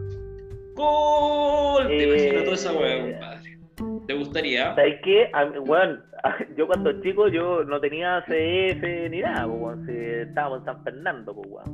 ¡Gol! 0.75 1.89
Te 1.89 2.05
imagino 2.05 2.43
toda 2.45 2.55
esa 2.55 2.73
hueá, 2.73 2.97
eh, 2.97 3.13
compadre. 3.13 3.59
¿Te 4.07 4.15
gustaría? 4.15 4.75
¿Sabes 4.75 5.01
qué? 5.03 5.31
Bueno, 5.65 6.01
yo 6.57 6.67
cuando 6.67 7.01
chico 7.01 7.29
yo 7.29 7.65
no 7.65 7.81
tenía 7.81 8.23
CF 8.27 9.11
ni 9.11 9.21
nada, 9.21 9.49
pues, 9.49 9.89
estábamos 9.89 10.59
en 10.61 10.65
San 10.67 10.85
Fernando, 10.85 11.35
pues, 11.35 11.67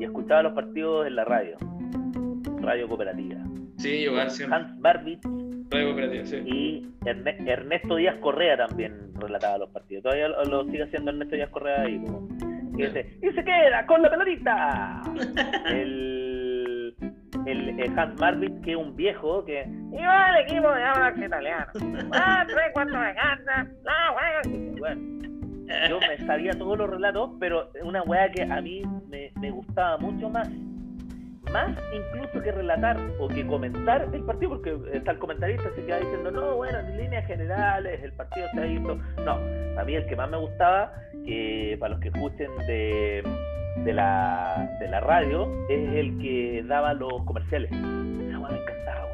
y 0.00 0.04
escuchaba 0.04 0.44
los 0.44 0.54
partidos 0.54 1.06
en 1.06 1.16
la 1.16 1.24
radio, 1.24 1.58
radio 2.62 2.88
cooperativa. 2.88 3.40
Sí, 3.76 4.04
yo 4.04 4.12
Hans 4.18 4.80
Barbich 4.80 5.20
sí. 6.24 6.36
Y 6.46 6.88
Ernesto 7.06 7.96
Díaz 7.96 8.16
Correa 8.20 8.56
también 8.56 9.12
relataba 9.18 9.58
los 9.58 9.70
partidos. 9.70 10.04
Todavía 10.04 10.28
lo, 10.28 10.64
sigue 10.64 10.82
haciendo 10.82 11.10
Ernesto 11.10 11.36
Díaz 11.36 11.50
Correa 11.50 11.82
ahí. 11.82 12.02
Y, 12.74 12.82
dice, 12.82 13.18
y 13.22 13.30
se 13.30 13.44
queda 13.44 13.86
con 13.86 14.02
la 14.02 14.10
pelotita. 14.10 15.02
el, 15.68 16.94
el, 17.46 17.98
Hans 17.98 18.20
Marvin, 18.20 18.60
que 18.62 18.72
es 18.72 18.76
un 18.76 18.96
viejo 18.96 19.44
que 19.44 19.66
iba 19.92 20.26
al 20.26 20.42
equipo 20.42 20.72
de 20.72 20.82
habla 20.82 21.26
italiano. 21.26 21.66
Ah, 22.12 22.44
tres, 22.46 22.70
cuatro 22.72 23.00
de 23.00 23.12
gana. 23.12 23.70
bueno. 24.78 25.14
Yo 25.88 25.98
me 25.98 26.26
sabía 26.26 26.52
todos 26.52 26.76
los 26.76 26.90
relatos, 26.90 27.30
pero 27.40 27.70
una 27.82 28.02
weá 28.02 28.30
que 28.30 28.42
a 28.42 28.60
mí 28.60 28.82
me, 29.08 29.32
me 29.40 29.50
gustaba 29.50 29.96
mucho 29.96 30.28
más 30.28 30.46
más 31.54 31.70
incluso 31.92 32.42
que 32.42 32.50
relatar 32.50 32.98
o 33.20 33.28
que 33.28 33.46
comentar 33.46 34.08
el 34.12 34.24
partido, 34.24 34.50
porque 34.50 34.76
está 34.92 35.12
el 35.12 35.18
comentarista 35.18 35.70
se 35.76 35.86
queda 35.86 36.00
diciendo, 36.00 36.32
no, 36.32 36.56
bueno, 36.56 36.80
en 36.80 36.96
líneas 36.96 37.24
generales 37.26 38.02
el 38.02 38.12
partido 38.12 38.48
se 38.52 38.60
ha 38.60 38.64
visto. 38.64 38.98
No, 39.24 39.38
a 39.80 39.84
mí 39.84 39.94
el 39.94 40.04
que 40.06 40.16
más 40.16 40.28
me 40.28 40.36
gustaba, 40.36 40.92
que 41.24 41.76
para 41.78 41.94
los 41.94 42.00
que 42.00 42.08
escuchen 42.08 42.50
de, 42.66 43.22
de, 43.84 43.92
la, 43.92 44.68
de 44.80 44.88
la 44.88 44.98
radio, 45.00 45.48
es 45.70 45.94
el 45.94 46.18
que 46.18 46.64
daba 46.66 46.92
los 46.92 47.22
comerciales. 47.24 47.70
Esa 47.70 47.80
me 47.80 48.58
encantaba, 48.58 49.08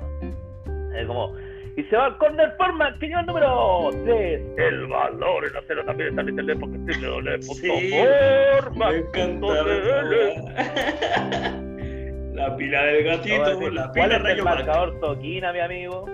Es 0.96 1.06
como, 1.06 1.34
y 1.76 1.82
se 1.84 1.96
va 1.96 2.06
al 2.06 2.16
corner 2.16 2.54
forma 2.56 2.98
que 2.98 3.06
el 3.06 3.26
número 3.26 3.90
3. 4.04 4.40
El 4.56 4.86
valor 4.86 5.44
en 5.44 5.56
acero 5.56 5.84
también 5.84 6.08
está 6.08 6.22
en 6.22 6.30
internet 6.30 6.56
porque 6.58 6.78
sí, 6.78 7.00
Me 8.76 8.96
encanta. 8.96 9.46
La 12.40 12.56
pila 12.56 12.84
del 12.84 13.04
gatito, 13.04 13.44
la 13.44 13.58
pila 13.58 13.92
¿Cuál 13.94 14.12
es 14.12 14.38
el 14.38 14.42
marcador 14.42 14.98
Toquina, 14.98 15.52
mi 15.52 15.60
amigo? 15.60 16.06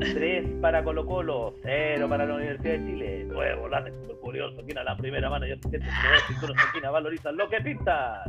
3 0.00 0.60
para 0.60 0.84
Colo 0.84 1.06
Colo, 1.06 1.54
0 1.62 2.06
para 2.06 2.26
la 2.26 2.34
Universidad 2.34 2.72
de 2.74 2.84
Chile. 2.84 3.24
Nuevo, 3.24 3.66
la 3.66 3.82
super 3.86 4.16
curioso, 4.16 4.56
Toquina 4.56 4.84
la 4.84 4.94
primera 4.98 5.30
mano. 5.30 5.46
Yo 5.46 5.54
sé 5.56 5.70
que 5.70 5.80
Toquina 6.38 6.90
valorizan 6.90 7.34
lo 7.34 7.48
que 7.48 7.62
pinta. 7.62 8.24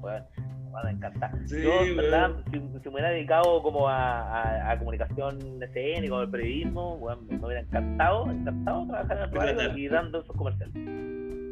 Bueno, 0.00 0.26
me 0.64 0.70
van 0.70 0.86
a 0.86 0.90
encantar. 0.92 1.30
Sí, 1.44 1.62
yo, 1.62 1.94
¿verdad? 1.94 2.42
Si, 2.50 2.58
si, 2.58 2.88
me 2.88 2.94
hubiera 2.94 3.10
dedicado 3.10 3.62
como 3.62 3.86
a, 3.88 4.70
a, 4.70 4.78
comunicación 4.78 5.62
escénica 5.62 6.14
o 6.14 6.18
al 6.20 6.30
periodismo, 6.30 6.96
bueno, 6.96 7.20
me 7.28 7.36
hubiera 7.36 7.60
encantado, 7.60 8.30
encantado 8.30 8.86
trabajar 8.86 9.16
en 9.18 9.22
el 9.24 9.56
radio 9.56 9.76
y 9.76 9.88
dando 9.88 10.22
esos 10.22 10.34
comerciales. 10.34 10.74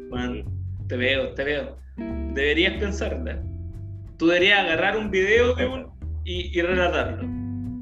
Bueno, 0.09 0.43
te 0.87 0.97
veo, 0.97 1.33
te 1.35 1.43
veo. 1.43 1.77
Deberías 2.33 2.73
pensarla 2.73 3.39
tú 4.21 4.27
deberías 4.27 4.59
agarrar 4.59 4.97
un 4.97 5.09
video 5.09 5.55
de 5.55 5.65
un, 5.65 5.87
y, 6.23 6.55
y 6.55 6.61
relatarlo 6.61 7.23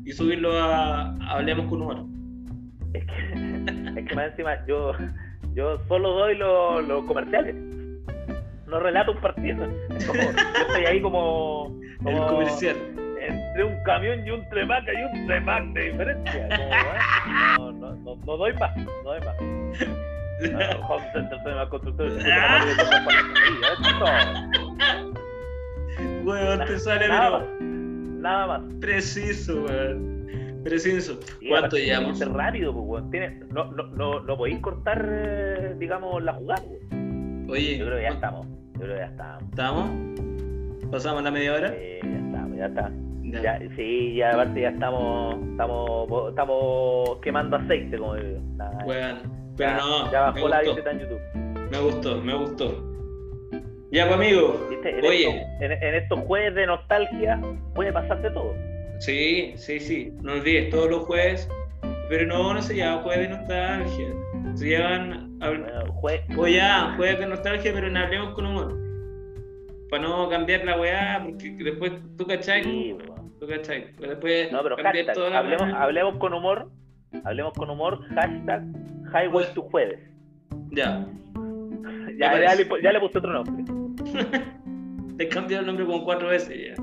y 0.05 0.13
subirlo 0.13 0.57
a, 0.57 1.13
Hablemos 1.31 1.67
con 1.67 1.81
Humor. 1.81 2.05
Es 2.93 3.05
que, 3.05 3.99
es 3.99 4.07
que 4.07 4.15
más 4.15 4.31
encima 4.31 4.65
yo, 4.65 4.93
yo 5.53 5.77
solo 5.89 6.13
doy 6.13 6.37
los 6.37 7.03
comerciales. 7.03 7.55
No 8.67 8.79
relato 8.79 9.11
un 9.11 9.19
partido. 9.19 9.67
como, 10.07 10.21
yo 10.21 10.61
estoy 10.67 10.85
ahí 10.85 11.01
como, 11.01 11.77
El 12.05 12.17
comercial. 12.27 12.77
Entre 13.19 13.63
un 13.65 13.83
camión 13.83 14.25
y 14.25 14.31
un 14.31 14.47
tremac 14.47 14.87
hay 14.87 15.03
un 15.11 15.27
tremac 15.27 15.65
de 15.73 15.91
diferencia. 15.91 16.47
no, 17.57 17.71
no, 17.73 17.95
no, 17.95 18.15
no, 18.15 18.37
doy 18.37 18.53
más. 18.53 18.77
No 18.77 19.03
doy 19.03 19.19
más. 19.19 19.35
No, 20.39 21.69
constructores. 21.69 22.23
Weón, 26.23 26.65
te 26.65 26.79
sale 26.79 27.07
nada, 27.07 27.39
más, 27.39 27.61
nada 27.61 28.47
más. 28.47 28.73
Preciso, 28.79 29.63
weón. 29.63 30.61
Preciso. 30.63 31.19
¿Cuánto 31.47 31.77
llevamos? 31.77 32.19
Es 32.19 32.27
rápido, 32.27 32.73
pues, 32.73 33.03
weón. 33.03 33.49
no, 33.49 33.65
no, 33.71 33.83
no, 33.87 34.19
no 34.19 34.37
podéis 34.37 34.59
cortar, 34.59 35.07
eh, 35.09 35.75
digamos, 35.77 36.21
la 36.23 36.33
jugada. 36.33 36.63
Oye. 37.49 37.77
Yo 37.77 37.85
creo 37.85 37.97
que 37.97 38.03
ya 38.03 38.09
estamos. 38.09 38.47
Yo 38.73 38.79
creo 38.81 38.93
que 38.95 39.01
ya 39.01 39.07
estamos. 39.07 39.43
¿Estamos? 39.43 40.91
¿Pasamos 40.91 41.23
la 41.23 41.31
media 41.31 41.53
hora? 41.53 41.69
Sí, 41.69 41.99
ya 42.03 42.17
estamos, 42.17 42.57
ya 42.57 42.65
está. 42.65 42.91
Ya. 43.23 43.59
sí, 43.75 44.15
ya 44.15 44.31
aparte 44.31 44.61
ya 44.61 44.69
estamos, 44.69 45.35
estamos, 45.51 46.29
estamos 46.29 47.17
quemando 47.21 47.57
aceite, 47.57 47.97
como 47.97 48.15
digo. 48.15 48.39
Bueno, 48.85 49.17
pero 49.55 49.69
ya, 49.69 49.77
no. 49.77 50.11
Ya 50.11 50.21
bajó 50.21 50.47
la 50.47 50.61
visita 50.61 50.91
en 50.91 50.99
YouTube. 50.99 51.21
Me 51.71 51.79
gustó, 51.79 52.21
me 52.21 52.33
gustó. 52.33 52.88
Ya, 53.91 54.05
pues 54.05 54.17
amigo. 54.17 54.67
En 54.83 55.05
Oye. 55.05 55.45
en, 55.61 55.95
estos 55.95 56.19
jueves 56.21 56.53
de 56.55 56.67
nostalgia 56.67 57.39
puede 57.73 57.91
pasarte 57.91 58.29
todo. 58.31 58.53
Sí, 58.99 59.53
sí, 59.55 59.79
sí. 59.79 60.13
No 60.21 60.33
olvides, 60.33 60.69
todos 60.69 60.89
los 60.89 61.05
jueves. 61.05 61.49
Pero 62.09 62.25
no, 62.27 62.53
no 62.53 62.61
se 62.61 62.75
llama 62.75 63.01
jueves 63.03 63.29
de 63.29 63.37
nostalgia. 63.37 64.07
Se 64.55 64.69
llaman. 64.69 65.39
Bueno, 65.39 65.67
Pues 66.35 66.53
ya, 66.53 66.93
jueves 66.97 67.19
de 67.19 67.27
nostalgia, 67.27 67.71
pero 67.73 67.89
no 67.89 67.99
hablemos 67.99 68.33
con 68.33 68.45
humor. 68.45 68.77
Para 69.89 70.03
no 70.03 70.29
cambiar 70.29 70.65
la 70.65 70.79
weá, 70.79 71.23
porque 71.23 71.51
después 71.63 71.93
tú 72.17 72.27
cachai. 72.27 72.63
Sí, 72.63 72.97
Después 73.39 74.51
no, 74.51 74.61
pero 74.61 74.75
hashtag, 74.75 75.17
hablemos, 75.33 75.73
hablemos 75.73 76.17
con 76.17 76.33
humor, 76.33 76.69
hablemos 77.23 77.53
con 77.53 77.69
humor, 77.69 78.05
hashtag 78.13 78.63
Highway 79.13 79.45
to 79.53 79.61
Jueves. 79.61 79.99
Ya. 80.71 81.05
ya, 82.19 82.39
ya, 82.39 82.55
le, 82.55 82.67
ya 82.83 82.91
le 82.91 82.99
puse 82.99 83.17
otro 83.17 83.31
nombre. 83.31 83.78
Te 85.17 85.27
cambiado 85.27 85.61
el 85.61 85.67
nombre 85.67 85.85
como 85.85 86.05
cuatro 86.05 86.29
veces 86.29 86.55
ya. 86.69 86.75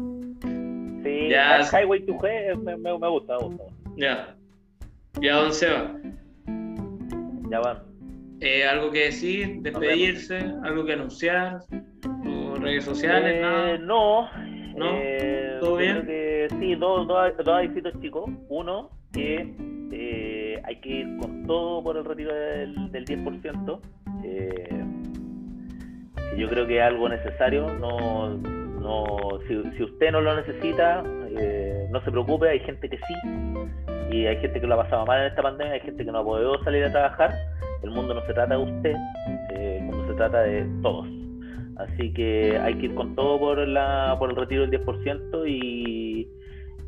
Sí, 1.03 1.29
ya. 1.31 1.61
Highway 1.73 2.05
to 2.05 2.15
Jueves 2.15 2.59
me, 2.59 2.77
me, 2.77 2.99
me 2.99 3.09
gusta, 3.09 3.39
me 3.39 3.45
gusta. 3.45 3.65
Ya. 3.97 4.37
Ya, 5.21 5.37
don 5.37 5.53
Seba. 5.53 5.95
Ya 7.51 7.61
van. 7.61 7.79
Eh, 8.41 8.67
¿Algo 8.67 8.91
que 8.91 9.05
decir? 9.05 9.63
¿Despedirse? 9.63 10.53
¿Algo 10.63 10.85
que 10.85 10.93
anunciar? 10.93 11.61
¿Tus 12.23 12.61
redes 12.61 12.85
sociales? 12.85 13.41
Eh, 13.43 13.79
no. 13.81 14.29
¿No? 14.77 14.91
Eh, 14.93 15.57
¿Todo 15.61 15.77
bien? 15.77 16.05
Que, 16.05 16.49
sí, 16.59 16.75
dos, 16.75 17.09
dos, 17.09 17.33
dos 17.39 17.49
avisitos 17.49 17.99
chicos. 18.03 18.31
Uno, 18.49 18.91
que 19.13 19.55
eh, 19.91 20.61
hay 20.65 20.81
que 20.81 20.89
ir 20.89 21.17
con 21.19 21.47
todo 21.47 21.83
por 21.83 21.97
el 21.97 22.05
retiro 22.05 22.35
del, 22.35 22.93
del 22.93 23.05
10%. 23.07 23.81
Eh, 24.23 24.85
yo 26.37 26.49
creo 26.49 26.67
que 26.67 26.79
es 26.79 26.83
algo 26.83 27.09
necesario. 27.09 27.73
No, 27.75 28.37
no, 28.37 29.39
si, 29.49 29.83
usted 29.83 30.13
no 30.13 30.21
lo 30.21 30.37
necesita, 30.37 31.03
eh, 31.39 31.87
no 31.91 32.01
se 32.03 32.11
preocupe, 32.11 32.49
hay 32.49 32.61
gente 32.61 32.89
que 32.89 32.97
sí. 32.97 33.15
Y 34.11 34.27
hay 34.27 34.37
gente 34.37 34.61
que 34.61 34.67
lo 34.67 34.75
ha 34.75 34.85
pasado 34.85 35.05
mal 35.05 35.21
en 35.21 35.27
esta 35.29 35.43
pandemia, 35.43 35.75
hay 35.75 35.81
gente 35.81 36.05
que 36.05 36.13
no 36.13 36.19
ha 36.19 36.25
podido 36.25 36.63
salir 36.65 36.85
a 36.85 36.93
trabajar. 36.93 37.35
El 37.83 37.91
mundo 37.91 38.15
no 38.15 38.25
se 38.27 38.33
trata 38.33 38.57
de 38.57 38.63
usted, 38.63 38.95
el 39.51 39.83
mundo 39.83 40.07
se 40.09 40.15
trata 40.15 40.43
de 40.43 40.67
todos. 40.83 41.07
Así 41.77 42.13
que 42.15 42.59
hay 42.59 42.75
que 42.75 42.87
ir 42.87 42.95
con 42.95 43.15
todo 43.15 43.39
por, 43.39 43.59
la, 43.67 44.17
por 44.19 44.31
el 44.31 44.37
retiro 44.37 44.67
del 44.67 44.81
10% 44.83 45.47
y, 45.47 46.29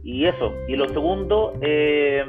y 0.03 0.25
eso. 0.25 0.55
Y 0.67 0.77
lo 0.77 0.89
segundo, 0.89 1.53
eh, 1.61 2.25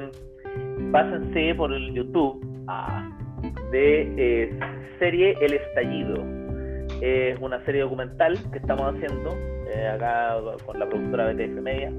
pásense 0.91 1.55
por 1.55 1.74
el 1.74 1.93
YouTube 1.93 2.43
ah, 2.68 3.10
de 3.72 4.14
eh, 4.18 4.60
serie 4.99 5.36
El 5.41 5.53
Estallido. 5.53 6.39
Es 7.02 7.39
una 7.39 7.64
serie 7.66 7.82
documental 7.82 8.38
que 8.52 8.60
estamos 8.60 8.93
haciendo 8.93 9.38
eh, 9.74 9.88
acá 9.88 10.36
con 10.66 10.80
la 10.80 10.88
productora 10.89 11.32
BTF 11.32 11.62
Media. 11.62 11.91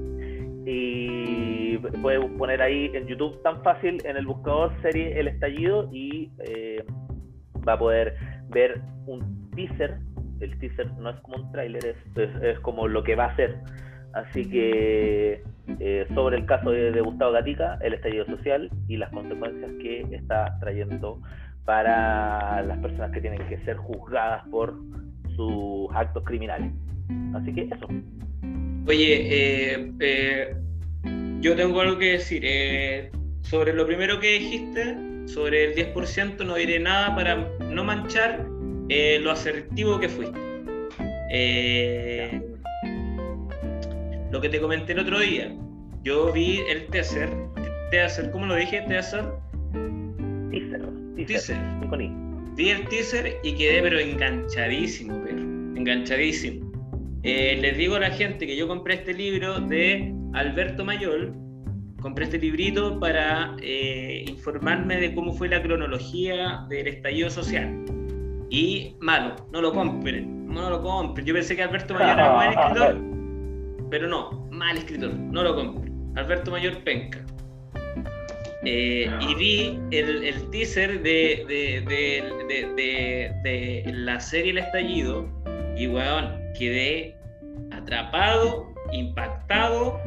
Y 0.65 1.77
puedes 2.01 2.23
poner 2.37 2.61
ahí 2.61 2.91
en 2.93 3.07
YouTube 3.07 3.41
tan 3.41 3.63
fácil 3.63 3.97
en 4.05 4.15
el 4.17 4.27
buscador 4.27 4.71
serie 4.81 5.19
El 5.19 5.27
Estallido 5.27 5.89
y 5.91 6.29
va 7.67 7.73
a 7.73 7.79
poder 7.79 8.15
ver 8.49 8.79
un 9.07 9.49
teaser 9.55 9.97
el 10.41 10.57
teaser 10.59 10.91
no 10.93 11.11
es 11.11 11.19
como 11.21 11.37
un 11.37 11.51
tráiler, 11.51 11.85
es, 11.85 11.97
es, 12.41 12.59
como 12.59 12.87
lo 12.87 13.03
que 13.03 13.15
va 13.15 13.25
a 13.25 13.35
ser. 13.35 13.57
Así 14.13 14.49
que 14.49 15.43
eh, 15.79 16.05
sobre 16.13 16.37
el 16.37 16.45
caso 16.45 16.71
de, 16.71 16.99
Gustavo 16.99 17.31
Gatica, 17.31 17.77
el 17.81 17.93
estallido 17.93 18.25
social 18.25 18.69
y 18.87 18.97
las 18.97 19.09
consecuencias 19.11 19.71
que 19.81 20.01
está 20.11 20.57
trayendo 20.59 21.21
para 21.65 22.61
las 22.63 22.77
personas 22.79 23.11
que 23.11 23.21
tienen 23.21 23.47
que 23.47 23.57
ser 23.59 23.77
juzgadas 23.77 24.43
por 24.49 24.75
sus 25.35 25.87
actos 25.95 26.23
criminales. 26.23 26.71
Así 27.33 27.53
que 27.53 27.61
eso. 27.61 27.87
Oye, 28.87 29.75
eh, 29.75 29.91
eh, 29.99 30.55
yo 31.39 31.55
tengo 31.55 31.81
algo 31.81 31.97
que 31.97 32.13
decir. 32.13 33.11
sobre 33.41 33.73
lo 33.73 33.85
primero 33.85 34.19
que 34.19 34.33
dijiste, 34.33 34.95
sobre 35.25 35.65
el 35.65 35.75
10%, 35.75 36.45
no 36.45 36.55
diré 36.55 36.79
nada 36.79 37.15
para 37.15 37.35
no 37.59 37.83
manchar 37.83 38.45
eh, 38.89 39.19
lo 39.21 39.31
asertivo 39.31 39.99
que 39.99 40.09
fuiste. 40.09 40.37
Eh, 41.31 42.41
lo 44.31 44.41
que 44.41 44.49
te 44.49 44.59
comenté 44.59 44.91
el 44.91 44.99
otro 44.99 45.19
día, 45.19 45.55
yo 46.03 46.31
vi 46.33 46.59
el 46.69 46.87
teaser, 46.87 47.29
teaser, 47.89 48.31
¿cómo 48.31 48.47
lo 48.47 48.55
dije? 48.55 48.81
Teaser. 48.81 49.25
Teaser. 50.51 51.00
Teaser. 51.25 51.57
Vi 52.55 52.69
el 52.69 52.87
teaser 52.89 53.39
y 53.43 53.53
quedé 53.53 53.81
pero 53.81 53.99
enganchadísimo, 53.99 55.21
pero 55.23 55.39
enganchadísimo. 55.39 56.71
Eh, 57.23 57.57
les 57.61 57.77
digo 57.77 57.95
a 57.95 57.99
la 57.99 58.11
gente 58.11 58.45
que 58.45 58.55
yo 58.55 58.67
compré 58.67 58.95
este 58.95 59.13
libro 59.13 59.59
de 59.59 60.13
Alberto 60.33 60.83
Mayol, 60.83 61.33
compré 62.01 62.25
este 62.25 62.39
librito 62.39 62.99
para 62.99 63.55
informarme 64.27 64.97
de 64.97 65.13
cómo 65.13 65.33
fue 65.33 65.47
la 65.47 65.61
cronología 65.61 66.65
del 66.69 66.87
estallido 66.87 67.29
social. 67.29 67.85
Y 68.49 68.97
malo, 68.99 69.35
no 69.53 69.61
lo 69.61 69.71
compren, 69.71 70.47
no 70.47 70.69
lo 70.69 70.81
compren. 70.81 71.25
Yo 71.25 71.33
pensé 71.33 71.55
que 71.55 71.63
Alberto 71.63 71.93
Mayor 71.93 72.11
era 72.11 72.33
buen 72.35 72.49
escritor, 72.49 73.89
pero 73.89 74.07
no, 74.07 74.47
mal 74.51 74.77
escritor, 74.77 75.13
no 75.13 75.43
lo 75.43 75.55
compren. 75.55 75.93
Alberto 76.15 76.51
Mayor 76.51 76.83
penca. 76.83 77.25
Eh, 78.63 79.09
y 79.21 79.35
vi 79.35 79.79
el, 79.89 80.23
el 80.23 80.49
teaser 80.51 81.01
de, 81.01 81.45
de, 81.47 83.31
de, 83.43 83.91
la 83.91 84.19
serie 84.19 84.51
El 84.51 84.59
Estallido 84.59 85.27
y, 85.75 85.87
weón, 85.87 86.39
quedé 86.57 87.15
atrapado, 87.71 88.71
impactado 88.91 89.99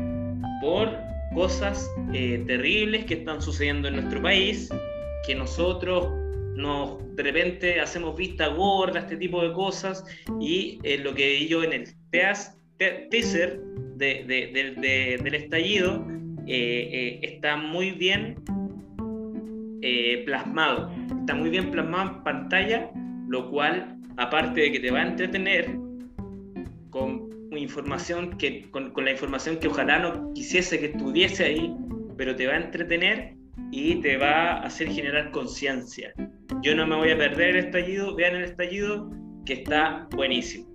por 0.60 0.88
cosas 1.34 1.90
eh, 2.12 2.44
terribles 2.46 3.04
que 3.06 3.14
están 3.14 3.42
sucediendo 3.42 3.88
en 3.88 3.96
nuestro 3.96 4.22
país, 4.22 4.70
que 5.26 5.34
nosotros 5.34 6.08
nos 6.54 6.98
de 7.16 7.22
repente 7.24 7.80
hacemos 7.80 8.16
vista 8.16 8.46
gorda, 8.48 9.00
este 9.00 9.16
tipo 9.16 9.42
de 9.42 9.52
cosas, 9.52 10.04
y 10.40 10.78
eh, 10.84 10.98
lo 10.98 11.12
que 11.12 11.28
vi 11.28 11.48
yo 11.48 11.64
en 11.64 11.72
el 11.72 11.88
teaser 13.10 13.60
de, 13.96 15.18
del 15.22 15.34
estallido 15.34 16.06
eh, 16.46 16.88
eh, 16.92 17.20
está 17.22 17.56
muy 17.56 17.92
bien 17.92 18.36
plasmado, 20.24 20.90
está 21.20 21.34
muy 21.34 21.50
bien 21.50 21.70
plasmado 21.70 22.10
en 22.10 22.24
pantalla, 22.24 22.90
lo 23.28 23.50
cual, 23.50 23.98
aparte 24.16 24.62
de 24.62 24.72
que 24.72 24.80
te 24.80 24.90
va 24.90 25.00
a 25.00 25.08
entretener 25.08 25.76
con 26.88 27.28
información 27.54 28.38
que, 28.38 28.62
con, 28.70 28.90
con 28.92 29.04
la 29.04 29.12
información 29.12 29.58
que 29.58 29.68
ojalá 29.68 29.98
no 29.98 30.32
quisiese 30.32 30.80
que 30.80 30.86
estuviese 30.86 31.44
ahí, 31.44 31.76
pero 32.16 32.34
te 32.34 32.46
va 32.46 32.54
a 32.54 32.56
entretener 32.58 33.34
y 33.70 33.96
te 33.96 34.16
va 34.16 34.52
a 34.52 34.60
hacer 34.60 34.88
generar 34.88 35.30
conciencia. 35.30 36.12
Yo 36.62 36.74
no 36.74 36.86
me 36.86 36.96
voy 36.96 37.10
a 37.10 37.18
perder 37.18 37.56
el 37.56 37.64
estallido, 37.66 38.14
vean 38.14 38.36
el 38.36 38.44
estallido 38.44 39.10
que 39.44 39.54
está 39.54 40.08
buenísimo. 40.12 40.66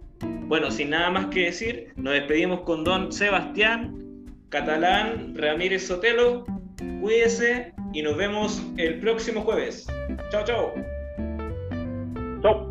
Bueno, 0.48 0.72
sin 0.72 0.92
nada 0.92 1.10
más 1.10 1.28
que 1.28 1.46
decir, 1.46 1.94
nos 1.96 2.14
despedimos 2.14 2.62
con 2.62 2.84
don 2.84 3.12
Sebastián 3.12 3.96
Catalán 4.50 5.36
Ramírez 5.36 5.88
Sotelo. 5.88 6.46
Cuídese 7.02 7.74
y 7.94 8.02
nos 8.02 8.18
vemos 8.18 8.62
el 8.78 9.00
próximo 9.00 9.42
jueves. 9.42 9.88
Chao, 10.32 10.44
chao. 10.44 10.74
Chao. 12.42 12.70